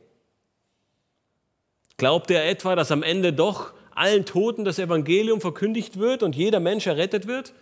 Glaubt 1.98 2.30
er 2.30 2.48
etwa, 2.48 2.76
dass 2.76 2.90
am 2.90 3.02
Ende 3.02 3.34
doch 3.34 3.74
allen 3.94 4.24
Toten 4.24 4.64
das 4.64 4.78
Evangelium 4.78 5.42
verkündigt 5.42 5.98
wird 5.98 6.22
und 6.22 6.34
jeder 6.34 6.60
Mensch 6.60 6.86
errettet 6.86 7.26
wird? 7.26 7.52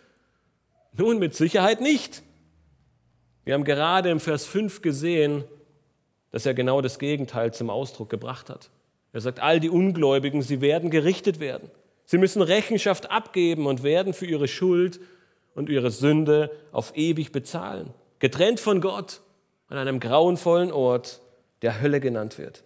Nun, 0.93 1.19
mit 1.19 1.35
Sicherheit 1.35 1.81
nicht. 1.81 2.23
Wir 3.45 3.55
haben 3.55 3.65
gerade 3.65 4.11
im 4.11 4.21
Vers 4.21 4.45
5 4.47 4.83
gesehen, 4.83 5.45
dass 6.31 6.47
er 6.47 6.55
genau 6.55 6.83
das 6.83 6.99
Gegenteil 6.99 7.53
zum 7.53 7.71
Ausdruck 7.71 8.11
gebracht 8.11 8.51
hat. 8.51 8.71
Er 9.13 9.23
sagt, 9.23 9.41
all 9.41 9.59
die 9.59 9.71
Ungläubigen, 9.71 10.43
sie 10.43 10.61
werden 10.61 10.91
gerichtet 10.91 11.41
werden. 11.41 11.71
Sie 12.11 12.17
müssen 12.17 12.41
Rechenschaft 12.41 13.11
abgeben 13.11 13.67
und 13.67 13.83
werden 13.83 14.15
für 14.15 14.25
ihre 14.25 14.49
Schuld 14.49 14.99
und 15.55 15.69
ihre 15.69 15.91
Sünde 15.91 16.51
auf 16.73 16.97
ewig 16.97 17.33
bezahlen. 17.33 17.93
Getrennt 18.19 18.61
von 18.61 18.81
Gott, 18.81 19.21
an 19.69 19.77
einem 19.77 20.01
grauenvollen 20.01 20.73
Ort, 20.73 21.21
der 21.61 21.83
Hölle 21.83 22.01
genannt 22.01 22.39
wird. 22.39 22.65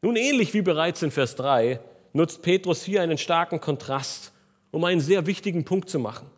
Nun, 0.00 0.14
ähnlich 0.14 0.54
wie 0.54 0.62
bereits 0.62 1.02
in 1.02 1.10
Vers 1.10 1.34
3, 1.34 1.80
nutzt 2.12 2.42
Petrus 2.42 2.84
hier 2.84 3.02
einen 3.02 3.18
starken 3.18 3.60
Kontrast, 3.60 4.30
um 4.70 4.84
einen 4.84 5.00
sehr 5.00 5.26
wichtigen 5.26 5.64
Punkt 5.64 5.90
zu 5.90 5.98
machen. 5.98 6.30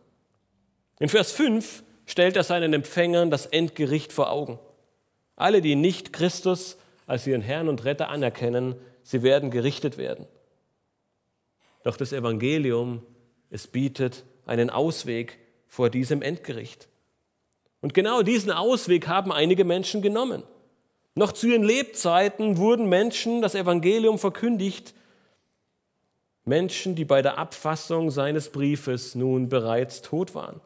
In 0.98 1.10
Vers 1.10 1.30
5 1.32 1.82
stellt 2.06 2.36
er 2.36 2.42
seinen 2.42 2.72
Empfängern 2.72 3.30
das 3.30 3.44
Endgericht 3.44 4.14
vor 4.14 4.30
Augen. 4.30 4.58
Alle, 5.36 5.60
die 5.60 5.76
nicht 5.76 6.14
Christus 6.14 6.78
als 7.06 7.26
ihren 7.26 7.42
Herrn 7.42 7.68
und 7.68 7.84
Retter 7.84 8.08
anerkennen, 8.08 8.76
sie 9.02 9.22
werden 9.22 9.50
gerichtet 9.50 9.98
werden. 9.98 10.26
Doch 11.82 11.96
das 11.96 12.12
Evangelium, 12.12 13.02
es 13.50 13.66
bietet 13.66 14.24
einen 14.46 14.70
Ausweg 14.70 15.38
vor 15.66 15.90
diesem 15.90 16.22
Endgericht. 16.22 16.88
Und 17.80 17.94
genau 17.94 18.22
diesen 18.22 18.50
Ausweg 18.50 19.08
haben 19.08 19.32
einige 19.32 19.64
Menschen 19.64 20.02
genommen. 20.02 20.42
Noch 21.14 21.32
zu 21.32 21.48
ihren 21.48 21.64
Lebzeiten 21.64 22.58
wurden 22.58 22.88
Menschen 22.88 23.42
das 23.42 23.54
Evangelium 23.54 24.18
verkündigt, 24.18 24.94
Menschen, 26.44 26.94
die 26.94 27.04
bei 27.04 27.22
der 27.22 27.38
Abfassung 27.38 28.10
seines 28.10 28.50
Briefes 28.50 29.14
nun 29.14 29.48
bereits 29.48 30.02
tot 30.02 30.34
waren. 30.34 30.60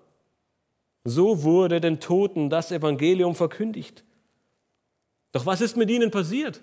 So 1.04 1.42
wurde 1.42 1.80
den 1.80 2.00
Toten 2.00 2.48
das 2.48 2.72
Evangelium 2.72 3.34
verkündigt. 3.34 4.04
Doch 5.32 5.46
was 5.46 5.60
ist 5.60 5.76
mit 5.76 5.90
ihnen 5.90 6.10
passiert? 6.10 6.62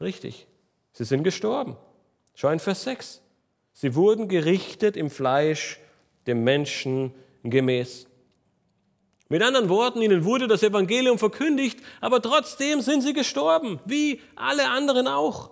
Richtig, 0.00 0.46
sie 0.92 1.04
sind 1.04 1.22
gestorben. 1.22 1.76
Schau 2.36 2.50
in 2.50 2.60
Vers 2.60 2.84
6. 2.84 3.22
Sie 3.72 3.94
wurden 3.94 4.28
gerichtet 4.28 4.96
im 4.96 5.08
Fleisch 5.08 5.80
dem 6.26 6.44
Menschen 6.44 7.14
gemäß. 7.42 8.06
Mit 9.30 9.42
anderen 9.42 9.70
Worten, 9.70 10.02
ihnen 10.02 10.24
wurde 10.24 10.46
das 10.46 10.62
Evangelium 10.62 11.18
verkündigt, 11.18 11.80
aber 12.00 12.20
trotzdem 12.20 12.82
sind 12.82 13.00
sie 13.00 13.14
gestorben, 13.14 13.80
wie 13.86 14.20
alle 14.36 14.68
anderen 14.68 15.08
auch. 15.08 15.50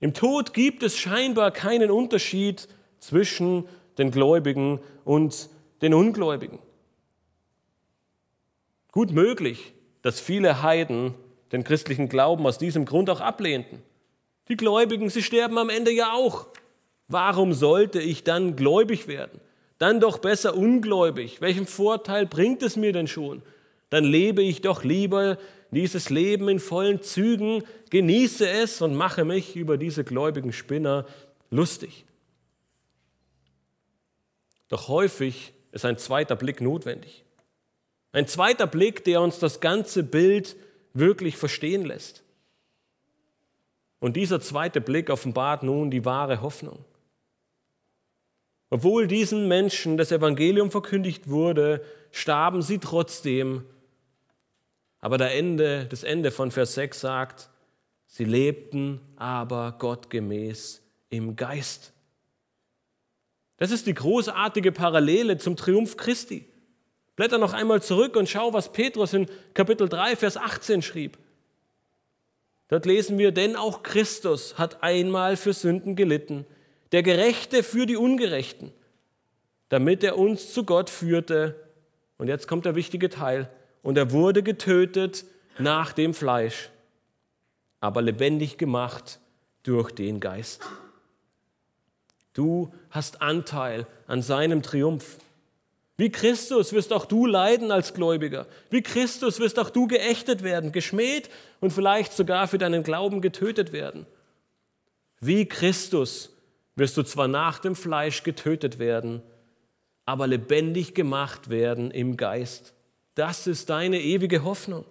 Im 0.00 0.12
Tod 0.12 0.52
gibt 0.52 0.82
es 0.82 0.96
scheinbar 0.96 1.52
keinen 1.52 1.90
Unterschied 1.92 2.68
zwischen 2.98 3.68
den 3.98 4.10
Gläubigen 4.10 4.80
und 5.04 5.48
den 5.82 5.94
Ungläubigen. 5.94 6.58
Gut 8.90 9.12
möglich, 9.12 9.72
dass 10.02 10.18
viele 10.18 10.62
Heiden 10.62 11.14
den 11.52 11.62
christlichen 11.62 12.08
Glauben 12.08 12.44
aus 12.44 12.58
diesem 12.58 12.84
Grund 12.84 13.08
auch 13.08 13.20
ablehnten. 13.20 13.82
Die 14.48 14.56
Gläubigen, 14.56 15.10
sie 15.10 15.22
sterben 15.22 15.58
am 15.58 15.70
Ende 15.70 15.90
ja 15.90 16.12
auch. 16.12 16.46
Warum 17.08 17.52
sollte 17.52 18.00
ich 18.00 18.24
dann 18.24 18.56
gläubig 18.56 19.08
werden? 19.08 19.40
Dann 19.78 20.00
doch 20.00 20.18
besser 20.18 20.56
ungläubig. 20.56 21.40
Welchen 21.40 21.66
Vorteil 21.66 22.26
bringt 22.26 22.62
es 22.62 22.76
mir 22.76 22.92
denn 22.92 23.06
schon? 23.08 23.42
Dann 23.90 24.04
lebe 24.04 24.42
ich 24.42 24.62
doch 24.62 24.84
lieber 24.84 25.38
dieses 25.70 26.10
Leben 26.10 26.48
in 26.48 26.60
vollen 26.60 27.02
Zügen, 27.02 27.62
genieße 27.90 28.48
es 28.48 28.80
und 28.80 28.94
mache 28.94 29.24
mich 29.24 29.56
über 29.56 29.76
diese 29.76 30.04
gläubigen 30.04 30.52
Spinner 30.52 31.06
lustig. 31.50 32.04
Doch 34.68 34.88
häufig 34.88 35.52
ist 35.72 35.84
ein 35.84 35.98
zweiter 35.98 36.36
Blick 36.36 36.60
notwendig. 36.60 37.24
Ein 38.12 38.26
zweiter 38.26 38.66
Blick, 38.66 39.04
der 39.04 39.20
uns 39.20 39.38
das 39.38 39.60
ganze 39.60 40.02
Bild 40.02 40.56
wirklich 40.94 41.36
verstehen 41.36 41.84
lässt. 41.84 42.22
Und 43.98 44.16
dieser 44.16 44.40
zweite 44.40 44.80
Blick 44.80 45.10
offenbart 45.10 45.62
nun 45.62 45.90
die 45.90 46.04
wahre 46.04 46.42
Hoffnung. 46.42 46.84
Obwohl 48.68 49.06
diesen 49.06 49.48
Menschen 49.48 49.96
das 49.96 50.12
Evangelium 50.12 50.70
verkündigt 50.70 51.28
wurde, 51.28 51.84
starben 52.10 52.62
sie 52.62 52.78
trotzdem. 52.78 53.64
Aber 54.98 55.18
der 55.18 55.34
Ende, 55.34 55.86
das 55.86 56.02
Ende 56.02 56.30
von 56.30 56.50
Vers 56.50 56.74
6 56.74 57.00
sagt, 57.00 57.48
sie 58.06 58.24
lebten 58.24 59.00
aber 59.16 59.76
gottgemäß 59.78 60.82
im 61.10 61.36
Geist. 61.36 61.92
Das 63.56 63.70
ist 63.70 63.86
die 63.86 63.94
großartige 63.94 64.72
Parallele 64.72 65.38
zum 65.38 65.56
Triumph 65.56 65.96
Christi. 65.96 66.46
Blätter 67.14 67.38
noch 67.38 67.54
einmal 67.54 67.82
zurück 67.82 68.16
und 68.16 68.28
schau, 68.28 68.52
was 68.52 68.72
Petrus 68.72 69.14
in 69.14 69.26
Kapitel 69.54 69.88
3, 69.88 70.16
Vers 70.16 70.36
18 70.36 70.82
schrieb. 70.82 71.16
Dort 72.68 72.86
lesen 72.86 73.18
wir, 73.18 73.32
denn 73.32 73.56
auch 73.56 73.82
Christus 73.82 74.58
hat 74.58 74.82
einmal 74.82 75.36
für 75.36 75.52
Sünden 75.52 75.96
gelitten 75.96 76.46
der 76.92 77.02
Gerechte 77.02 77.62
für 77.62 77.86
die 77.86 77.96
Ungerechten, 77.96 78.72
damit 79.68 80.04
er 80.04 80.18
uns 80.18 80.52
zu 80.52 80.64
Gott 80.64 80.90
führte. 80.90 81.68
Und 82.18 82.28
jetzt 82.28 82.48
kommt 82.48 82.64
der 82.64 82.74
wichtige 82.74 83.08
Teil. 83.08 83.50
Und 83.82 83.98
er 83.98 84.12
wurde 84.12 84.42
getötet 84.42 85.24
nach 85.58 85.92
dem 85.92 86.14
Fleisch, 86.14 86.70
aber 87.80 88.02
lebendig 88.02 88.58
gemacht 88.58 89.20
durch 89.62 89.92
den 89.92 90.20
Geist. 90.20 90.62
Du 92.32 92.72
hast 92.90 93.22
Anteil 93.22 93.86
an 94.06 94.22
seinem 94.22 94.62
Triumph. 94.62 95.18
Wie 95.98 96.10
Christus 96.10 96.72
wirst 96.72 96.92
auch 96.92 97.06
du 97.06 97.26
leiden 97.26 97.70
als 97.70 97.94
Gläubiger. 97.94 98.46
Wie 98.68 98.82
Christus 98.82 99.40
wirst 99.40 99.58
auch 99.58 99.70
du 99.70 99.86
geächtet 99.86 100.42
werden, 100.42 100.72
geschmäht 100.72 101.30
und 101.60 101.72
vielleicht 101.72 102.12
sogar 102.12 102.48
für 102.48 102.58
deinen 102.58 102.82
Glauben 102.82 103.22
getötet 103.22 103.72
werden. 103.72 104.06
Wie 105.20 105.46
Christus 105.46 106.30
wirst 106.74 106.98
du 106.98 107.02
zwar 107.02 107.28
nach 107.28 107.58
dem 107.58 107.74
Fleisch 107.74 108.22
getötet 108.22 108.78
werden, 108.78 109.22
aber 110.04 110.26
lebendig 110.26 110.94
gemacht 110.94 111.48
werden 111.48 111.90
im 111.90 112.18
Geist. 112.18 112.74
Das 113.14 113.46
ist 113.46 113.70
deine 113.70 114.00
ewige 114.00 114.44
Hoffnung. 114.44 114.84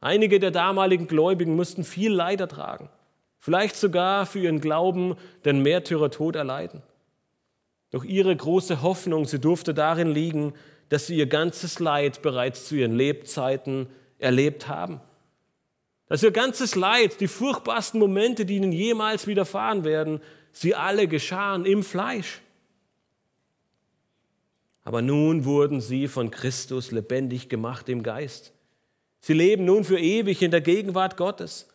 Einige 0.00 0.40
der 0.40 0.50
damaligen 0.50 1.06
Gläubigen 1.06 1.54
mussten 1.54 1.84
viel 1.84 2.12
Leid 2.12 2.40
ertragen, 2.40 2.90
vielleicht 3.38 3.76
sogar 3.76 4.26
für 4.26 4.40
ihren 4.40 4.60
Glauben 4.60 5.14
den 5.44 5.62
Märtyrertod 5.62 6.34
erleiden. 6.34 6.82
Doch 7.92 8.02
ihre 8.02 8.34
große 8.34 8.82
Hoffnung, 8.82 9.26
sie 9.26 9.38
durfte 9.38 9.72
darin 9.72 10.10
liegen, 10.10 10.54
dass 10.88 11.06
sie 11.06 11.16
ihr 11.16 11.26
ganzes 11.26 11.78
Leid 11.78 12.20
bereits 12.20 12.66
zu 12.66 12.74
ihren 12.74 12.96
Lebzeiten 12.96 13.86
erlebt 14.18 14.66
haben 14.66 15.00
dass 16.12 16.22
ihr 16.22 16.30
ganzes 16.30 16.74
Leid, 16.74 17.20
die 17.20 17.26
furchtbarsten 17.26 17.98
Momente, 17.98 18.44
die 18.44 18.56
ihnen 18.56 18.70
jemals 18.70 19.26
widerfahren 19.26 19.82
werden, 19.82 20.20
sie 20.52 20.74
alle 20.74 21.08
geschahen 21.08 21.64
im 21.64 21.82
Fleisch. 21.82 22.42
Aber 24.84 25.00
nun 25.00 25.46
wurden 25.46 25.80
sie 25.80 26.08
von 26.08 26.30
Christus 26.30 26.90
lebendig 26.90 27.48
gemacht 27.48 27.88
im 27.88 28.02
Geist. 28.02 28.52
Sie 29.20 29.32
leben 29.32 29.64
nun 29.64 29.84
für 29.84 29.98
ewig 29.98 30.42
in 30.42 30.50
der 30.50 30.60
Gegenwart 30.60 31.16
Gottes. 31.16 31.66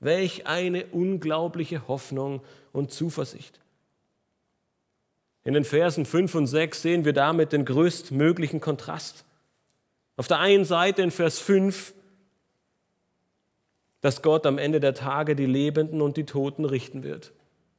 Welch 0.00 0.46
eine 0.46 0.86
unglaubliche 0.86 1.86
Hoffnung 1.86 2.40
und 2.72 2.92
Zuversicht. 2.92 3.60
In 5.44 5.54
den 5.54 5.64
Versen 5.64 6.06
5 6.06 6.34
und 6.34 6.46
6 6.46 6.82
sehen 6.82 7.04
wir 7.04 7.12
damit 7.12 7.52
den 7.52 7.64
größtmöglichen 7.64 8.60
Kontrast. 8.60 9.24
Auf 10.16 10.28
der 10.28 10.38
einen 10.38 10.64
Seite 10.64 11.02
in 11.02 11.10
Vers 11.10 11.38
5 11.38 11.94
dass 14.02 14.20
Gott 14.20 14.46
am 14.46 14.58
Ende 14.58 14.80
der 14.80 14.94
Tage 14.94 15.34
die 15.34 15.46
Lebenden 15.46 16.02
und 16.02 16.18
die 16.18 16.26
Toten 16.26 16.66
richten 16.66 17.02
wird. 17.02 17.32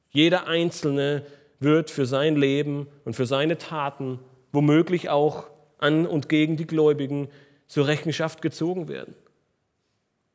Jeder 0.09 0.47
Einzelne 0.47 1.26
wird 1.59 1.91
für 1.91 2.05
sein 2.05 2.36
Leben 2.36 2.88
und 3.05 3.14
für 3.14 3.26
seine 3.26 3.57
Taten, 3.57 4.20
womöglich 4.51 5.09
auch 5.09 5.47
an 5.78 6.07
und 6.07 6.30
gegen 6.30 6.57
die 6.57 6.66
Gläubigen, 6.66 7.28
zur 7.68 7.88
Rechenschaft 7.88 8.41
gezogen 8.41 8.88
werden. 8.88 9.16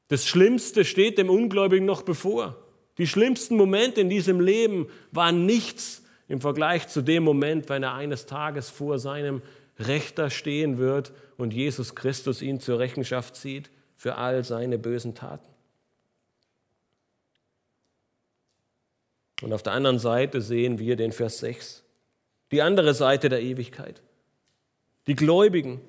Das 0.08 0.26
Schlimmste 0.26 0.84
steht 0.84 1.18
dem 1.18 1.30
Ungläubigen 1.30 1.86
noch 1.86 2.02
bevor. 2.02 2.56
Die 2.98 3.06
schlimmsten 3.06 3.56
Momente 3.56 4.00
in 4.00 4.10
diesem 4.10 4.40
Leben 4.40 4.88
waren 5.10 5.46
nichts 5.46 6.02
im 6.28 6.40
Vergleich 6.40 6.88
zu 6.88 7.02
dem 7.02 7.24
Moment, 7.24 7.68
wenn 7.68 7.82
er 7.82 7.94
eines 7.94 8.26
Tages 8.26 8.68
vor 8.68 8.98
seinem 8.98 9.42
Rechter 9.78 10.30
stehen 10.30 10.78
wird 10.78 11.12
und 11.36 11.54
Jesus 11.54 11.94
Christus 11.94 12.42
ihn 12.42 12.60
zur 12.60 12.78
Rechenschaft 12.78 13.36
zieht 13.36 13.70
für 13.96 14.16
all 14.16 14.44
seine 14.44 14.78
bösen 14.78 15.14
Taten. 15.14 15.48
Und 19.40 19.52
auf 19.52 19.62
der 19.62 19.72
anderen 19.72 19.98
Seite 19.98 20.40
sehen 20.40 20.78
wir 20.78 20.96
den 20.96 21.12
Vers 21.12 21.38
6, 21.38 21.84
die 22.50 22.60
andere 22.60 22.92
Seite 22.92 23.28
der 23.28 23.40
Ewigkeit. 23.40 24.02
Die 25.06 25.14
Gläubigen, 25.14 25.80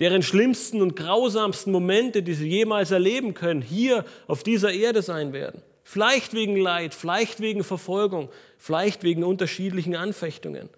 deren 0.00 0.22
schlimmsten 0.22 0.80
und 0.82 0.96
grausamsten 0.96 1.72
Momente, 1.72 2.22
die 2.22 2.34
sie 2.34 2.48
jemals 2.48 2.90
erleben 2.90 3.34
können, 3.34 3.62
hier 3.62 4.04
auf 4.26 4.42
dieser 4.42 4.72
Erde 4.72 5.02
sein 5.02 5.32
werden. 5.32 5.62
Vielleicht 5.84 6.32
wegen 6.32 6.56
Leid, 6.56 6.94
vielleicht 6.94 7.40
wegen 7.40 7.62
Verfolgung, 7.62 8.30
vielleicht 8.56 9.02
wegen 9.02 9.22
unterschiedlichen 9.22 9.94
Anfechtungen. 9.94 10.70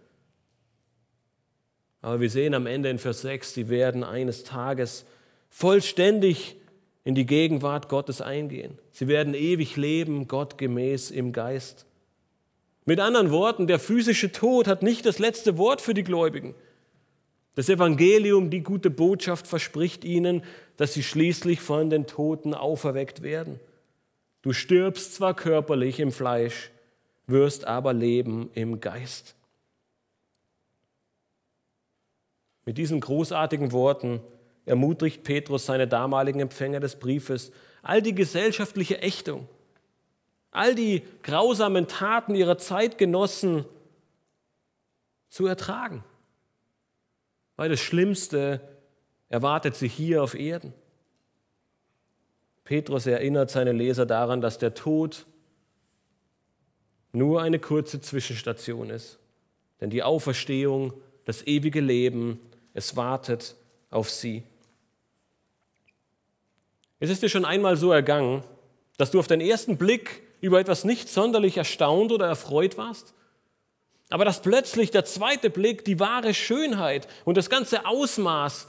Aber 2.02 2.20
wir 2.20 2.28
sehen 2.28 2.54
am 2.54 2.66
Ende 2.66 2.90
in 2.90 2.98
Vers 2.98 3.22
6, 3.22 3.54
sie 3.54 3.68
werden 3.68 4.04
eines 4.04 4.44
Tages 4.44 5.07
vollständig 5.48 6.57
in 7.04 7.14
die 7.14 7.24
Gegenwart 7.24 7.88
Gottes 7.88 8.20
eingehen. 8.20 8.78
Sie 8.90 9.07
werden 9.07 9.34
ewig 9.34 9.76
leben, 9.76 10.26
Gott 10.26 10.59
gemäß 10.59 11.12
im 11.12 11.32
Geist. 11.32 11.86
Mit 12.84 13.00
anderen 13.00 13.30
Worten, 13.30 13.68
der 13.68 13.78
physische 13.78 14.32
Tod 14.32 14.66
hat 14.66 14.82
nicht 14.82 15.07
das 15.07 15.18
letzte 15.18 15.57
Wort 15.57 15.80
für 15.80 15.94
die 15.94 16.04
Gläubigen. 16.04 16.54
Das 17.54 17.68
Evangelium, 17.68 18.50
die 18.50 18.61
gute 18.61 18.90
Botschaft 18.90 19.46
verspricht 19.46 20.04
ihnen, 20.04 20.42
dass 20.76 20.94
sie 20.94 21.02
schließlich 21.02 21.61
von 21.61 21.90
den 21.90 22.07
Toten 22.07 22.54
auferweckt 22.54 23.22
werden. 23.22 23.59
Du 24.47 24.53
stirbst 24.53 25.16
zwar 25.16 25.34
körperlich 25.34 25.99
im 25.99 26.12
Fleisch, 26.12 26.70
wirst 27.26 27.64
aber 27.64 27.92
leben 27.92 28.49
im 28.55 28.78
Geist. 28.78 29.34
Mit 32.64 32.78
diesen 32.78 33.01
großartigen 33.01 33.72
Worten 33.72 34.20
ermutigt 34.64 35.24
Petrus 35.24 35.66
seine 35.66 35.88
damaligen 35.88 36.38
Empfänger 36.38 36.78
des 36.78 36.94
Briefes, 36.94 37.51
all 37.82 38.01
die 38.01 38.14
gesellschaftliche 38.14 39.03
Ächtung, 39.03 39.49
all 40.53 40.76
die 40.76 41.03
grausamen 41.24 41.88
Taten 41.88 42.36
ihrer 42.36 42.57
Zeitgenossen 42.57 43.64
zu 45.28 45.49
ertragen. 45.49 46.05
Weil 47.57 47.68
das 47.68 47.80
Schlimmste 47.80 48.61
erwartet 49.28 49.74
sie 49.74 49.88
hier 49.88 50.22
auf 50.22 50.34
Erden. 50.38 50.72
Petrus 52.66 53.06
erinnert 53.06 53.50
seine 53.50 53.72
Leser 53.72 54.04
daran, 54.04 54.40
dass 54.40 54.58
der 54.58 54.74
Tod 54.74 55.24
nur 57.12 57.40
eine 57.40 57.60
kurze 57.60 58.00
Zwischenstation 58.00 58.90
ist. 58.90 59.18
Denn 59.80 59.88
die 59.88 60.02
Auferstehung, 60.02 60.92
das 61.24 61.46
ewige 61.46 61.80
Leben, 61.80 62.40
es 62.74 62.96
wartet 62.96 63.54
auf 63.88 64.10
sie. 64.10 64.42
Es 66.98 67.08
ist 67.08 67.22
dir 67.22 67.28
schon 67.28 67.44
einmal 67.44 67.76
so 67.76 67.92
ergangen, 67.92 68.42
dass 68.98 69.12
du 69.12 69.20
auf 69.20 69.28
den 69.28 69.40
ersten 69.40 69.78
Blick 69.78 70.22
über 70.40 70.58
etwas 70.58 70.84
nicht 70.84 71.08
sonderlich 71.08 71.56
erstaunt 71.56 72.10
oder 72.10 72.26
erfreut 72.26 72.76
warst, 72.76 73.14
aber 74.10 74.24
dass 74.24 74.42
plötzlich 74.42 74.90
der 74.90 75.04
zweite 75.04 75.50
Blick 75.50 75.84
die 75.84 76.00
wahre 76.00 76.34
Schönheit 76.34 77.06
und 77.24 77.36
das 77.36 77.48
ganze 77.48 77.86
Ausmaß 77.86 78.66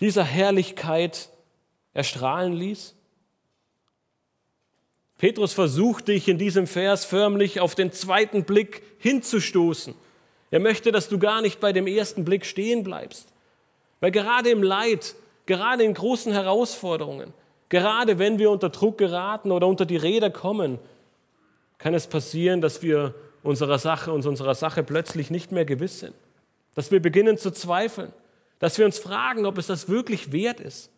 dieser 0.00 0.24
Herrlichkeit 0.24 1.30
erstrahlen 1.94 2.52
ließ? 2.52 2.93
Petrus 5.24 5.54
versucht 5.54 6.08
dich 6.08 6.28
in 6.28 6.36
diesem 6.36 6.66
Vers 6.66 7.06
förmlich 7.06 7.58
auf 7.58 7.74
den 7.74 7.92
zweiten 7.92 8.44
Blick 8.44 8.82
hinzustoßen. 8.98 9.94
Er 10.50 10.60
möchte, 10.60 10.92
dass 10.92 11.08
du 11.08 11.18
gar 11.18 11.40
nicht 11.40 11.60
bei 11.60 11.72
dem 11.72 11.86
ersten 11.86 12.26
Blick 12.26 12.44
stehen 12.44 12.84
bleibst. 12.84 13.28
Weil 14.00 14.10
gerade 14.10 14.50
im 14.50 14.62
Leid, 14.62 15.14
gerade 15.46 15.82
in 15.82 15.94
großen 15.94 16.32
Herausforderungen, 16.32 17.32
Gerade 17.74 18.20
wenn 18.20 18.38
wir 18.38 18.50
unter 18.50 18.68
Druck 18.68 18.98
geraten 18.98 19.50
oder 19.50 19.66
unter 19.66 19.84
die 19.84 19.96
Räder 19.96 20.30
kommen, 20.30 20.78
kann 21.78 21.94
es 21.94 22.06
passieren, 22.06 22.60
dass 22.60 22.82
wir 22.82 23.14
unserer 23.42 23.78
Sache, 23.78 24.12
uns 24.12 24.26
unserer 24.26 24.54
Sache 24.54 24.84
plötzlich 24.84 25.30
nicht 25.30 25.50
mehr 25.50 25.64
gewiss 25.64 25.98
sind. 25.98 26.14
Dass 26.76 26.92
wir 26.92 27.00
beginnen 27.00 27.36
zu 27.36 27.50
zweifeln. 27.50 28.12
Dass 28.60 28.78
wir 28.78 28.84
uns 28.84 28.98
fragen, 28.98 29.44
ob 29.44 29.58
es 29.58 29.66
das 29.66 29.88
wirklich 29.88 30.30
wert 30.30 30.60
ist. 30.60 30.90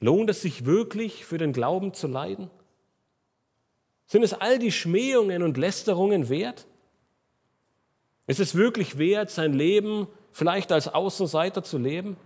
Lohnt 0.00 0.30
es 0.30 0.42
sich 0.42 0.66
wirklich 0.66 1.24
für 1.24 1.38
den 1.38 1.52
Glauben 1.52 1.94
zu 1.94 2.06
leiden? 2.06 2.50
Sind 4.06 4.22
es 4.22 4.34
all 4.34 4.58
die 4.58 4.72
Schmähungen 4.72 5.42
und 5.42 5.56
Lästerungen 5.56 6.28
wert? 6.28 6.66
Ist 8.26 8.40
es 8.40 8.54
wirklich 8.54 8.98
wert, 8.98 9.30
sein 9.30 9.52
Leben 9.52 10.06
vielleicht 10.32 10.70
als 10.72 10.88
Außenseiter 10.88 11.62
zu 11.62 11.78
leben? 11.78 12.16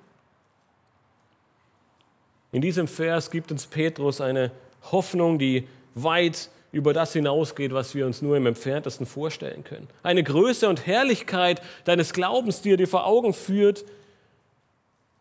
In 2.52 2.60
diesem 2.60 2.88
Vers 2.88 3.30
gibt 3.30 3.52
uns 3.52 3.66
Petrus 3.66 4.20
eine 4.20 4.50
Hoffnung, 4.90 5.38
die 5.38 5.68
weit 5.94 6.50
über 6.72 6.92
das 6.92 7.12
hinausgeht, 7.12 7.72
was 7.72 7.94
wir 7.94 8.06
uns 8.06 8.22
nur 8.22 8.36
im 8.36 8.46
entferntesten 8.46 9.06
vorstellen 9.06 9.64
können. 9.64 9.88
Eine 10.02 10.22
Größe 10.22 10.68
und 10.68 10.86
Herrlichkeit 10.86 11.62
deines 11.84 12.12
Glaubens, 12.12 12.62
die 12.62 12.72
er 12.72 12.76
dir 12.76 12.88
vor 12.88 13.06
Augen 13.06 13.32
führt, 13.32 13.84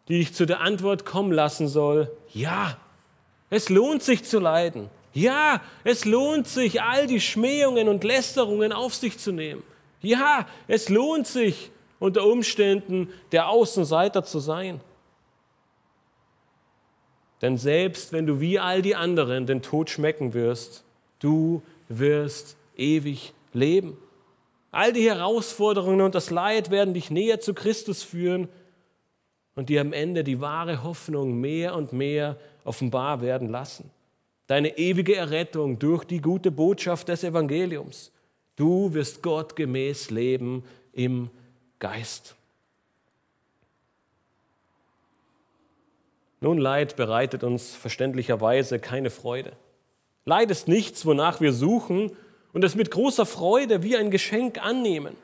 die 0.10 0.20
dich 0.20 0.34
zu 0.34 0.46
der 0.46 0.62
Antwort 0.62 1.06
kommen 1.06 1.32
lassen 1.32 1.68
soll, 1.68 2.12
ja, 2.34 2.78
es 3.50 3.70
lohnt 3.70 4.04
sich 4.04 4.24
zu 4.26 4.40
leiden. 4.40 4.90
Ja, 5.14 5.62
es 5.84 6.06
lohnt 6.06 6.48
sich, 6.48 6.82
all 6.82 7.08
die 7.08 7.20
Schmähungen 7.20 7.88
und 7.88 8.04
Lästerungen 8.04 8.72
auf 8.72 8.94
sich 8.94 9.18
zu 9.18 9.32
nehmen. 9.32 9.64
Ja, 10.02 10.48
es 10.68 10.90
lohnt 10.90 11.28
sich, 11.28 11.72
unter 12.00 12.26
Umständen 12.26 13.10
der 13.32 13.50
Außenseiter 13.50 14.24
zu 14.24 14.40
sein. 14.40 14.80
Denn 17.42 17.58
selbst 17.58 18.14
wenn 18.14 18.26
du 18.26 18.40
wie 18.40 18.60
all 18.60 18.82
die 18.82 18.96
anderen 18.96 19.46
den 19.46 19.62
Tod 19.62 19.90
schmecken 19.90 20.34
wirst, 20.34 20.84
du 21.20 21.62
wirst 21.88 22.56
ewig 22.78 23.34
leben. 23.54 23.98
All 24.72 24.94
die 24.94 25.10
Herausforderungen 25.10 26.02
und 26.02 26.16
das 26.16 26.30
Leid 26.30 26.70
werden 26.70 26.94
dich 26.94 27.10
näher 27.10 27.40
zu 27.40 27.54
Christus 27.54 28.04
führen 28.04 28.48
und 29.56 29.70
dir 29.70 29.82
am 29.82 29.94
Ende 29.94 30.24
die 30.24 30.42
wahre 30.42 30.84
Hoffnung 30.84 31.40
mehr 31.40 31.76
und 31.76 31.94
mehr 31.94 32.38
offenbar 32.64 33.22
werden 33.22 33.50
lassen. 33.50 33.92
Deine 34.48 34.78
ewige 34.78 35.16
Errettung 35.16 35.80
durch 35.80 36.04
die 36.04 36.22
gute 36.22 36.52
Botschaft 36.52 37.10
des 37.10 37.24
Evangeliums. 37.24 38.12
Du 38.56 38.94
wirst 38.94 39.22
Gott 39.22 39.56
gemäß 39.56 40.10
leben 40.10 40.64
im 40.92 41.30
Geist. 41.80 42.36
Nun, 46.42 46.58
Leid 46.58 46.96
bereitet 46.96 47.44
uns 47.44 47.76
verständlicherweise 47.76 48.80
keine 48.80 49.10
Freude. 49.10 49.52
Leid 50.26 50.52
ist 50.52 50.68
nichts, 50.68 51.06
wonach 51.06 51.42
wir 51.42 51.54
suchen 51.54 52.12
und 52.54 52.64
es 52.64 52.76
mit 52.76 52.92
großer 52.92 53.26
Freude 53.26 53.84
wie 53.84 53.98
ein 53.98 54.12
Geschenk 54.12 54.64
annehmen. 54.64 55.16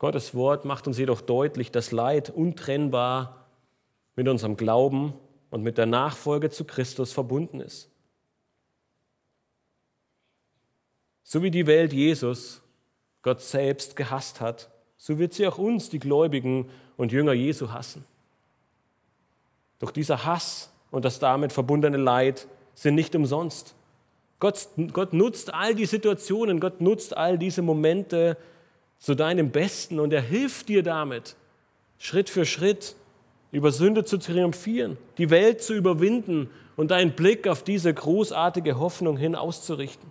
Gottes 0.00 0.34
Wort 0.34 0.64
macht 0.64 0.86
uns 0.86 0.96
jedoch 0.96 1.20
deutlich, 1.20 1.70
dass 1.70 1.92
Leid 1.92 2.30
untrennbar 2.30 3.46
mit 4.16 4.28
unserem 4.28 4.56
Glauben 4.56 5.12
und 5.50 5.62
mit 5.62 5.76
der 5.76 5.84
Nachfolge 5.84 6.48
zu 6.48 6.64
Christus 6.64 7.12
verbunden 7.12 7.60
ist. 7.60 7.90
So 11.22 11.42
wie 11.42 11.50
die 11.50 11.66
Welt 11.66 11.92
Jesus 11.92 12.62
Gott 13.20 13.42
selbst 13.42 13.94
gehasst 13.94 14.40
hat, 14.40 14.70
so 14.96 15.18
wird 15.18 15.34
sie 15.34 15.46
auch 15.46 15.58
uns, 15.58 15.90
die 15.90 15.98
Gläubigen 15.98 16.70
und 16.96 17.12
Jünger 17.12 17.34
Jesu, 17.34 17.70
hassen. 17.70 18.06
Doch 19.80 19.90
dieser 19.90 20.24
Hass 20.24 20.72
und 20.90 21.04
das 21.04 21.18
damit 21.18 21.52
verbundene 21.52 21.98
Leid 21.98 22.48
sind 22.74 22.94
nicht 22.94 23.14
umsonst. 23.14 23.74
Gott, 24.38 24.66
Gott 24.94 25.12
nutzt 25.12 25.52
all 25.52 25.74
die 25.74 25.84
Situationen, 25.84 26.58
Gott 26.58 26.80
nutzt 26.80 27.14
all 27.14 27.36
diese 27.36 27.60
Momente 27.60 28.38
zu 29.00 29.14
deinem 29.14 29.50
Besten 29.50 29.98
und 29.98 30.12
er 30.12 30.22
hilft 30.22 30.68
dir 30.68 30.82
damit, 30.82 31.34
Schritt 31.98 32.30
für 32.30 32.46
Schritt 32.46 32.94
über 33.50 33.72
Sünde 33.72 34.04
zu 34.04 34.18
triumphieren, 34.18 34.96
die 35.18 35.30
Welt 35.30 35.62
zu 35.62 35.74
überwinden 35.74 36.50
und 36.76 36.92
deinen 36.92 37.12
Blick 37.12 37.48
auf 37.48 37.64
diese 37.64 37.92
großartige 37.92 38.78
Hoffnung 38.78 39.16
hin 39.16 39.34
auszurichten. 39.34 40.10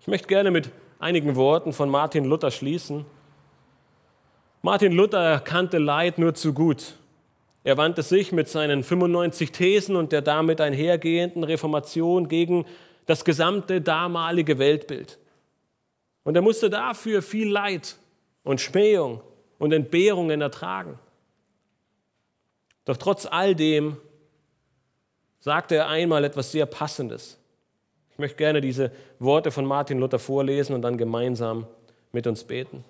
Ich 0.00 0.06
möchte 0.06 0.28
gerne 0.28 0.50
mit 0.50 0.70
einigen 0.98 1.36
Worten 1.36 1.72
von 1.72 1.90
Martin 1.90 2.24
Luther 2.24 2.50
schließen. 2.50 3.04
Martin 4.62 4.92
Luther 4.92 5.40
kannte 5.40 5.78
Leid 5.78 6.18
nur 6.18 6.34
zu 6.34 6.54
gut. 6.54 6.94
Er 7.64 7.76
wandte 7.76 8.02
sich 8.02 8.32
mit 8.32 8.48
seinen 8.48 8.82
95 8.82 9.52
Thesen 9.52 9.96
und 9.96 10.12
der 10.12 10.22
damit 10.22 10.60
einhergehenden 10.60 11.44
Reformation 11.44 12.28
gegen 12.28 12.64
das 13.06 13.24
gesamte 13.24 13.80
damalige 13.80 14.58
Weltbild. 14.58 15.18
Und 16.28 16.34
er 16.34 16.42
musste 16.42 16.68
dafür 16.68 17.22
viel 17.22 17.48
Leid 17.48 17.96
und 18.44 18.60
Schmähung 18.60 19.22
und 19.58 19.72
Entbehrungen 19.72 20.42
ertragen. 20.42 20.98
Doch 22.84 22.98
trotz 22.98 23.24
all 23.24 23.54
dem 23.54 23.96
sagte 25.40 25.76
er 25.76 25.88
einmal 25.88 26.24
etwas 26.24 26.52
sehr 26.52 26.66
Passendes. 26.66 27.38
Ich 28.10 28.18
möchte 28.18 28.36
gerne 28.36 28.60
diese 28.60 28.92
Worte 29.18 29.50
von 29.50 29.64
Martin 29.64 30.00
Luther 30.00 30.18
vorlesen 30.18 30.74
und 30.74 30.82
dann 30.82 30.98
gemeinsam 30.98 31.66
mit 32.12 32.26
uns 32.26 32.44
beten. 32.44 32.84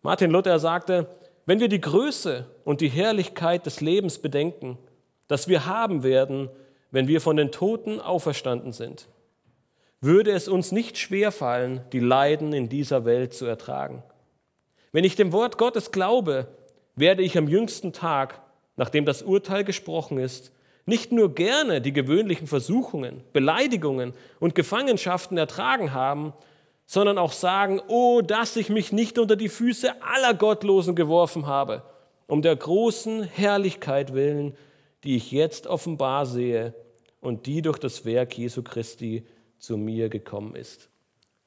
Martin 0.00 0.30
Luther 0.30 0.58
sagte, 0.58 1.08
wenn 1.44 1.60
wir 1.60 1.68
die 1.68 1.82
Größe 1.82 2.46
und 2.64 2.80
die 2.80 2.88
Herrlichkeit 2.88 3.66
des 3.66 3.82
Lebens 3.82 4.18
bedenken, 4.18 4.78
das 5.28 5.48
wir 5.48 5.66
haben 5.66 6.02
werden, 6.02 6.48
wenn 6.92 7.08
wir 7.08 7.20
von 7.20 7.36
den 7.36 7.52
Toten 7.52 8.00
auferstanden 8.00 8.72
sind, 8.72 9.06
würde 10.02 10.32
es 10.32 10.48
uns 10.48 10.72
nicht 10.72 10.98
schwerfallen, 10.98 11.80
die 11.92 12.00
Leiden 12.00 12.52
in 12.52 12.68
dieser 12.68 13.04
Welt 13.04 13.32
zu 13.32 13.46
ertragen. 13.46 14.02
Wenn 14.90 15.04
ich 15.04 15.14
dem 15.14 15.32
Wort 15.32 15.58
Gottes 15.58 15.92
glaube, 15.92 16.48
werde 16.96 17.22
ich 17.22 17.38
am 17.38 17.48
jüngsten 17.48 17.92
Tag, 17.92 18.42
nachdem 18.76 19.06
das 19.06 19.22
Urteil 19.22 19.62
gesprochen 19.64 20.18
ist, 20.18 20.52
nicht 20.86 21.12
nur 21.12 21.34
gerne 21.34 21.80
die 21.80 21.92
gewöhnlichen 21.92 22.48
Versuchungen, 22.48 23.22
Beleidigungen 23.32 24.12
und 24.40 24.56
Gefangenschaften 24.56 25.38
ertragen 25.38 25.94
haben, 25.94 26.32
sondern 26.84 27.16
auch 27.16 27.32
sagen, 27.32 27.80
oh, 27.86 28.22
dass 28.22 28.56
ich 28.56 28.68
mich 28.68 28.90
nicht 28.90 29.20
unter 29.20 29.36
die 29.36 29.48
Füße 29.48 30.02
aller 30.02 30.34
Gottlosen 30.34 30.96
geworfen 30.96 31.46
habe, 31.46 31.84
um 32.26 32.42
der 32.42 32.56
großen 32.56 33.22
Herrlichkeit 33.22 34.12
willen, 34.12 34.56
die 35.04 35.14
ich 35.14 35.30
jetzt 35.30 35.68
offenbar 35.68 36.26
sehe 36.26 36.74
und 37.20 37.46
die 37.46 37.62
durch 37.62 37.78
das 37.78 38.04
Werk 38.04 38.36
Jesu 38.36 38.64
Christi 38.64 39.24
zu 39.62 39.76
mir 39.76 40.08
gekommen 40.08 40.56
ist. 40.56 40.88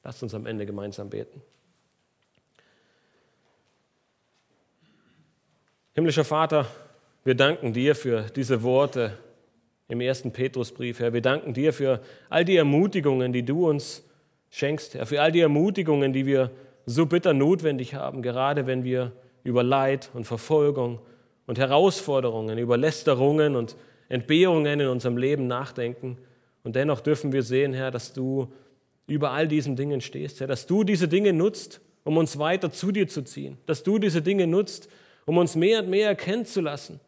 Lasst 0.02 0.22
uns 0.22 0.34
am 0.34 0.46
Ende 0.46 0.64
gemeinsam 0.64 1.10
beten. 1.10 1.42
Himmlischer 5.94 6.24
Vater, 6.24 6.66
wir 7.24 7.34
danken 7.34 7.74
dir 7.74 7.94
für 7.94 8.22
diese 8.34 8.62
Worte 8.62 9.18
im 9.88 10.00
ersten 10.00 10.32
Petrusbrief, 10.32 10.98
Herr. 10.98 11.12
Wir 11.12 11.20
danken 11.20 11.52
dir 11.52 11.74
für 11.74 12.00
all 12.30 12.46
die 12.46 12.56
Ermutigungen, 12.56 13.34
die 13.34 13.44
du 13.44 13.68
uns 13.68 14.02
schenkst, 14.48 14.94
Herr, 14.94 15.04
für 15.04 15.20
all 15.20 15.30
die 15.30 15.40
Ermutigungen, 15.40 16.14
die 16.14 16.24
wir 16.24 16.50
so 16.86 17.04
bitter 17.04 17.34
notwendig 17.34 17.94
haben, 17.94 18.22
gerade 18.22 18.66
wenn 18.66 18.82
wir 18.82 19.12
über 19.44 19.62
Leid 19.62 20.10
und 20.14 20.24
Verfolgung 20.24 21.00
und 21.46 21.58
Herausforderungen, 21.58 22.56
über 22.56 22.78
Lästerungen 22.78 23.56
und 23.56 23.76
Entbehrungen 24.08 24.80
in 24.80 24.88
unserem 24.88 25.18
Leben 25.18 25.46
nachdenken. 25.46 26.16
Und 26.66 26.74
dennoch 26.74 27.00
dürfen 27.00 27.30
wir 27.30 27.44
sehen, 27.44 27.74
Herr, 27.74 27.92
dass 27.92 28.12
du 28.12 28.52
über 29.06 29.30
all 29.30 29.46
diesen 29.46 29.76
Dingen 29.76 30.00
stehst, 30.00 30.40
Herr, 30.40 30.48
dass 30.48 30.66
du 30.66 30.82
diese 30.82 31.06
Dinge 31.06 31.32
nutzt, 31.32 31.80
um 32.02 32.16
uns 32.16 32.40
weiter 32.40 32.72
zu 32.72 32.90
dir 32.90 33.06
zu 33.06 33.22
ziehen, 33.22 33.56
dass 33.66 33.84
du 33.84 34.00
diese 34.00 34.20
Dinge 34.20 34.48
nutzt, 34.48 34.88
um 35.26 35.38
uns 35.38 35.54
mehr 35.54 35.84
und 35.84 35.90
mehr 35.90 36.08
erkennen 36.08 36.44
zu 36.44 36.60
lassen, 36.60 36.98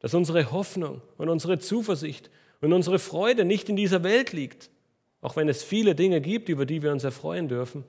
dass 0.00 0.12
unsere 0.12 0.52
Hoffnung 0.52 1.00
und 1.16 1.30
unsere 1.30 1.58
Zuversicht 1.58 2.28
und 2.60 2.74
unsere 2.74 2.98
Freude 2.98 3.46
nicht 3.46 3.70
in 3.70 3.76
dieser 3.76 4.02
Welt 4.02 4.34
liegt, 4.34 4.68
auch 5.22 5.36
wenn 5.36 5.48
es 5.48 5.62
viele 5.62 5.94
Dinge 5.94 6.20
gibt, 6.20 6.50
über 6.50 6.66
die 6.66 6.82
wir 6.82 6.92
uns 6.92 7.02
erfreuen 7.02 7.48
dürfen, 7.48 7.84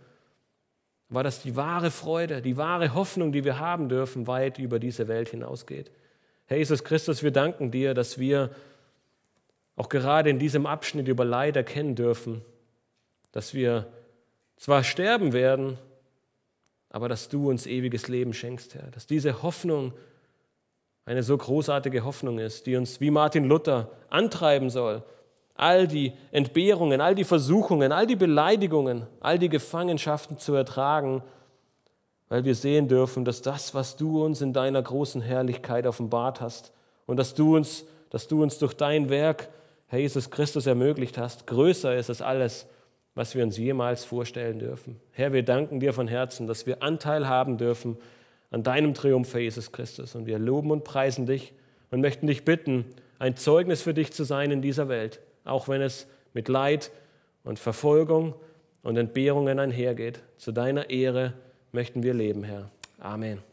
war 1.09 1.25
das 1.25 1.41
die 1.41 1.57
wahre 1.57 1.91
Freude, 1.91 2.41
die 2.41 2.55
wahre 2.55 2.93
Hoffnung, 2.93 3.33
die 3.33 3.43
wir 3.43 3.59
haben 3.59 3.89
dürfen, 3.89 4.25
weit 4.25 4.57
über 4.57 4.79
diese 4.79 5.09
Welt 5.09 5.27
hinausgeht. 5.27 5.91
Herr 6.45 6.59
Jesus 6.59 6.85
Christus, 6.85 7.23
wir 7.23 7.31
danken 7.31 7.71
dir, 7.71 7.93
dass 7.93 8.19
wir 8.19 8.51
auch 9.79 9.87
gerade 9.87 10.29
in 10.29 10.39
diesem 10.39 10.65
Abschnitt 10.65 11.07
über 11.07 11.23
Leid 11.23 11.55
erkennen 11.55 11.95
dürfen, 11.95 12.41
dass 13.31 13.53
wir 13.53 13.87
zwar 14.57 14.83
sterben 14.83 15.31
werden, 15.31 15.77
aber 16.89 17.07
dass 17.07 17.29
du 17.29 17.49
uns 17.49 17.65
ewiges 17.65 18.09
Leben 18.09 18.33
schenkst, 18.33 18.75
Herr. 18.75 18.91
Dass 18.91 19.07
diese 19.07 19.41
Hoffnung 19.41 19.93
eine 21.05 21.23
so 21.23 21.37
großartige 21.37 22.03
Hoffnung 22.03 22.39
ist, 22.39 22.65
die 22.65 22.75
uns 22.75 22.99
wie 22.99 23.09
Martin 23.09 23.45
Luther 23.45 23.89
antreiben 24.09 24.69
soll, 24.69 25.01
all 25.55 25.87
die 25.87 26.11
Entbehrungen, 26.33 26.99
all 26.99 27.15
die 27.15 27.23
Versuchungen, 27.23 27.93
all 27.93 28.05
die 28.05 28.17
Beleidigungen, 28.17 29.07
all 29.21 29.39
die 29.39 29.49
Gefangenschaften 29.49 30.39
zu 30.39 30.55
ertragen, 30.55 31.23
weil 32.27 32.43
wir 32.43 32.55
sehen 32.55 32.89
dürfen, 32.89 33.23
dass 33.23 33.41
das, 33.41 33.73
was 33.73 33.95
du 33.95 34.25
uns 34.25 34.41
in 34.41 34.51
deiner 34.51 34.81
großen 34.81 35.21
Herrlichkeit 35.21 35.87
offenbart 35.87 36.41
hast 36.41 36.73
und 37.05 37.15
dass 37.15 37.33
du 37.33 37.55
uns, 37.55 37.85
dass 38.09 38.27
du 38.27 38.43
uns 38.43 38.57
durch 38.57 38.73
dein 38.73 39.09
Werk, 39.09 39.47
Herr 39.89 39.99
Jesus 39.99 40.29
Christus, 40.29 40.65
ermöglicht 40.65 41.17
hast, 41.17 41.47
größer 41.47 41.95
ist 41.95 42.09
als 42.09 42.21
alles, 42.21 42.67
was 43.15 43.35
wir 43.35 43.43
uns 43.43 43.57
jemals 43.57 44.05
vorstellen 44.05 44.59
dürfen. 44.59 44.99
Herr, 45.11 45.33
wir 45.33 45.43
danken 45.43 45.79
dir 45.79 45.93
von 45.93 46.07
Herzen, 46.07 46.47
dass 46.47 46.65
wir 46.65 46.81
Anteil 46.81 47.27
haben 47.27 47.57
dürfen 47.57 47.97
an 48.51 48.63
deinem 48.63 48.93
Triumph, 48.93 49.33
Herr 49.33 49.41
Jesus 49.41 49.71
Christus. 49.71 50.15
Und 50.15 50.25
wir 50.25 50.39
loben 50.39 50.71
und 50.71 50.83
preisen 50.83 51.25
dich 51.25 51.53
und 51.91 52.01
möchten 52.01 52.27
dich 52.27 52.45
bitten, 52.45 52.85
ein 53.17 53.35
Zeugnis 53.35 53.81
für 53.81 53.93
dich 53.93 54.13
zu 54.13 54.23
sein 54.23 54.51
in 54.51 54.61
dieser 54.61 54.87
Welt, 54.89 55.19
auch 55.43 55.67
wenn 55.67 55.81
es 55.81 56.07
mit 56.33 56.47
Leid 56.47 56.91
und 57.43 57.59
Verfolgung 57.59 58.35
und 58.83 58.95
Entbehrungen 58.95 59.59
einhergeht. 59.59 60.21
Zu 60.37 60.51
deiner 60.51 60.89
Ehre 60.89 61.33
möchten 61.71 62.03
wir 62.03 62.13
leben, 62.13 62.43
Herr. 62.43 62.69
Amen. 62.99 63.48